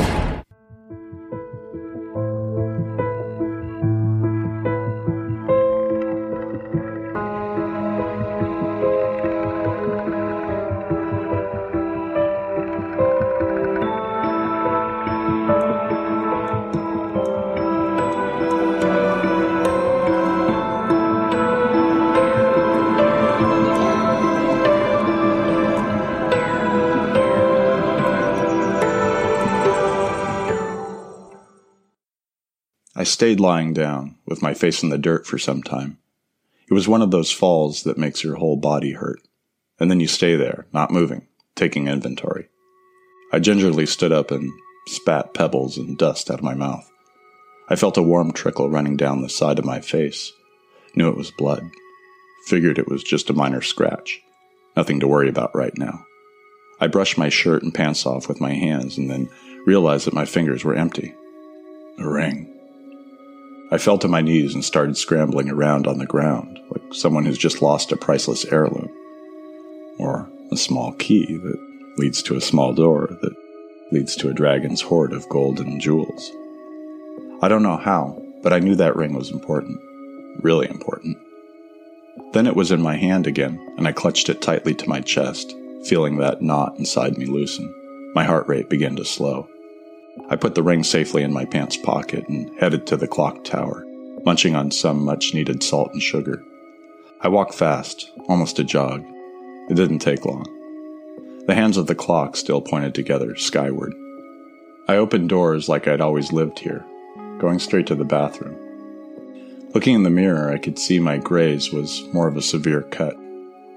[33.23, 35.97] Stayed lying down, with my face in the dirt for some time.
[36.69, 39.21] It was one of those falls that makes your whole body hurt.
[39.79, 42.49] And then you stay there, not moving, taking inventory.
[43.33, 44.51] I gingerly stood up and
[44.89, 46.91] spat pebbles and dust out of my mouth.
[47.69, 50.33] I felt a warm trickle running down the side of my face.
[50.97, 51.63] Knew it was blood.
[52.47, 54.21] Figured it was just a minor scratch.
[54.77, 56.05] Nothing to worry about right now.
[56.81, 59.31] I brushed my shirt and pants off with my hands and then
[59.65, 61.15] realized that my fingers were empty.
[62.01, 62.52] A ring.
[63.73, 67.39] I fell to my knees and started scrambling around on the ground, like someone who's
[67.39, 68.91] just lost a priceless heirloom.
[69.99, 73.35] Or a small key that leads to a small door that
[73.91, 76.31] leads to a dragon's hoard of gold and jewels.
[77.41, 79.81] I don't know how, but I knew that ring was important.
[80.43, 81.17] Really important.
[82.35, 85.57] Then it was in my hand again, and I clutched it tightly to my chest,
[85.87, 87.73] feeling that knot inside me loosen.
[88.15, 89.49] My heart rate began to slow.
[90.29, 93.85] I put the ring safely in my pants pocket and headed to the clock tower,
[94.25, 96.43] munching on some much needed salt and sugar.
[97.21, 99.05] I walked fast, almost a jog.
[99.71, 100.47] It didn't take long.
[101.47, 103.95] The hands of the clock still pointed together, skyward.
[104.89, 106.85] I opened doors like I'd always lived here,
[107.39, 108.57] going straight to the bathroom.
[109.75, 113.17] Looking in the mirror, I could see my graze was more of a severe cut.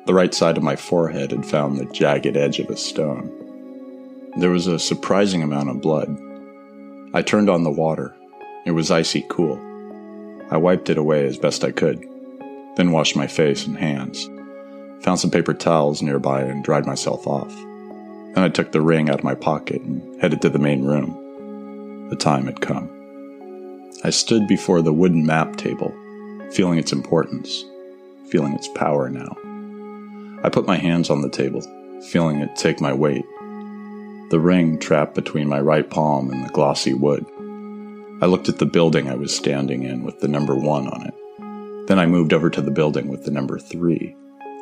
[0.05, 3.31] The right side of my forehead had found the jagged edge of a stone.
[4.37, 6.17] There was a surprising amount of blood,
[7.13, 8.15] I turned on the water.
[8.65, 9.59] It was icy cool.
[10.51, 12.05] I wiped it away as best I could,
[12.75, 14.29] then washed my face and hands.
[15.03, 17.53] Found some paper towels nearby and dried myself off.
[18.33, 22.09] Then I took the ring out of my pocket and headed to the main room.
[22.09, 22.89] The time had come.
[24.03, 25.93] I stood before the wooden map table,
[26.51, 27.63] feeling its importance,
[28.29, 29.37] feeling its power now.
[30.43, 31.61] I put my hands on the table,
[32.01, 33.25] feeling it take my weight,
[34.29, 37.25] the ring trapped between my right palm and the glossy wood.
[38.21, 41.87] I looked at the building I was standing in with the number one on it.
[41.87, 44.15] Then I moved over to the building with the number three,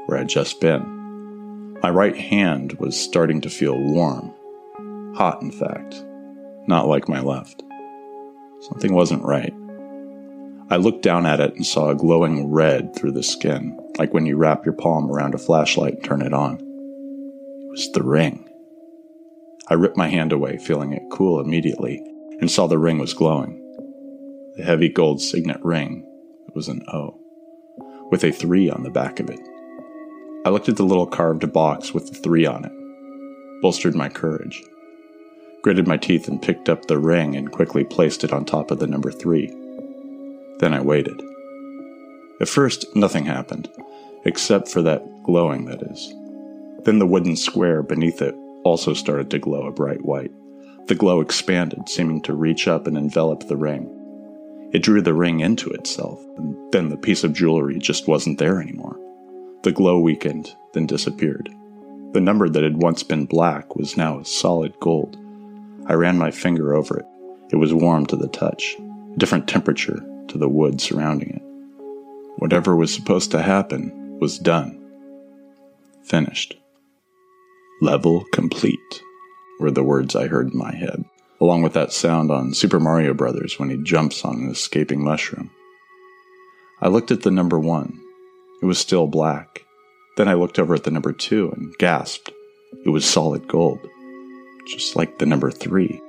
[0.06, 1.80] where I'd just been.
[1.82, 4.34] My right hand was starting to feel warm.
[5.16, 6.04] Hot, in fact.
[6.68, 7.64] Not like my left.
[8.62, 9.54] Something wasn't right.
[10.70, 14.26] I looked down at it and saw a glowing red through the skin, like when
[14.26, 16.56] you wrap your palm around a flashlight and turn it on.
[16.56, 18.50] It was the ring.
[19.70, 22.04] I ripped my hand away, feeling it cool immediately,
[22.42, 23.60] and saw the ring was glowing.
[24.58, 26.06] The heavy gold signet ring
[26.48, 27.18] it was an O,
[28.12, 29.40] with a 3 on the back of it.
[30.46, 34.62] I looked at the little carved box with the 3 on it, bolstered my courage,
[35.62, 38.80] gritted my teeth and picked up the ring and quickly placed it on top of
[38.80, 39.48] the number 3.
[40.60, 41.22] Then I waited.
[42.42, 43.72] At first, nothing happened,
[44.26, 46.14] except for that glowing, that is.
[46.84, 50.32] Then the wooden square beneath it also started to glow a bright white,
[50.88, 53.90] The glow expanded, seeming to reach up and envelop the ring.
[54.74, 58.62] It drew the ring into itself, and then the piece of jewelry just wasn't there
[58.62, 59.00] anymore.
[59.64, 61.50] The glow weakened, then disappeared.
[62.12, 65.18] The number that had once been black was now a solid gold.
[65.88, 67.06] I ran my finger over it.
[67.52, 71.44] It was warm to the touch, a different temperature to the wood surrounding it.
[72.40, 74.80] Whatever was supposed to happen was done.
[76.04, 76.58] Finished.
[77.82, 79.04] Level complete
[79.60, 81.06] were the words I heard in my head,
[81.42, 83.58] along with that sound on Super Mario Bros.
[83.58, 85.50] when he jumps on an escaping mushroom.
[86.82, 88.00] I looked at the number one.
[88.62, 89.66] It was still black.
[90.18, 92.32] Then I looked over at the number two and gasped.
[92.86, 93.80] It was solid gold,
[94.68, 96.02] just like the number three.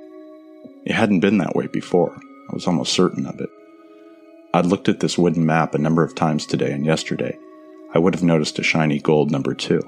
[0.85, 2.15] It hadn't been that way before.
[2.15, 3.49] I was almost certain of it.
[4.53, 7.37] I'd looked at this wooden map a number of times today and yesterday.
[7.93, 9.81] I would have noticed a shiny gold number two.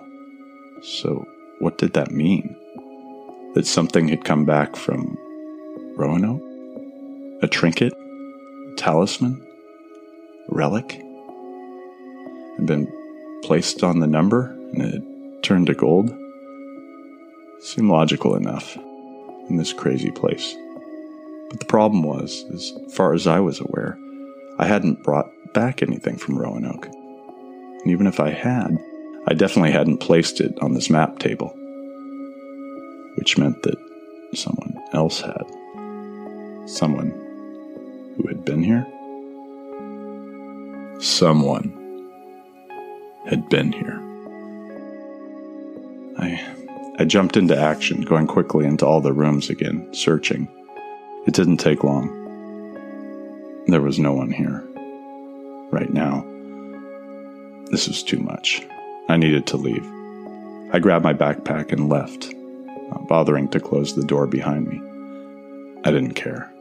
[0.82, 1.26] So,
[1.60, 2.56] what did that mean?
[3.54, 5.18] That something had come back from
[5.96, 6.44] Roanoke?
[7.42, 7.94] A trinket?
[7.94, 9.46] A talisman?
[10.50, 11.02] A relic?
[12.58, 12.92] And been
[13.44, 16.10] placed on the number and it turned to gold?
[17.62, 18.78] Seemed logical enough
[19.50, 20.56] in this crazy place.
[21.50, 23.98] But the problem was, as far as I was aware,
[24.60, 26.86] I hadn't brought back anything from Roanoke.
[26.88, 28.78] And even if I had,
[29.30, 31.50] I definitely hadn't placed it on this map table.
[33.16, 33.78] Which meant that
[34.34, 35.44] someone else had.
[36.66, 37.10] Someone
[38.16, 38.88] who had been here?
[41.02, 41.74] Someone
[43.26, 44.02] had been here.
[46.18, 46.42] I
[47.00, 50.48] I jumped into action, going quickly into all the rooms again, searching.
[51.28, 52.08] It didn't take long.
[53.68, 54.64] There was no one here.
[55.70, 56.26] Right now.
[57.70, 58.66] This was too much.
[59.10, 59.86] I needed to leave.
[60.74, 62.34] I grabbed my backpack and left,
[62.92, 64.82] not bothering to close the door behind me.
[65.86, 66.52] I didn't care.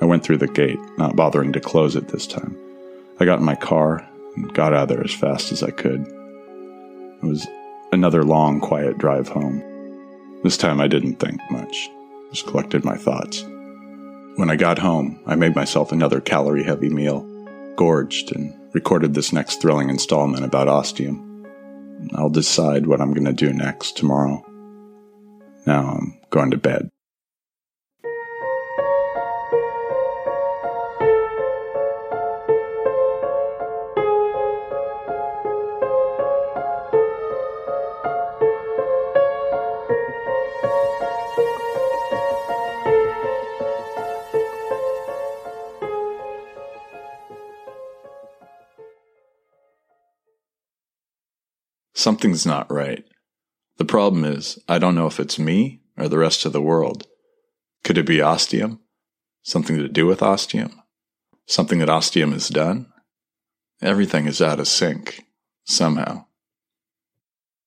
[0.00, 2.56] I went through the gate, not bothering to close it this time.
[3.20, 6.00] I got in my car and got out of there as fast as I could.
[6.02, 7.46] It was
[7.92, 9.62] another long, quiet drive home.
[10.42, 11.90] This time I didn't think much,
[12.30, 13.42] just collected my thoughts.
[14.36, 17.26] When I got home, I made myself another calorie heavy meal,
[17.76, 21.27] gorged, and recorded this next thrilling installment about ostium.
[22.14, 24.44] I'll decide what I'm going to do next tomorrow.
[25.66, 26.90] Now I'm going to bed.
[51.98, 53.04] Something's not right.
[53.78, 57.08] The problem is, I don't know if it's me or the rest of the world.
[57.82, 58.78] Could it be ostium?
[59.42, 60.80] Something to do with ostium?
[61.46, 62.86] Something that ostium has done?
[63.82, 65.24] Everything is out of sync,
[65.64, 66.26] somehow.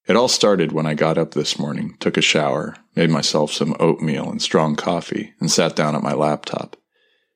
[0.07, 3.75] It all started when I got up this morning, took a shower, made myself some
[3.81, 6.77] oatmeal and strong coffee, and sat down at my laptop.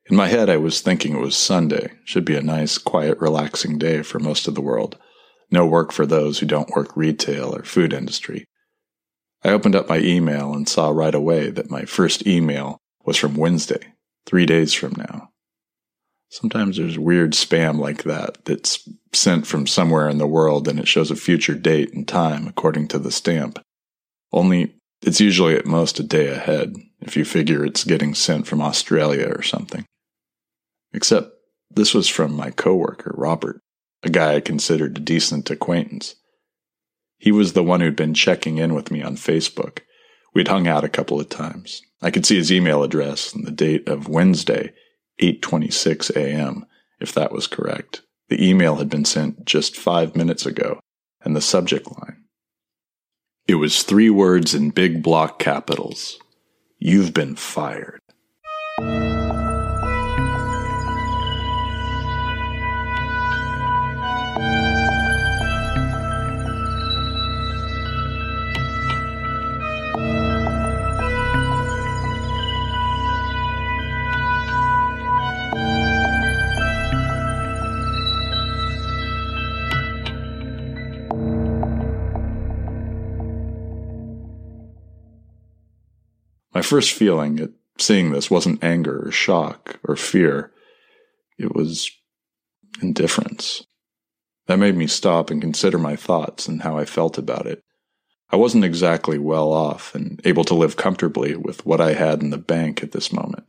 [0.10, 3.78] In my head, I was thinking it was Sunday, should be a nice, quiet, relaxing
[3.78, 4.98] day for most of the world
[5.52, 8.46] no work for those who don't work retail or food industry.
[9.44, 13.36] I opened up my email and saw right away that my first email was from
[13.36, 13.94] Wednesday,
[14.26, 15.30] three days from now.
[16.30, 20.88] Sometimes there's weird spam like that that's sent from somewhere in the world and it
[20.88, 23.60] shows a future date and time according to the stamp.
[24.34, 28.62] Only it's usually at most a day ahead if you figure it's getting sent from
[28.62, 29.86] Australia or something.
[30.94, 31.30] Except
[31.70, 33.62] this was from my coworker, Robert
[34.06, 36.16] a guy I considered a decent acquaintance.
[37.18, 39.80] He was the one who'd been checking in with me on Facebook.
[40.34, 41.82] We'd hung out a couple of times.
[42.02, 44.74] I could see his email address and the date of Wednesday,
[45.22, 46.66] 8:26 a.m.,
[47.00, 48.02] if that was correct.
[48.30, 50.80] The email had been sent just 5 minutes ago,
[51.24, 52.26] and the subject line.
[53.48, 56.18] It was three words in big block capitals.
[56.80, 58.02] You've been fired.
[86.56, 90.54] My first feeling at seeing this wasn't anger or shock or fear.
[91.38, 91.92] It was
[92.82, 93.62] indifference.
[94.48, 97.62] That made me stop and consider my thoughts and how I felt about it.
[98.30, 102.30] I wasn't exactly well off and able to live comfortably with what I had in
[102.30, 103.44] the bank at this moment.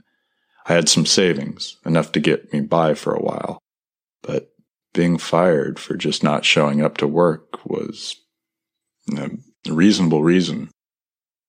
[0.66, 3.60] I had some savings, enough to get me by for a while.
[4.22, 4.48] But
[4.94, 8.16] being fired for just not showing up to work was
[9.16, 9.30] a
[9.68, 10.70] reasonable reason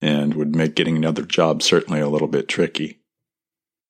[0.02, 3.00] and would make getting another job certainly a little bit tricky.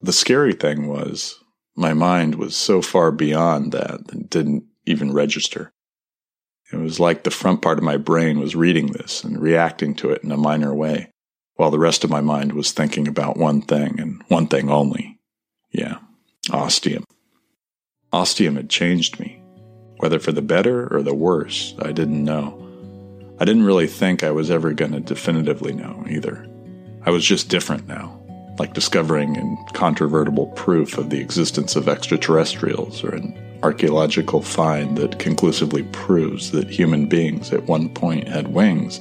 [0.02, 1.40] The scary thing was
[1.76, 5.72] my mind was so far beyond that it didn't even register.
[6.72, 10.10] It was like the front part of my brain was reading this and reacting to
[10.10, 11.12] it in a minor way,
[11.56, 15.20] while the rest of my mind was thinking about one thing and one thing only.
[15.72, 16.00] Yeah,
[16.52, 17.04] ostium.
[18.12, 19.42] Ostium had changed me.
[19.98, 22.67] Whether for the better or the worse, I didn't know.
[23.40, 26.48] I didn't really think I was ever going to definitively know either.
[27.06, 28.20] I was just different now,
[28.58, 35.84] like discovering incontrovertible proof of the existence of extraterrestrials or an archaeological find that conclusively
[35.84, 39.00] proves that human beings at one point had wings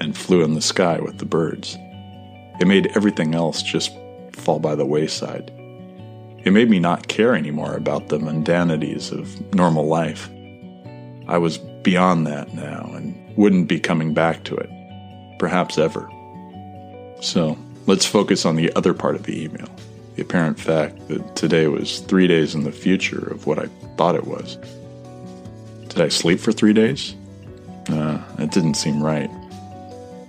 [0.00, 1.76] and flew in the sky with the birds.
[2.60, 3.92] It made everything else just
[4.32, 5.50] fall by the wayside.
[6.44, 10.30] It made me not care anymore about the mundanities of normal life.
[11.26, 14.70] I was beyond that now and wouldn't be coming back to it,
[15.38, 16.08] perhaps ever.
[17.20, 19.68] So let's focus on the other part of the email
[20.14, 23.66] the apparent fact that today was three days in the future of what I
[23.96, 24.56] thought it was.
[25.88, 27.14] Did I sleep for three days?
[27.88, 29.30] Uh, that didn't seem right.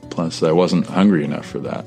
[0.10, 1.86] Plus, I wasn't hungry enough for that.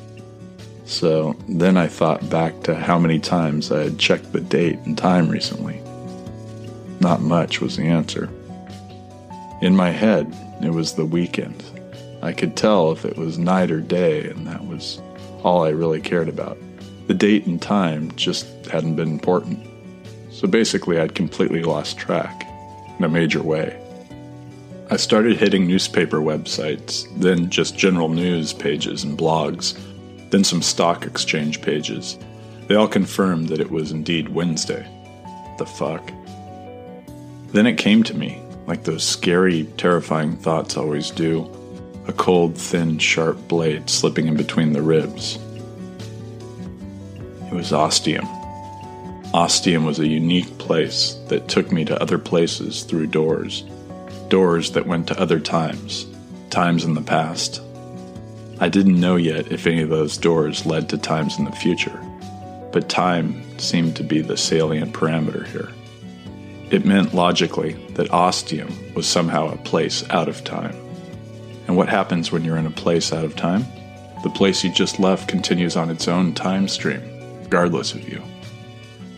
[0.84, 4.96] So then I thought back to how many times I had checked the date and
[4.96, 5.82] time recently.
[7.00, 8.30] Not much was the answer.
[9.60, 10.32] In my head,
[10.64, 11.62] it was the weekend.
[12.22, 15.00] I could tell if it was night or day, and that was
[15.42, 16.58] all I really cared about.
[17.06, 19.66] The date and time just hadn't been important.
[20.30, 22.44] So basically, I'd completely lost track
[22.98, 23.80] in a major way.
[24.90, 29.78] I started hitting newspaper websites, then just general news pages and blogs
[30.30, 32.18] then some stock exchange pages.
[32.66, 34.86] They all confirmed that it was indeed Wednesday.
[35.58, 36.10] The fuck?
[37.52, 41.50] Then it came to me, like those scary, terrifying thoughts always do
[42.06, 45.38] a cold, thin, sharp blade slipping in between the ribs.
[47.46, 48.26] It was Ostium.
[49.32, 53.64] Ostium was a unique place that took me to other places through doors.
[54.28, 56.06] Doors that went to other times,
[56.50, 57.62] times in the past,
[58.60, 62.02] I didn't know yet if any of those doors led to times in the future,
[62.72, 65.70] but time seemed to be the salient parameter here.
[66.70, 70.76] It meant logically that Ostium was somehow a place out of time.
[71.66, 73.64] And what happens when you're in a place out of time?
[74.22, 77.02] The place you just left continues on its own time stream,
[77.42, 78.22] regardless of you.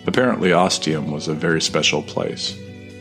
[0.06, 2.56] Apparently, Ostium was a very special place,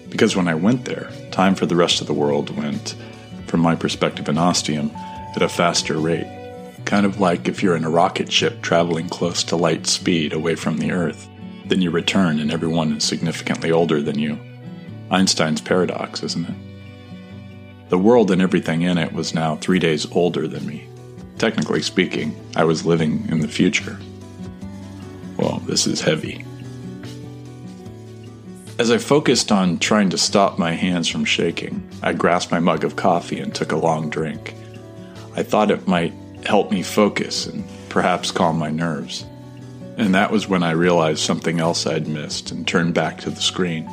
[0.09, 2.95] because when I went there, time for the rest of the world went,
[3.45, 4.89] from my perspective in Ostium,
[5.35, 6.27] at a faster rate.
[6.85, 10.55] Kind of like if you're in a rocket ship traveling close to light speed away
[10.55, 11.27] from the Earth,
[11.69, 14.37] then you return and everyone is significantly older than you.
[15.11, 17.89] Einstein's paradox, isn't it?
[17.89, 20.87] The world and everything in it was now three days older than me.
[21.37, 23.97] Technically speaking, I was living in the future.
[25.37, 26.45] Well, this is heavy.
[28.77, 32.83] As I focused on trying to stop my hands from shaking, I grasped my mug
[32.83, 34.53] of coffee and took a long drink.
[35.35, 36.13] I thought it might
[36.45, 39.25] help me focus and perhaps calm my nerves.
[39.99, 43.41] And that was when I realized something else I'd missed and turned back to the
[43.41, 43.83] screen.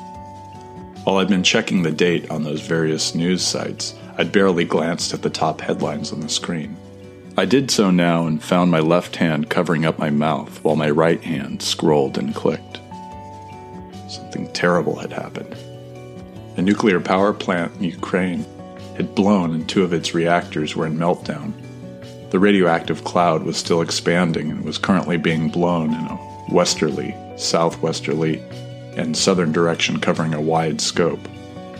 [1.02, 5.22] While I'd been checking the date on those various news sites, I'd barely glanced at
[5.22, 6.76] the top headlines on the screen.
[7.36, 10.90] I did so now and found my left hand covering up my mouth while my
[10.90, 12.78] right hand scrolled and clicked.
[14.08, 15.56] Something terrible had happened.
[16.56, 18.46] A nuclear power plant in Ukraine
[18.96, 21.52] had blown and two of its reactors were in meltdown.
[22.30, 26.18] The radioactive cloud was still expanding and was currently being blown in a
[26.50, 28.42] westerly, southwesterly,
[28.96, 31.20] and southern direction covering a wide scope.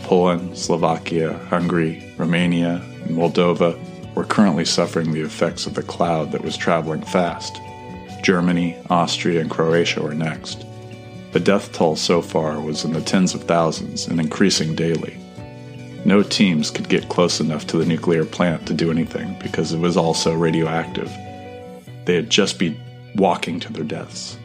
[0.03, 3.77] Poland, Slovakia, Hungary, Romania, and Moldova
[4.15, 7.59] were currently suffering the effects of the cloud that was traveling fast.
[8.23, 10.65] Germany, Austria, and Croatia were next.
[11.33, 15.17] The death toll so far was in the tens of thousands and increasing daily.
[16.07, 19.79] No teams could get close enough to the nuclear plant to do anything because it
[19.79, 21.11] was also radioactive.
[22.05, 22.79] They'd just be
[23.15, 24.37] walking to their deaths.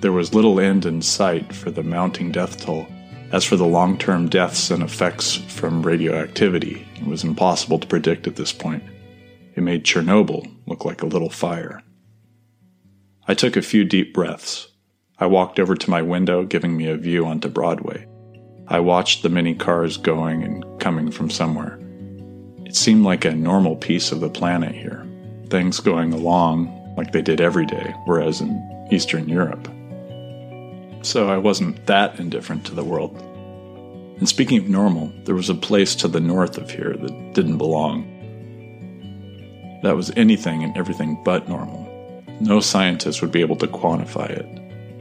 [0.00, 2.86] There was little end in sight for the mounting death toll.
[3.32, 8.26] As for the long term deaths and effects from radioactivity, it was impossible to predict
[8.26, 8.82] at this point.
[9.54, 11.80] It made Chernobyl look like a little fire.
[13.26, 14.68] I took a few deep breaths.
[15.18, 18.06] I walked over to my window, giving me a view onto Broadway.
[18.68, 21.78] I watched the many cars going and coming from somewhere.
[22.64, 25.06] It seemed like a normal piece of the planet here,
[25.50, 29.68] things going along like they did every day, whereas in Eastern Europe.
[31.02, 33.14] So I wasn't that indifferent to the world.
[34.18, 37.58] And speaking of normal, there was a place to the north of here that didn't
[37.58, 38.10] belong.
[39.82, 41.84] That was anything and everything but normal.
[42.40, 44.46] No scientist would be able to quantify it,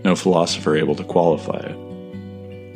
[0.03, 1.82] no philosopher able to qualify it.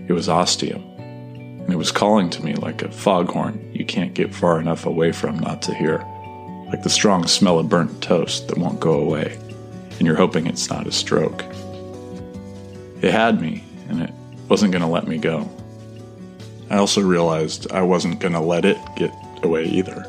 [0.08, 4.34] It was ostium, and it was calling to me like a foghorn you can't get
[4.34, 5.98] far enough away from not to hear,
[6.70, 9.38] like the strong smell of burnt toast that won't go away,
[9.98, 11.44] and you're hoping it's not a stroke.
[13.02, 14.14] It had me, and it
[14.48, 15.50] wasn't going to let me go.
[16.70, 19.14] I also realized I wasn't going to let it get
[19.44, 20.06] away either.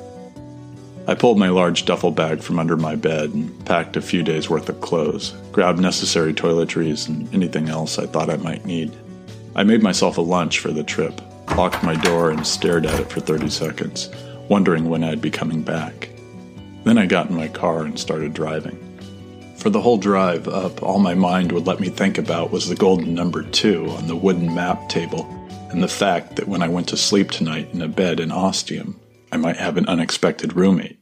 [1.09, 4.49] I pulled my large duffel bag from under my bed and packed a few days'
[4.49, 8.93] worth of clothes, grabbed necessary toiletries and anything else I thought I might need.
[9.59, 11.20] I made myself a lunch for the trip,
[11.56, 14.09] locked my door, and stared at it for 30 seconds,
[14.48, 16.10] wondering when I'd be coming back.
[16.85, 18.78] Then I got in my car and started driving.
[19.56, 22.76] For the whole drive up, all my mind would let me think about was the
[22.76, 25.26] golden number two on the wooden map table
[25.72, 29.01] and the fact that when I went to sleep tonight in a bed in Ostium,
[29.32, 30.98] I might have an unexpected roommate.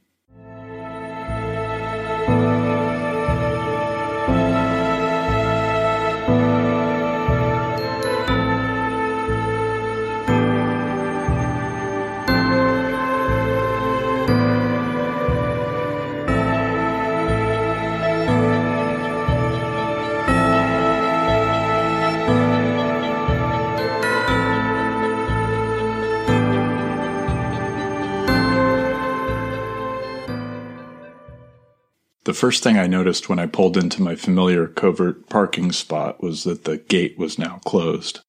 [32.37, 36.65] First thing I noticed when I pulled into my familiar covert parking spot was that
[36.65, 38.21] the gate was now closed.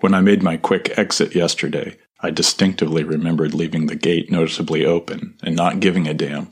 [0.00, 5.38] When I made my quick exit yesterday, I distinctively remembered leaving the gate noticeably open
[5.42, 6.48] and not giving a damn.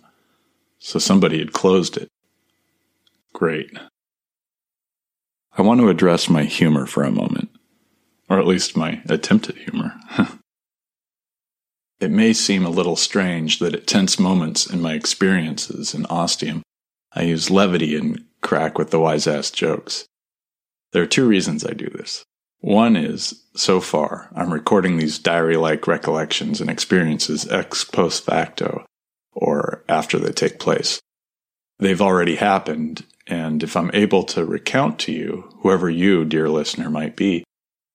[0.79, 2.09] So somebody had closed it.
[3.33, 3.71] Great.
[5.59, 7.51] I want to address my humor for a moment,
[8.29, 9.95] or at least my attempt at humor.
[12.01, 16.63] it may seem a little strange that at tense moments in my experiences in Ostium,
[17.17, 20.05] I use levity and crack with the wise ass jokes.
[20.93, 22.23] There are two reasons I do this.
[22.61, 28.85] One is, so far, I'm recording these diary like recollections and experiences ex post facto,
[29.33, 31.01] or after they take place.
[31.79, 36.91] They've already happened, and if I'm able to recount to you, whoever you, dear listener,
[36.91, 37.45] might be,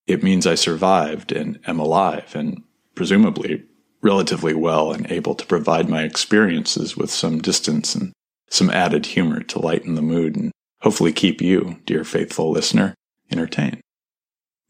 [0.08, 2.64] it means I survived and am alive, and
[2.96, 3.66] presumably
[4.02, 8.14] relatively well and able to provide my experiences with some distance and
[8.52, 10.52] some added humor to lighten the mood and
[10.82, 12.94] hopefully keep you, dear faithful listener,
[13.32, 13.82] entertained.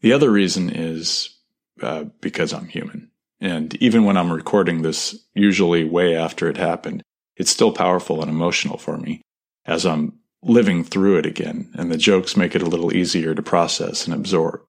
[0.00, 1.36] The other reason is
[1.82, 3.10] uh, because I'm human.
[3.40, 7.02] And even when I'm recording this, usually way after it happened,
[7.36, 9.20] it's still powerful and emotional for me
[9.66, 13.42] as I'm living through it again, and the jokes make it a little easier to
[13.42, 14.60] process and absorb.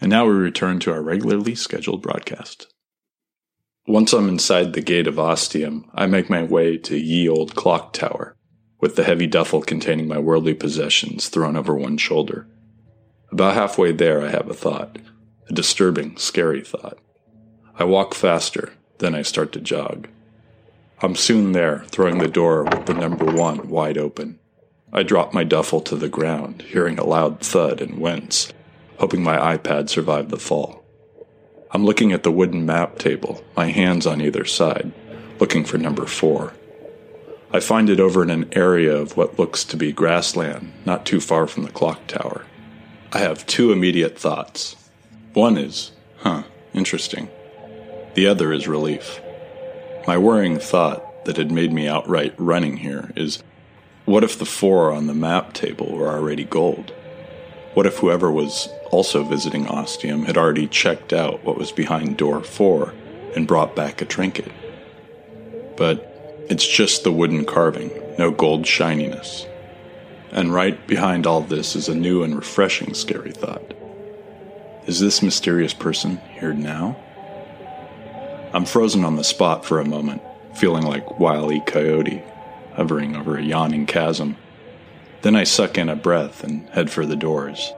[0.00, 2.72] And now we return to our regularly scheduled broadcast.
[3.88, 7.92] Once I'm inside the gate of Ostium, I make my way to ye old clock
[7.92, 8.34] tower,
[8.80, 12.48] with the heavy duffel containing my worldly possessions thrown over one shoulder.
[13.30, 14.98] About halfway there, I have a thought,
[15.48, 16.98] a disturbing, scary thought.
[17.78, 20.08] I walk faster, then I start to jog.
[21.00, 24.40] I'm soon there, throwing the door with the number one wide open.
[24.92, 28.52] I drop my duffel to the ground, hearing a loud thud and wince,
[28.98, 30.85] hoping my iPad survived the fall.
[31.70, 34.92] I'm looking at the wooden map table, my hands on either side,
[35.40, 36.54] looking for number four.
[37.52, 41.20] I find it over in an area of what looks to be grassland, not too
[41.20, 42.44] far from the clock tower.
[43.12, 44.76] I have two immediate thoughts.
[45.32, 47.28] One is, huh, interesting.
[48.14, 49.20] The other is relief.
[50.06, 53.42] My worrying thought that had made me outright running here is,
[54.04, 56.92] what if the four on the map table were already gold?
[57.76, 62.42] What if whoever was also visiting Ostium, had already checked out what was behind door
[62.42, 62.94] four
[63.34, 64.50] and brought back a trinket.
[65.76, 69.46] But it's just the wooden carving, no gold shininess.
[70.32, 73.74] And right behind all this is a new and refreshing scary thought.
[74.86, 76.96] Is this mysterious person here now?
[78.54, 80.22] I'm frozen on the spot for a moment,
[80.54, 81.60] feeling like Wile E.
[81.66, 82.22] Coyote,
[82.72, 84.38] hovering over a yawning chasm.
[85.22, 87.72] Then I suck in a breath and head for the doors.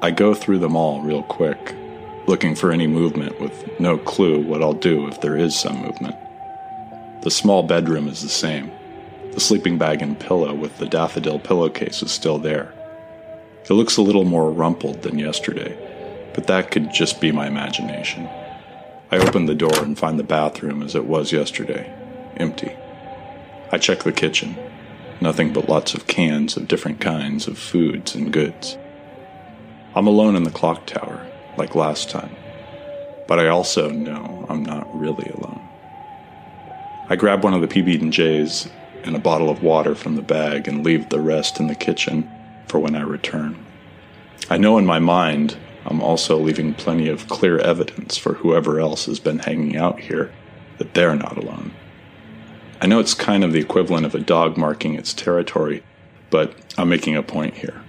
[0.00, 1.74] I go through them all real quick,
[2.26, 6.14] looking for any movement with no clue what I'll do if there is some movement.
[7.22, 8.70] The small bedroom is the same.
[9.32, 12.72] The sleeping bag and pillow with the daffodil pillowcase is still there.
[13.68, 15.76] It looks a little more rumpled than yesterday,
[16.34, 18.28] but that could just be my imagination.
[19.10, 21.92] I open the door and find the bathroom as it was yesterday
[22.38, 22.72] empty.
[23.70, 24.56] I check the kitchen.
[25.20, 28.78] Nothing but lots of cans of different kinds of foods and goods.
[29.94, 31.26] I'm alone in the clock tower,
[31.56, 32.34] like last time.
[33.26, 35.60] But I also know I'm not really alone.
[37.08, 38.70] I grab one of the PB&Js
[39.02, 42.30] and a bottle of water from the bag and leave the rest in the kitchen
[42.68, 43.64] for when I return.
[44.50, 49.06] I know in my mind I'm also leaving plenty of clear evidence for whoever else
[49.06, 50.32] has been hanging out here
[50.76, 51.72] that they're not alone.
[52.80, 55.82] I know it's kind of the equivalent of a dog marking its territory,
[56.30, 57.82] but I'm making a point here.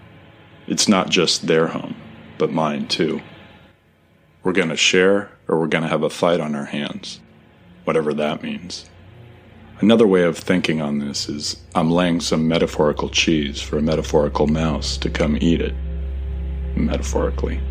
[0.68, 1.95] It's not just their home,
[2.40, 3.22] but mine too.
[4.44, 7.20] We're going to share or we're going to have a fight on our hands,
[7.84, 8.90] whatever that means.
[9.80, 14.48] Another way of thinking on this is I'm laying some metaphorical cheese for a metaphorical
[14.48, 15.76] mouse to come eat it.
[16.76, 17.61] Metaphorically.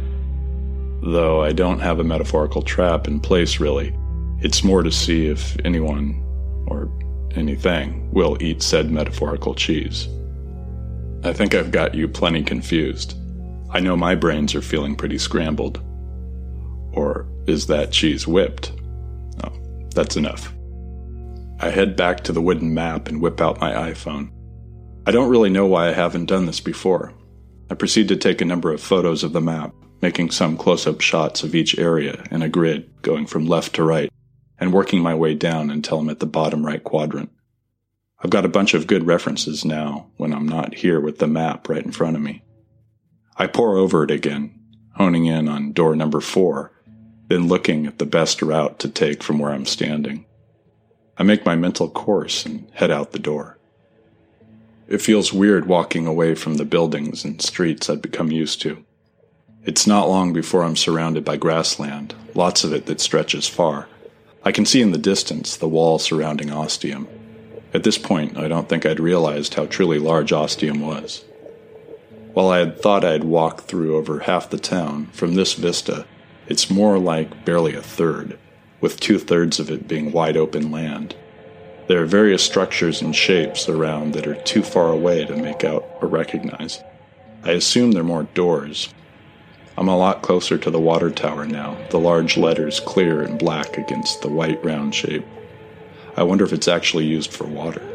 [1.02, 3.92] Though I don't have a metaphorical trap in place, really.
[4.40, 6.22] It's more to see if anyone,
[6.66, 6.90] or
[7.34, 10.08] anything will eat said metaphorical cheese.
[11.24, 13.14] I think I've got you plenty confused.
[13.70, 15.82] I know my brains are feeling pretty scrambled.
[16.92, 18.72] Or is that cheese whipped?
[19.44, 19.52] Oh,
[19.94, 20.52] that's enough.
[21.60, 24.30] I head back to the wooden map and whip out my iPhone.
[25.06, 27.12] I don't really know why I haven't done this before.
[27.70, 31.00] I proceed to take a number of photos of the map, making some close up
[31.00, 34.10] shots of each area in a grid going from left to right
[34.60, 37.30] and working my way down until I'm at the bottom right quadrant.
[38.20, 41.68] I've got a bunch of good references now when I'm not here with the map
[41.68, 42.42] right in front of me.
[43.36, 44.58] I pore over it again,
[44.96, 46.72] honing in on door number four,
[47.28, 50.26] then looking at the best route to take from where I'm standing.
[51.16, 53.58] I make my mental course and head out the door.
[54.88, 58.84] It feels weird walking away from the buildings and streets I'd become used to.
[59.62, 63.86] It's not long before I'm surrounded by grassland, lots of it that stretches far
[64.48, 67.06] I can see in the distance the wall surrounding Ostium.
[67.74, 71.22] At this point, I don't think I'd realized how truly large Ostium was.
[72.32, 76.06] While I had thought I had walked through over half the town, from this vista,
[76.46, 78.38] it's more like barely a third,
[78.80, 81.14] with two thirds of it being wide open land.
[81.86, 85.86] There are various structures and shapes around that are too far away to make out
[86.00, 86.82] or recognize.
[87.42, 88.88] I assume they're more doors,
[89.78, 93.78] I'm a lot closer to the water tower now, the large letters clear and black
[93.78, 95.24] against the white round shape.
[96.16, 97.88] I wonder if it's actually used for water.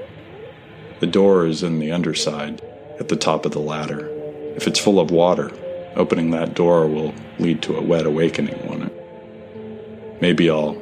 [1.01, 2.61] The door is in the underside,
[3.01, 4.07] at the top of the ladder.
[4.55, 5.51] If it's full of water,
[5.97, 10.21] opening that door will lead to a wet awakening, won't it?
[10.21, 10.81] Maybe I'll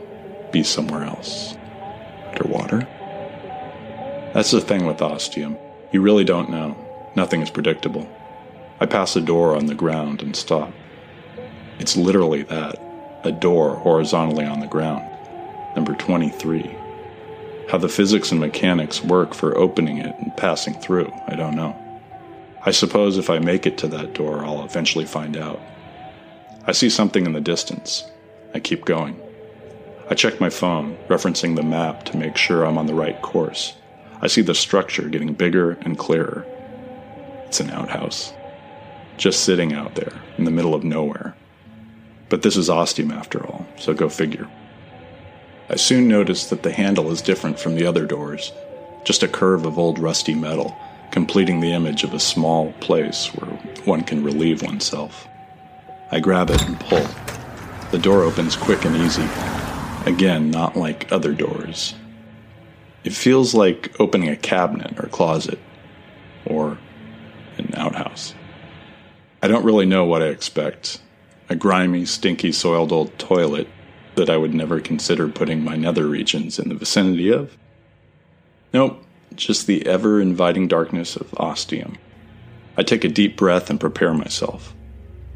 [0.52, 1.56] be somewhere else.
[2.28, 2.88] Underwater?
[4.36, 5.58] That's the thing with Ostium.
[5.92, 6.78] You really don't know.
[7.16, 8.08] Nothing is predictable.
[8.80, 10.72] I pass a door on the ground and stop.
[11.80, 12.80] It's literally that
[13.24, 15.08] a door horizontally on the ground.
[15.76, 16.76] Number 23.
[17.70, 21.78] How the physics and mechanics work for opening it and passing through, I don't know.
[22.66, 25.60] I suppose if I make it to that door, I'll eventually find out.
[26.68, 28.04] I see something in the distance.
[28.54, 29.20] I keep going.
[30.10, 33.76] I check my phone, referencing the map to make sure I'm on the right course.
[34.22, 36.46] I see the structure getting bigger and clearer.
[37.46, 38.34] It's an outhouse.
[39.18, 41.36] Just sitting out there in the middle of nowhere.
[42.32, 44.48] But this is Ostium after all, so go figure.
[45.70, 48.54] I soon notice that the handle is different from the other doors,
[49.04, 50.74] just a curve of old rusty metal,
[51.12, 53.52] completing the image of a small place where
[53.84, 55.28] one can relieve oneself.
[56.10, 57.06] I grab it and pull.
[57.92, 59.28] The door opens quick and easy.
[60.06, 61.96] Again, not like other doors.
[63.04, 65.60] It feels like opening a cabinet or closet,
[66.46, 66.78] or
[67.58, 68.34] an outhouse.
[69.44, 71.02] I don't really know what I expect,
[71.52, 73.68] a grimy, stinky, soiled old toilet
[74.16, 77.58] that I would never consider putting my nether regions in the vicinity of.
[78.74, 79.04] Nope,
[79.36, 81.98] just the ever inviting darkness of Ostium.
[82.78, 84.74] I take a deep breath and prepare myself.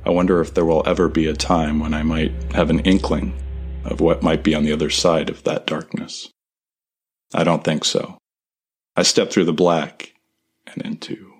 [0.05, 3.33] I wonder if there will ever be a time when I might have an inkling
[3.83, 6.29] of what might be on the other side of that darkness.
[7.33, 8.17] I don't think so.
[8.95, 10.13] I step through the black
[10.65, 11.35] and into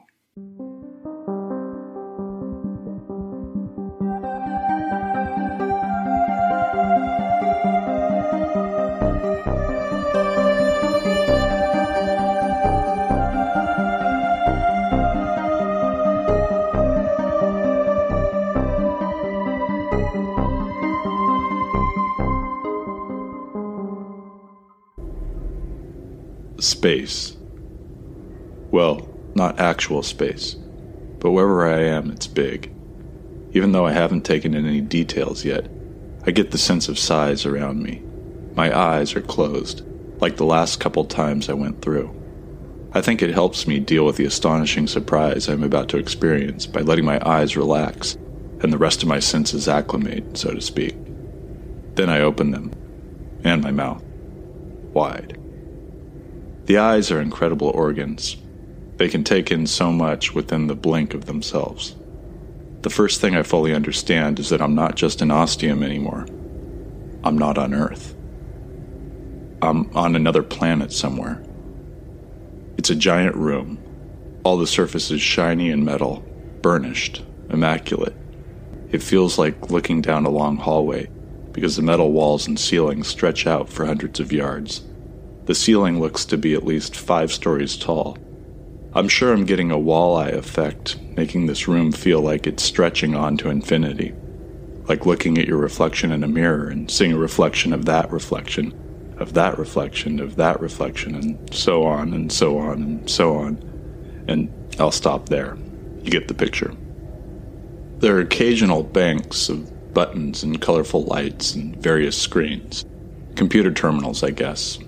[26.86, 27.36] space.
[28.70, 30.53] Well, not actual space,
[31.18, 32.72] but wherever I am, it's big.
[33.53, 35.68] Even though I haven't taken in any details yet,
[36.28, 38.03] I get the sense of size around me.
[38.53, 39.82] My eyes are closed,
[40.22, 42.14] like the last couple times I went through.
[42.94, 46.82] I think it helps me deal with the astonishing surprise I'm about to experience by
[46.82, 48.14] letting my eyes relax
[48.62, 50.95] and the rest of my senses acclimate, so to speak.
[51.95, 52.72] Then I open them,
[53.44, 54.03] and my mouth,
[54.94, 55.40] wide.
[56.66, 58.38] The eyes are incredible organs.
[58.98, 61.96] They can take in so much within the blink of themselves.
[62.82, 66.26] The first thing I fully understand is that I'm not just an ostium anymore.
[67.24, 68.16] I'm not on Earth.
[69.62, 71.44] I'm on another planet somewhere.
[72.78, 73.78] It's a giant room.
[74.44, 76.24] All the surface is shiny and metal,
[76.62, 78.16] burnished, immaculate.
[78.92, 81.10] It feels like looking down a long hallway
[81.52, 84.82] because the metal walls and ceiling stretch out for hundreds of yards.
[85.46, 88.18] The ceiling looks to be at least five stories tall.
[88.96, 93.38] I'm sure I'm getting a walleye effect, making this room feel like it's stretching on
[93.38, 94.14] to infinity.
[94.88, 98.74] Like looking at your reflection in a mirror and seeing a reflection of that reflection,
[99.20, 103.58] of that reflection, of that reflection, and so on and so on and so on.
[104.28, 105.58] And I'll stop there.
[106.02, 106.74] You get the picture.
[108.00, 112.84] There are occasional banks of buttons and colorful lights and various screens.
[113.36, 114.80] Computer terminals, I guess.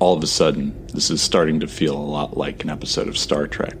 [0.00, 3.18] All of a sudden, this is starting to feel a lot like an episode of
[3.18, 3.74] Star Trek.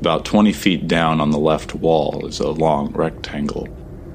[0.00, 3.68] About 20 feet down on the left wall is a long rectangle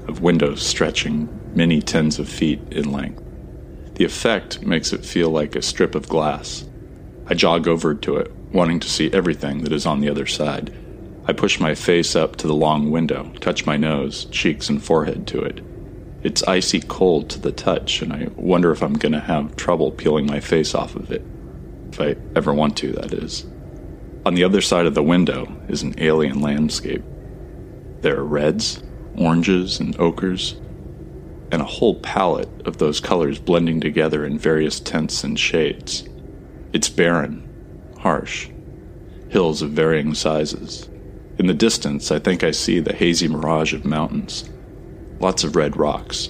[0.08, 3.22] of windows stretching many tens of feet in length.
[3.94, 6.66] The effect makes it feel like a strip of glass.
[7.28, 10.76] I jog over to it, wanting to see everything that is on the other side.
[11.26, 15.26] I push my face up to the long window, touch my nose, cheeks, and forehead
[15.28, 15.62] to it.
[16.24, 19.92] It's icy cold to the touch, and I wonder if I'm going to have trouble
[19.92, 21.22] peeling my face off of it.
[21.92, 23.46] If I ever want to, that is.
[24.26, 27.04] On the other side of the window is an alien landscape.
[28.00, 28.82] There are reds,
[29.16, 30.56] oranges, and ochres,
[31.52, 36.08] and a whole palette of those colors blending together in various tints and shades.
[36.72, 37.48] It's barren,
[37.98, 38.48] harsh,
[39.28, 40.88] hills of varying sizes,
[41.36, 44.48] in the distance, I think I see the hazy mirage of mountains.
[45.24, 46.28] Lots of red rocks.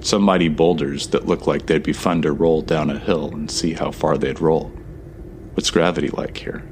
[0.00, 3.50] Some mighty boulders that look like they'd be fun to roll down a hill and
[3.50, 4.68] see how far they'd roll.
[5.54, 6.62] What's gravity like here?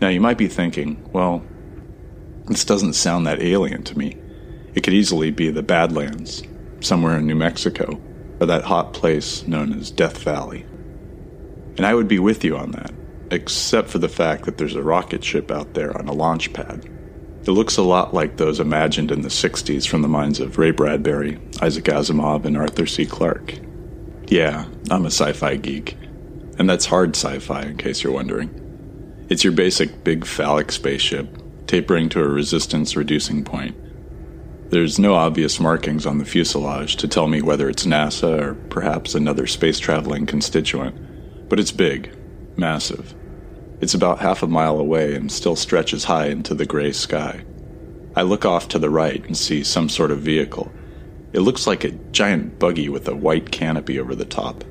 [0.00, 1.42] Now, you might be thinking, well,
[2.46, 4.18] this doesn't sound that alien to me.
[4.76, 6.44] It could easily be the Badlands,
[6.78, 8.00] somewhere in New Mexico,
[8.38, 10.64] or that hot place known as Death Valley.
[11.76, 12.92] And I would be with you on that
[13.32, 16.88] except for the fact that there's a rocket ship out there on a launch pad.
[17.42, 20.72] It looks a lot like those imagined in the 60s from the minds of Ray
[20.72, 23.06] Bradbury, Isaac Asimov, and Arthur C.
[23.06, 23.58] Clarke.
[24.28, 25.96] Yeah, I'm a sci fi geek.
[26.58, 29.26] And that's hard sci fi, in case you're wondering.
[29.30, 31.26] It's your basic big phallic spaceship,
[31.66, 33.74] tapering to a resistance reducing point.
[34.70, 39.14] There's no obvious markings on the fuselage to tell me whether it's NASA or perhaps
[39.14, 42.14] another space traveling constituent, but it's big,
[42.56, 43.14] massive,
[43.80, 47.44] it's about half a mile away and still stretches high into the gray sky.
[48.14, 50.70] I look off to the right and see some sort of vehicle.
[51.32, 54.64] It looks like a giant buggy with a white canopy over the top.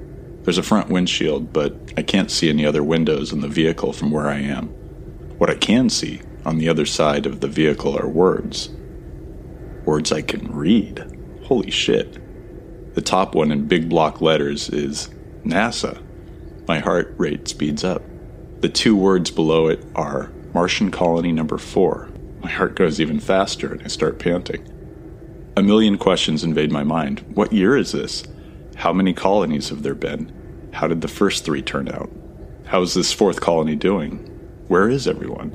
[0.43, 4.11] There's a front windshield, but I can't see any other windows in the vehicle from
[4.11, 4.67] where I am.
[5.37, 8.69] What I can see on the other side of the vehicle are words.
[9.85, 11.17] Words I can read.
[11.43, 12.93] Holy shit.
[12.93, 15.09] The top one in big block letters is
[15.43, 16.01] NASA.
[16.67, 18.01] My heart rate speeds up.
[18.61, 22.09] The two words below it are Martian colony number four.
[22.41, 24.67] My heart goes even faster and I start panting.
[25.55, 27.21] A million questions invade my mind.
[27.33, 28.23] What year is this?
[28.75, 30.69] How many colonies have there been?
[30.73, 32.09] How did the first three turn out?
[32.65, 34.17] How is this fourth colony doing?
[34.67, 35.51] Where is everyone?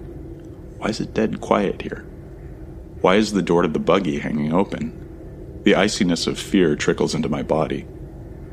[0.78, 2.06] Why is it dead quiet here?
[3.02, 5.60] Why is the door to the buggy hanging open?
[5.64, 7.86] The iciness of fear trickles into my body.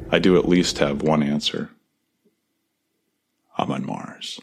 [0.09, 1.69] I do at least have one answer.
[3.61, 4.41] I'm on Mars.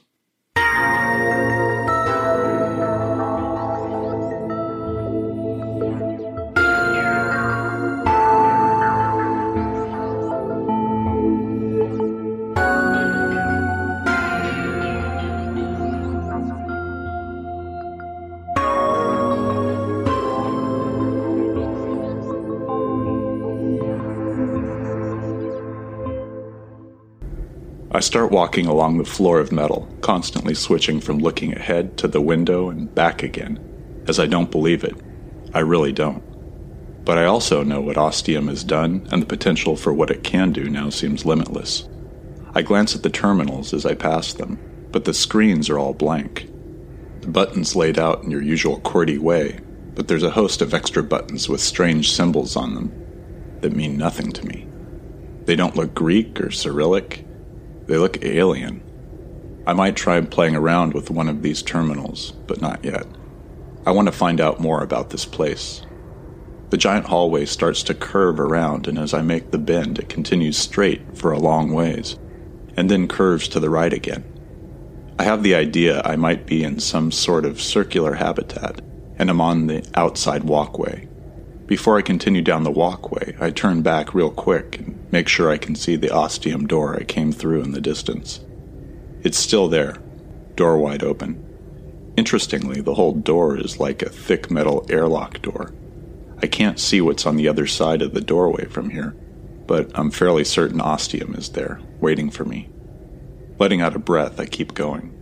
[27.99, 32.21] I start walking along the floor of metal, constantly switching from looking ahead to the
[32.21, 33.59] window and back again,
[34.07, 34.95] as I don't believe it.
[35.53, 36.23] I really don't.
[37.05, 40.53] But I also know what Ostium has done, and the potential for what it can
[40.53, 41.89] do now seems limitless.
[42.55, 44.61] I glance at the terminals as I pass them,
[44.93, 46.49] but the screens are all blank.
[47.23, 49.59] The buttons laid out in your usual QWERTY way,
[49.97, 52.93] but there's a host of extra buttons with strange symbols on them.
[53.61, 54.69] that mean nothing to me.
[55.47, 57.25] They don't look Greek or Cyrillic,
[57.89, 58.83] they look alien.
[59.67, 63.07] I might try playing around with one of these terminals, but not yet.
[63.85, 65.83] I want to find out more about this place.
[66.71, 70.59] The giant hallway starts to curve around, and as I make the bend, it continues
[70.59, 72.19] straight for a long ways,
[72.77, 74.25] and then curves to the right again.
[75.19, 78.83] I have the idea I might be in some sort of circular habitat,
[79.17, 81.08] and I'm on the outside walkway.
[81.69, 85.59] Before I continue down the walkway, I turn back real quick and make sure I
[85.59, 88.41] can see the ostium door I came through in the distance.
[89.23, 89.97] It's still there,
[90.57, 91.45] door wide open.
[92.17, 95.75] Interestingly, the whole door is like a thick metal airlock door.
[96.43, 99.15] I can't see what's on the other side of the doorway from here,
[99.67, 102.71] but I'm fairly certain ostium is there, waiting for me.
[103.59, 105.15] Letting out a breath, I keep going.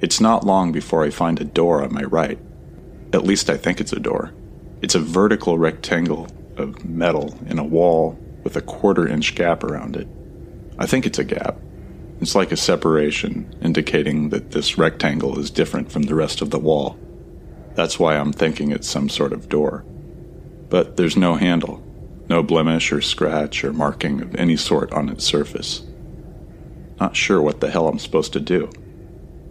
[0.00, 2.38] It's not long before I find a door on my right.
[3.12, 4.32] At least I think it's a door.
[4.80, 9.96] It's a vertical rectangle of metal in a wall with a quarter inch gap around
[9.96, 10.06] it.
[10.78, 11.56] I think it's a gap.
[12.20, 16.60] It's like a separation, indicating that this rectangle is different from the rest of the
[16.60, 16.96] wall.
[17.74, 19.84] That's why I'm thinking it's some sort of door.
[20.68, 21.82] But there's no handle,
[22.28, 25.82] no blemish or scratch or marking of any sort on its surface.
[27.00, 28.70] Not sure what the hell I'm supposed to do.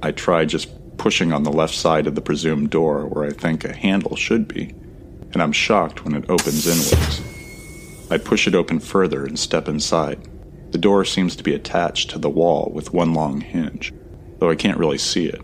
[0.01, 3.65] I try just pushing on the left side of the presumed door where I think
[3.65, 4.73] a handle should be
[5.38, 7.22] and I'm shocked when it opens inwards.
[8.09, 10.27] I push it open further and step inside.
[10.72, 13.93] The door seems to be attached to the wall with one long hinge,
[14.39, 15.39] though I can't really see it.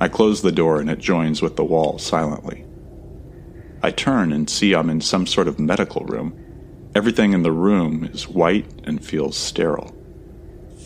[0.00, 2.64] I close the door and it joins with the wall silently.
[3.84, 6.36] I turn and see I'm in some sort of medical room.
[6.96, 9.94] Everything in the room is white and feels sterile.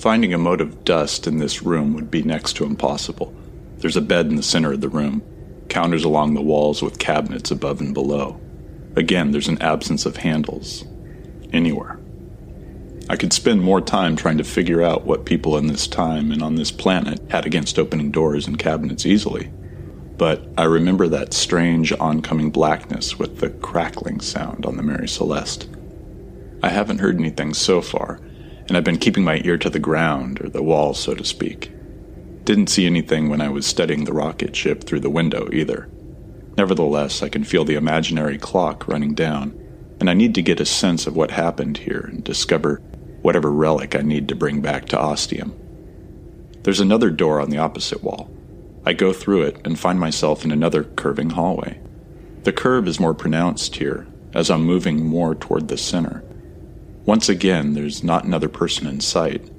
[0.01, 3.35] Finding a mote of dust in this room would be next to impossible.
[3.79, 5.23] There's a bed in the center of the room,
[5.75, 8.41] counters along the walls with cabinets above and below.
[8.95, 10.85] Again, there's an absence of handles.
[11.53, 11.99] Anywhere.
[13.11, 16.43] I could spend more time trying to figure out what people in this time and
[16.43, 19.51] on this planet had against opening doors and cabinets easily.
[20.17, 25.69] But I remember that strange oncoming blackness with the crackling sound on the Mary Celeste.
[26.63, 28.21] I haven't heard anything so far,
[28.69, 31.74] and I've been keeping my ear to the ground, or the wall, so to speak.
[32.45, 35.89] Didn't see anything when I was studying the rocket ship through the window either.
[36.59, 39.59] Nevertheless, I can feel the imaginary clock running down,
[39.99, 42.83] and I need to get a sense of what happened here and discover
[43.23, 45.59] whatever relic I need to bring back to Ostium.
[46.63, 48.31] There's another door on the opposite wall.
[48.85, 51.81] I go through it and find myself in another curving hallway.
[52.43, 56.23] The curve is more pronounced here as I'm moving more toward the center.
[57.07, 59.51] Once again, there's not another person in sight,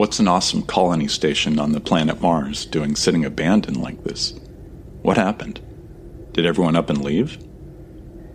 [0.00, 4.32] What's an awesome colony station on the planet Mars doing sitting abandoned like this?
[5.02, 5.60] What happened?
[6.32, 7.36] Did everyone up and leave?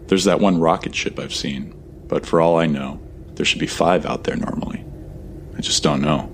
[0.05, 1.73] There's that one rocket ship I've seen,
[2.07, 3.01] but for all I know,
[3.33, 4.85] there should be five out there normally.
[5.57, 6.29] I just don't know.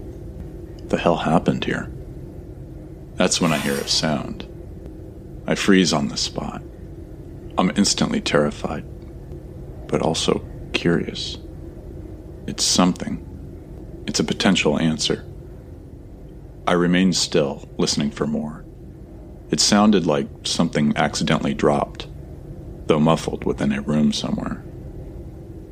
[0.75, 1.89] What the hell happened here?
[3.15, 4.45] That's when I hear a sound.
[5.47, 6.61] I freeze on the spot.
[7.57, 8.83] I'm instantly terrified,
[9.87, 11.37] but also curious.
[12.47, 13.30] It's something.
[14.07, 15.23] It's a potential answer.
[16.67, 18.65] I remained still, listening for more.
[19.49, 22.07] It sounded like something accidentally dropped,
[22.87, 24.63] though muffled within a room somewhere.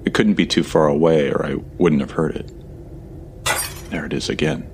[0.06, 2.52] It couldn't be too far away, or I wouldn't have heard it.
[3.90, 4.70] There it is again.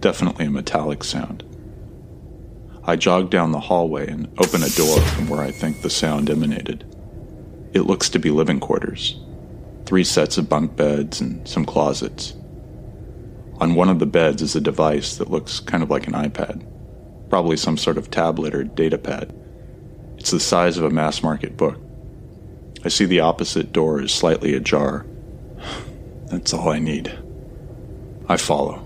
[0.00, 1.44] Definitely a metallic sound.
[2.84, 6.30] I jog down the hallway and open a door from where I think the sound
[6.30, 6.84] emanated.
[7.72, 9.18] It looks to be living quarters
[9.88, 12.34] three sets of bunk beds, and some closets.
[13.58, 16.62] On one of the beds is a device that looks kind of like an iPad,
[17.30, 19.34] probably some sort of tablet or data pad.
[20.18, 21.80] It's the size of a mass market book.
[22.84, 25.06] I see the opposite door is slightly ajar.
[26.26, 27.18] That's all I need.
[28.28, 28.84] I follow.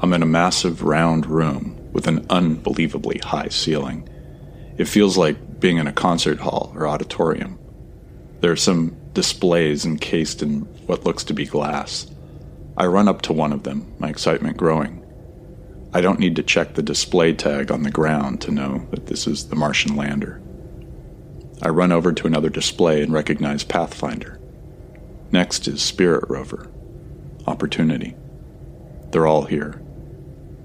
[0.00, 4.06] I'm in a massive round room with an unbelievably high ceiling.
[4.76, 7.58] It feels like being in a concert hall or auditorium.
[8.40, 12.06] There are some displays encased in what looks to be glass.
[12.76, 15.04] I run up to one of them, my excitement growing.
[15.92, 19.26] I don't need to check the display tag on the ground to know that this
[19.26, 20.40] is the Martian lander.
[21.60, 24.40] I run over to another display and recognize Pathfinder.
[25.30, 26.70] Next is Spirit Rover,
[27.46, 28.16] Opportunity.
[29.10, 29.82] They're all here.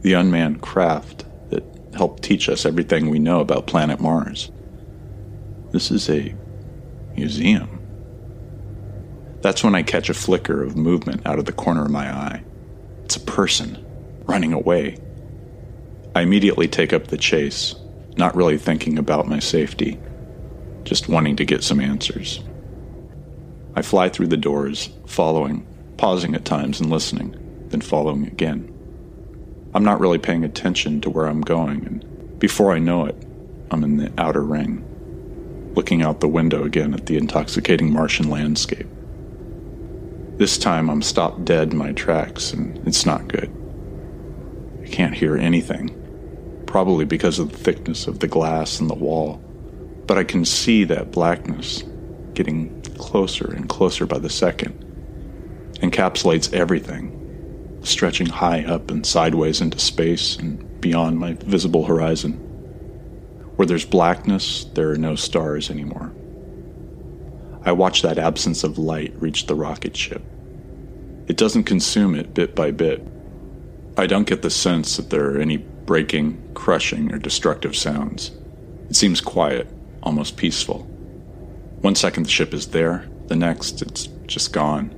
[0.02, 1.64] The unmanned craft that
[1.94, 4.50] helped teach us everything we know about planet Mars.
[5.72, 6.34] This is a
[7.16, 7.77] museum.
[9.42, 12.44] That's when I catch a flicker of movement out of the corner of my eye.
[13.06, 13.86] It's a person
[14.26, 14.98] running away.
[16.16, 17.76] I immediately take up the chase,
[18.18, 20.00] not really thinking about my safety,
[20.84, 22.44] just wanting to get some answers.
[23.76, 27.36] I fly through the doors, following, pausing at times and listening,
[27.70, 28.74] then following again.
[29.76, 33.16] I'm not really paying attention to where I'm going, and before I know it,
[33.70, 34.84] I'm in the outer ring,
[35.76, 38.88] looking out the window again at the intoxicating Martian landscape.
[40.38, 43.52] This time I'm stopped dead in my tracks, and it's not good.
[44.84, 49.38] I can't hear anything, probably because of the thickness of the glass and the wall,
[50.06, 51.84] but I can see that blackness
[52.36, 54.76] getting closer and closer by the second,
[55.82, 62.34] encapsulates everything, stretching high up and sideways into space and beyond my visible horizon.
[63.56, 66.14] Where there's blackness, there are no stars anymore.
[67.64, 70.22] I watch that absence of light reach the rocket ship.
[71.28, 73.06] It doesn't consume it bit by bit.
[73.98, 78.32] I don't get the sense that there are any breaking, crushing, or destructive sounds.
[78.90, 79.68] It seems quiet,
[80.04, 80.84] almost peaceful.
[81.82, 84.94] One second the ship is there, the next it's just gone.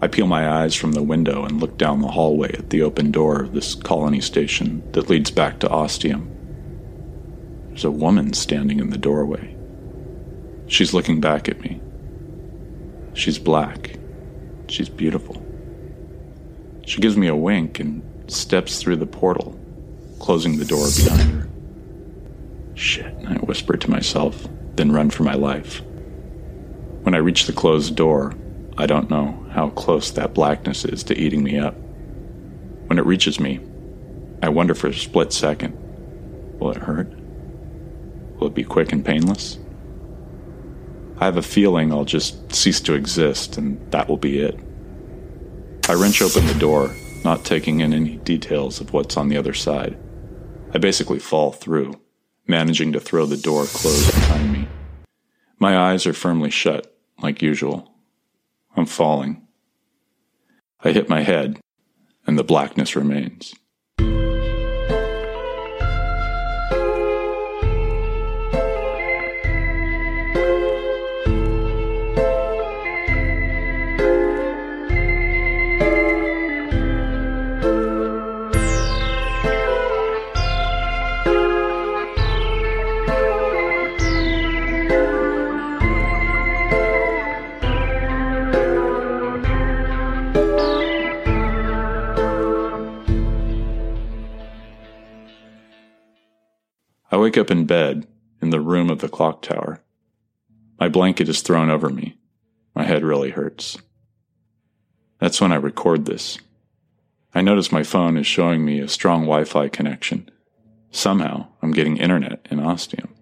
[0.00, 3.10] I peel my eyes from the window and look down the hallway at the open
[3.10, 6.30] door of this colony station that leads back to Ostium.
[7.68, 9.53] There's a woman standing in the doorway.
[10.66, 11.80] She's looking back at me.
[13.14, 13.98] She's black.
[14.68, 15.44] She's beautiful.
[16.86, 19.58] She gives me a wink and steps through the portal,
[20.18, 21.48] closing the door behind her.
[22.74, 25.82] Shit, I whisper to myself, then run for my life.
[27.02, 28.34] When I reach the closed door,
[28.76, 31.76] I don't know how close that blackness is to eating me up.
[32.86, 33.60] When it reaches me,
[34.42, 35.78] I wonder for a split second
[36.58, 37.12] will it hurt?
[38.38, 39.58] Will it be quick and painless?
[41.18, 44.58] I have a feeling I'll just cease to exist and that will be it.
[45.88, 49.54] I wrench open the door, not taking in any details of what's on the other
[49.54, 49.98] side.
[50.72, 52.00] I basically fall through,
[52.46, 54.68] managing to throw the door closed behind me.
[55.58, 57.94] My eyes are firmly shut, like usual.
[58.76, 59.46] I'm falling.
[60.82, 61.60] I hit my head,
[62.26, 63.54] and the blackness remains.
[97.14, 98.08] I wake up in bed
[98.42, 99.80] in the room of the clock tower.
[100.80, 102.18] My blanket is thrown over me.
[102.74, 103.78] My head really hurts.
[105.20, 106.38] That's when I record this.
[107.32, 110.28] I notice my phone is showing me a strong Wi Fi connection.
[110.90, 113.14] Somehow, I'm getting internet in Ostium.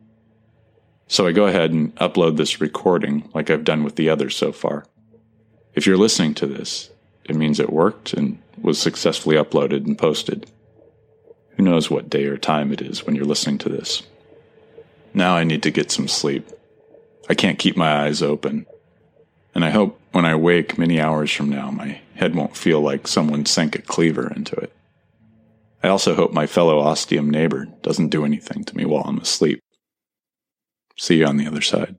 [1.06, 4.52] So I go ahead and upload this recording like I've done with the others so
[4.52, 4.86] far.
[5.74, 6.88] If you're listening to this,
[7.24, 10.50] it means it worked and was successfully uploaded and posted.
[11.56, 14.02] Who knows what day or time it is when you're listening to this?
[15.14, 16.48] Now I need to get some sleep.
[17.28, 18.66] I can't keep my eyes open.
[19.54, 23.06] And I hope when I wake many hours from now, my head won't feel like
[23.06, 24.72] someone sank a cleaver into it.
[25.82, 29.60] I also hope my fellow ostium neighbor doesn't do anything to me while I'm asleep.
[30.96, 31.96] See you on the other side.